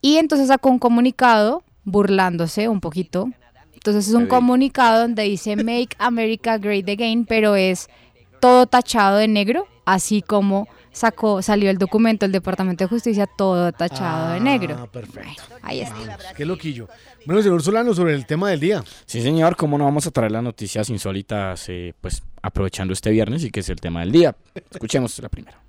[0.02, 3.30] y entonces sacó un comunicado burlándose un poquito.
[3.74, 7.88] Entonces es un comunicado donde dice Make America Great Again, pero es
[8.42, 13.72] todo tachado de negro, así como sacó, salió el documento del Departamento de Justicia todo
[13.72, 14.76] tachado de negro.
[14.80, 15.44] Ah, perfecto.
[15.62, 15.96] Ahí está.
[16.36, 16.90] Qué loquillo.
[17.26, 18.84] Bueno, señor Solano, sobre el tema del día.
[19.06, 23.44] Sí, señor, cómo no vamos a traer las noticias insólitas, eh, pues aprovechando este viernes
[23.44, 24.36] y que es el tema del día.
[24.72, 25.69] Escuchemos la primera.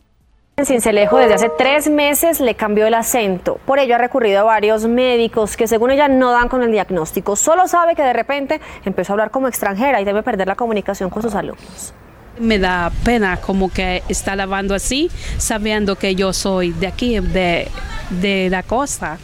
[0.60, 3.58] En Cincelejo desde hace tres meses le cambió el acento.
[3.64, 7.34] Por ello ha recurrido a varios médicos que según ella no dan con el diagnóstico.
[7.34, 11.08] Solo sabe que de repente empezó a hablar como extranjera y debe perder la comunicación
[11.08, 11.94] con sus alumnos.
[12.38, 17.66] Me da pena como que está lavando así, sabiendo que yo soy de aquí, de,
[18.10, 19.16] de la costa,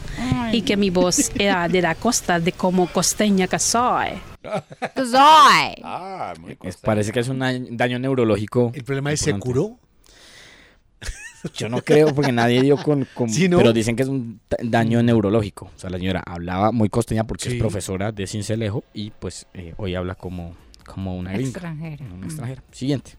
[0.51, 4.07] y que mi voz era de la costa, de como costeña que soy.
[5.83, 6.33] Ah,
[6.63, 8.71] Es- parece que es un daño, daño neurológico.
[8.73, 9.77] El problema es, ¿se curó?
[11.55, 13.07] Yo no creo porque nadie dio con...
[13.13, 13.57] con- Sí, ¿no?
[13.57, 15.71] Pero dicen que es un da- daño neurológico.
[15.75, 17.55] O sea, la señora hablaba muy costeña porque Sí.
[17.55, 20.55] es profesora de Cincelejo y pues eh, hoy habla como,
[20.85, 21.49] como una gringa.
[21.49, 22.05] Extranjera.
[22.13, 22.63] Una extranjera.
[22.71, 23.11] Siguiente.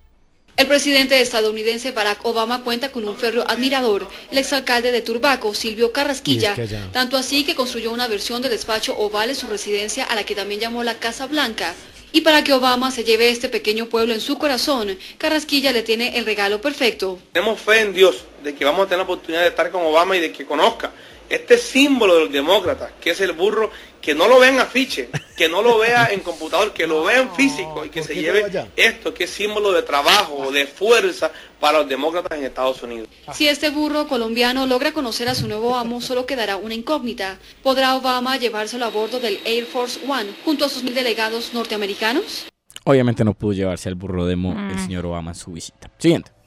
[0.56, 5.92] El presidente estadounidense Barack Obama cuenta con un férreo admirador, el exalcalde de Turbaco, Silvio
[5.92, 10.02] Carrasquilla, es que tanto así que construyó una versión del despacho oval en su residencia
[10.04, 11.74] a la que también llamó la Casa Blanca.
[12.12, 16.16] Y para que Obama se lleve este pequeño pueblo en su corazón, Carrasquilla le tiene
[16.16, 17.18] el regalo perfecto.
[17.32, 20.16] Tenemos fe en Dios de que vamos a tener la oportunidad de estar con Obama
[20.16, 20.90] y de que conozca
[21.28, 25.10] este símbolo de los demócratas, que es el burro, que no lo vea en afiche,
[25.36, 28.46] que no lo vea en computador, que lo vea en físico y que se lleve
[28.76, 31.30] esto, que es símbolo de trabajo, de fuerza
[31.60, 33.08] para los demócratas en Estados Unidos.
[33.34, 37.38] Si este burro colombiano logra conocer a su nuevo amo, solo quedará una incógnita.
[37.62, 42.46] ¿Podrá Obama llevárselo a bordo del Air Force One junto a sus mil delegados norteamericanos?
[42.84, 45.90] Obviamente no pudo llevarse al burro demo el señor Obama en su visita.
[45.98, 46.37] Siguiente.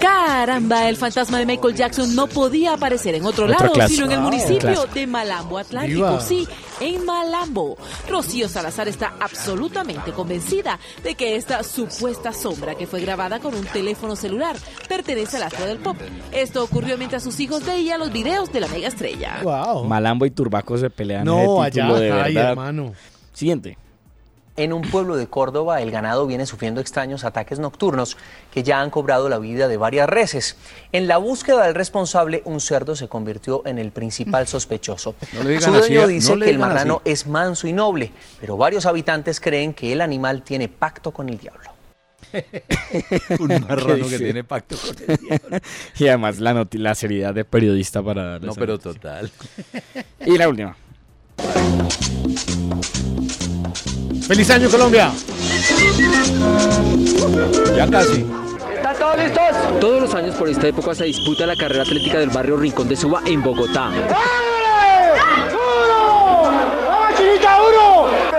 [0.00, 3.94] Caramba, el fantasma de Michael Jackson no podía aparecer en otro Otra lado, clase.
[3.94, 5.96] sino en el Ah, municipio de Malambo Atlántico.
[6.06, 6.20] Viva.
[6.20, 6.46] Sí,
[6.80, 7.76] en Malambo.
[8.08, 13.64] Rocío Salazar está absolutamente convencida de que esta supuesta sombra que fue grabada con un
[13.66, 14.56] teléfono celular
[14.88, 15.96] pertenece al astro del pop.
[16.32, 19.40] Esto ocurrió mientras sus hijos veían los videos de la mega estrella.
[19.86, 22.50] Malambo y Turbaco se pelean No, allá, de ay, verdad.
[22.50, 22.92] hermano.
[23.32, 23.78] Siguiente.
[24.56, 28.16] En un pueblo de Córdoba, el ganado viene sufriendo extraños ataques nocturnos
[28.50, 30.56] que ya han cobrado la vida de varias reses.
[30.92, 35.14] En la búsqueda del responsable, un cerdo se convirtió en el principal sospechoso.
[35.34, 37.12] No Su dueño así, dice no que el marrano así.
[37.12, 41.38] es manso y noble, pero varios habitantes creen que el animal tiene pacto con el
[41.38, 41.70] diablo.
[43.38, 45.58] Un marrano que tiene pacto con el diablo.
[45.98, 48.92] y además la, seriedad de periodista para darle No, esa pero noticia.
[48.94, 49.30] total.
[50.24, 50.76] Y la última.
[54.26, 55.12] ¡Feliz año, Colombia!
[57.76, 58.26] Ya casi.
[58.74, 59.42] ¿Están todos listos?
[59.80, 62.96] Todos los años por esta época se disputa la carrera atlética del barrio Rincón de
[62.96, 63.90] Suba en Bogotá.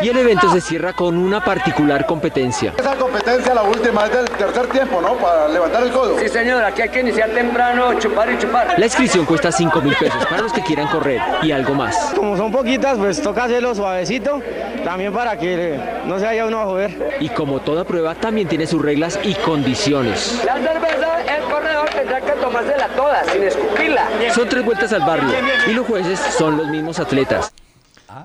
[0.01, 2.73] Y el evento se cierra con una particular competencia.
[2.77, 5.13] Esa competencia, la última, es del tercer tiempo, ¿no?
[5.13, 6.19] Para levantar el codo.
[6.19, 8.77] Sí, señor, aquí hay que iniciar temprano, chupar y chupar.
[8.77, 12.11] La inscripción cuesta 5 mil pesos para los que quieran correr y algo más.
[12.13, 14.41] Como son poquitas, pues toca hacerlo suavecito,
[14.83, 17.17] también para que eh, no se vaya uno a joder.
[17.21, 20.41] Y como toda prueba, también tiene sus reglas y condiciones.
[20.45, 24.09] La cerveza, el corredor tendrá que tomársela toda, sin escupirla.
[24.35, 25.29] Son tres vueltas al barrio
[25.67, 27.53] y los jueces son los mismos atletas.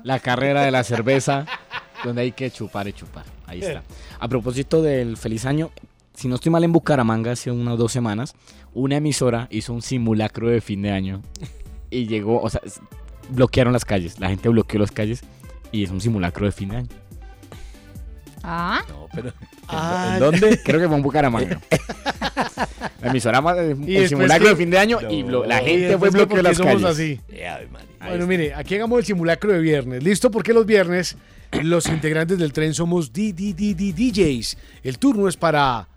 [0.05, 1.45] La carrera de la cerveza,
[2.05, 3.25] donde hay que chupar y chupar.
[3.47, 3.83] Ahí está.
[4.19, 5.71] A propósito del feliz año,
[6.15, 8.35] si no estoy mal en Bucaramanga hace unas dos semanas,
[8.75, 11.23] una emisora hizo un simulacro de fin de año
[11.91, 12.61] y llegó, o sea,
[13.31, 14.19] bloquearon las calles.
[14.21, 15.23] La gente bloqueó las calles
[15.71, 16.89] y es un simulacro de fin de año.
[18.43, 18.83] Ah.
[18.89, 19.33] No, pero.
[19.69, 20.61] Ah, ¿En dónde?
[20.65, 21.61] Creo que fue en Bucaramanga.
[23.01, 25.63] La emisora más, el Y después simulacro que- de fin de año y blo- la
[25.63, 26.87] Y gente después fue que bloqueó porque las somos calles.
[26.89, 27.21] así.
[27.31, 27.67] Ahí
[28.01, 28.27] Bueno, está.
[28.27, 30.03] mire, aquí hagamos el simulacro de viernes.
[30.03, 30.31] ¿Listo?
[30.31, 31.17] Porque los viernes
[31.63, 34.57] los integrantes del tren somos DDDD DJs.
[34.83, 35.89] El turno es para...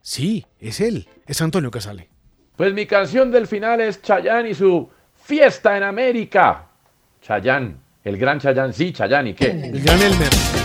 [0.00, 1.08] Sí, es él.
[1.26, 2.08] Es Antonio Casale.
[2.56, 4.88] Pues mi canción del final es Chayán y su
[5.22, 6.66] Fiesta en América.
[7.22, 9.50] Chayán, el gran Chayán, sí, Chayán, ¿y qué?
[9.50, 10.61] El gran Elmer.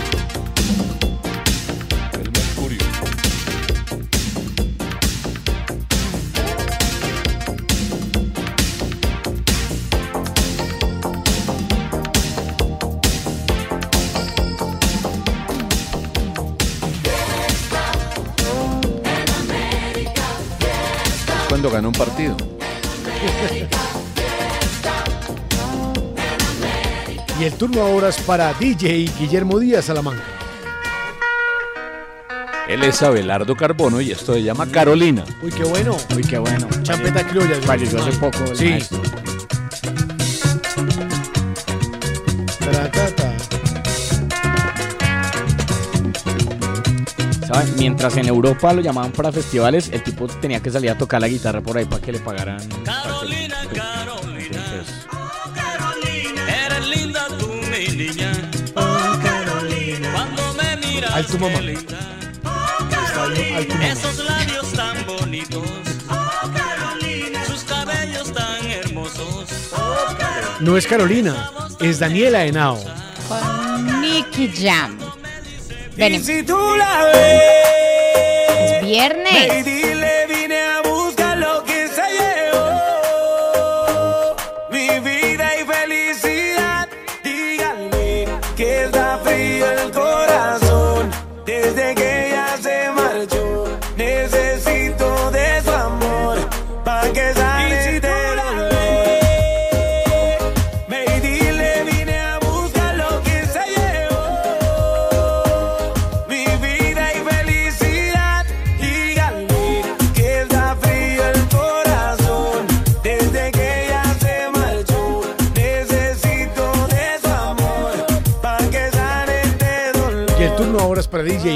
[21.78, 22.36] Gana un partido.
[27.40, 30.24] Y el turno ahora es para DJ Guillermo Díaz Salamanca.
[32.68, 35.24] Él es Abelardo Carbono y esto se llama Carolina.
[35.40, 35.96] Uy, qué bueno.
[36.14, 36.66] Uy, qué bueno.
[36.82, 37.54] Champeta criolla.
[37.62, 38.70] Falleció hace poco Sí.
[38.70, 39.00] maestro.
[47.76, 51.28] Mientras en Europa lo llamaban para festivales, el tipo tenía que salir a tocar la
[51.28, 52.60] guitarra por ahí para que le pagaran.
[52.84, 54.84] Carolina, Carolina.
[56.66, 58.32] Eres linda tú, mi niña.
[58.74, 60.12] Oh, Carolina.
[60.12, 61.12] Cuando me miras.
[61.12, 61.58] Alto mamá.
[61.58, 61.98] qué linda.
[63.56, 63.86] Alto mamá.
[63.86, 65.68] Esos labios tan bonitos.
[66.08, 67.44] Oh, Carolina.
[67.44, 69.48] Sus cabellos tan hermosos.
[69.72, 70.58] Oh, Carolina.
[70.60, 72.78] No es Carolina, es Daniela Henao.
[73.28, 75.07] Con Nicky Jam.
[75.98, 76.26] Venimos.
[76.26, 78.72] si tú la ves.
[78.72, 79.64] Es viernes.
[79.64, 83.56] Dile, vine a buscar lo que se llevó.
[84.70, 86.88] Mi vida y felicidad.
[87.24, 89.90] Díganle que está frío el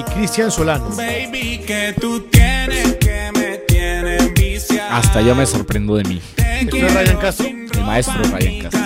[0.04, 0.88] Cristian Solano.
[0.90, 4.94] Baby, que tú tienes que me tienes viciado.
[4.94, 6.20] Hasta yo me sorprendo de mí.
[6.36, 7.46] ¿Esto es Ryan Castro?
[7.46, 8.80] El maestro Ryan Castro.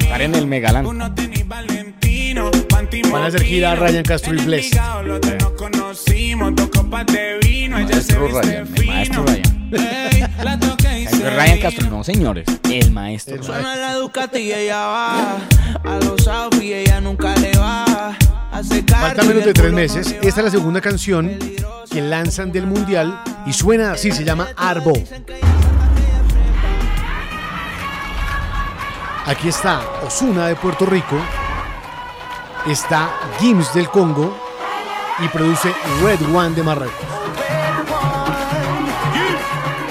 [0.00, 0.84] Estar en el Megalán.
[3.10, 4.70] Van a hacer gira Ryan Castro y Bless.
[7.70, 8.68] Maestro Ryan.
[8.76, 10.34] El maestro Ryan.
[10.44, 12.46] la toqué y El se Ryan Castro, no señores.
[12.70, 13.42] El maestro.
[13.42, 15.36] Suena la Ducati y ella va
[15.84, 18.16] A los Audi ella nunca le va
[18.52, 20.14] Falta menos de tres meses.
[20.20, 21.38] Esta es la segunda canción
[21.90, 24.92] que lanzan del mundial y suena así, se llama Arbo.
[29.26, 31.16] Aquí está Osuna de Puerto Rico,
[32.66, 34.36] está Gims del Congo
[35.20, 35.72] y produce
[36.02, 37.06] Red One de Marruecos.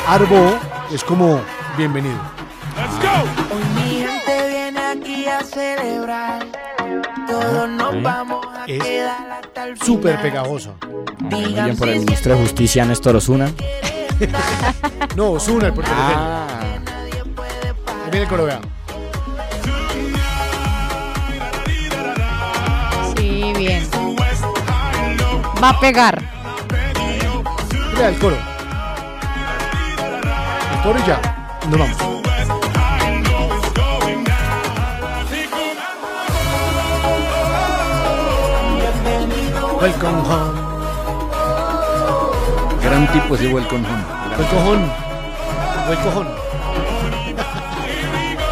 [0.07, 0.59] Arbo
[0.93, 1.41] es como
[1.77, 2.19] bienvenido.
[3.51, 6.60] Hoy mi gente viene aquí a celebrar
[7.31, 10.75] Todos nos vamos a Es quedar hasta el súper pegajoso.
[11.19, 13.49] Muy bien por el ministro de Justicia, Néstor Osuna.
[15.15, 16.15] No, Osuna el puertorriqueño.
[16.15, 16.47] Ah,
[18.03, 18.61] Ahí viene el coro, vea.
[23.17, 23.89] Sí, bien.
[25.63, 26.21] Va a pegar.
[27.97, 28.37] Vea el coro.
[30.75, 31.19] El coro y ya.
[31.69, 32.20] Nos vamos.
[39.81, 40.59] Welcome home.
[42.83, 44.03] Gran tipo ese Welcome Home.
[44.37, 44.91] El cojón.
[45.89, 46.27] El cojón.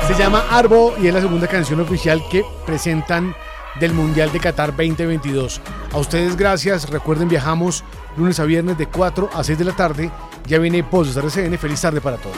[0.08, 3.36] Se llama Arbo y es la segunda canción oficial que presentan
[3.80, 5.62] del Mundial de Qatar 2022.
[5.94, 6.90] A ustedes gracias.
[6.90, 7.84] Recuerden, viajamos
[8.18, 10.10] lunes a viernes de 4 a 6 de la tarde.
[10.48, 11.60] Ya viene Post RCN.
[11.60, 12.38] Feliz tarde para todos.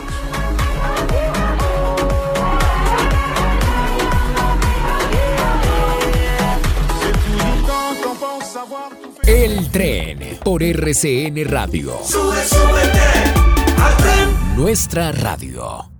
[9.32, 11.94] El tren por RCN Radio.
[12.04, 13.00] Sube, súbete
[13.78, 15.91] al tren Nuestra radio.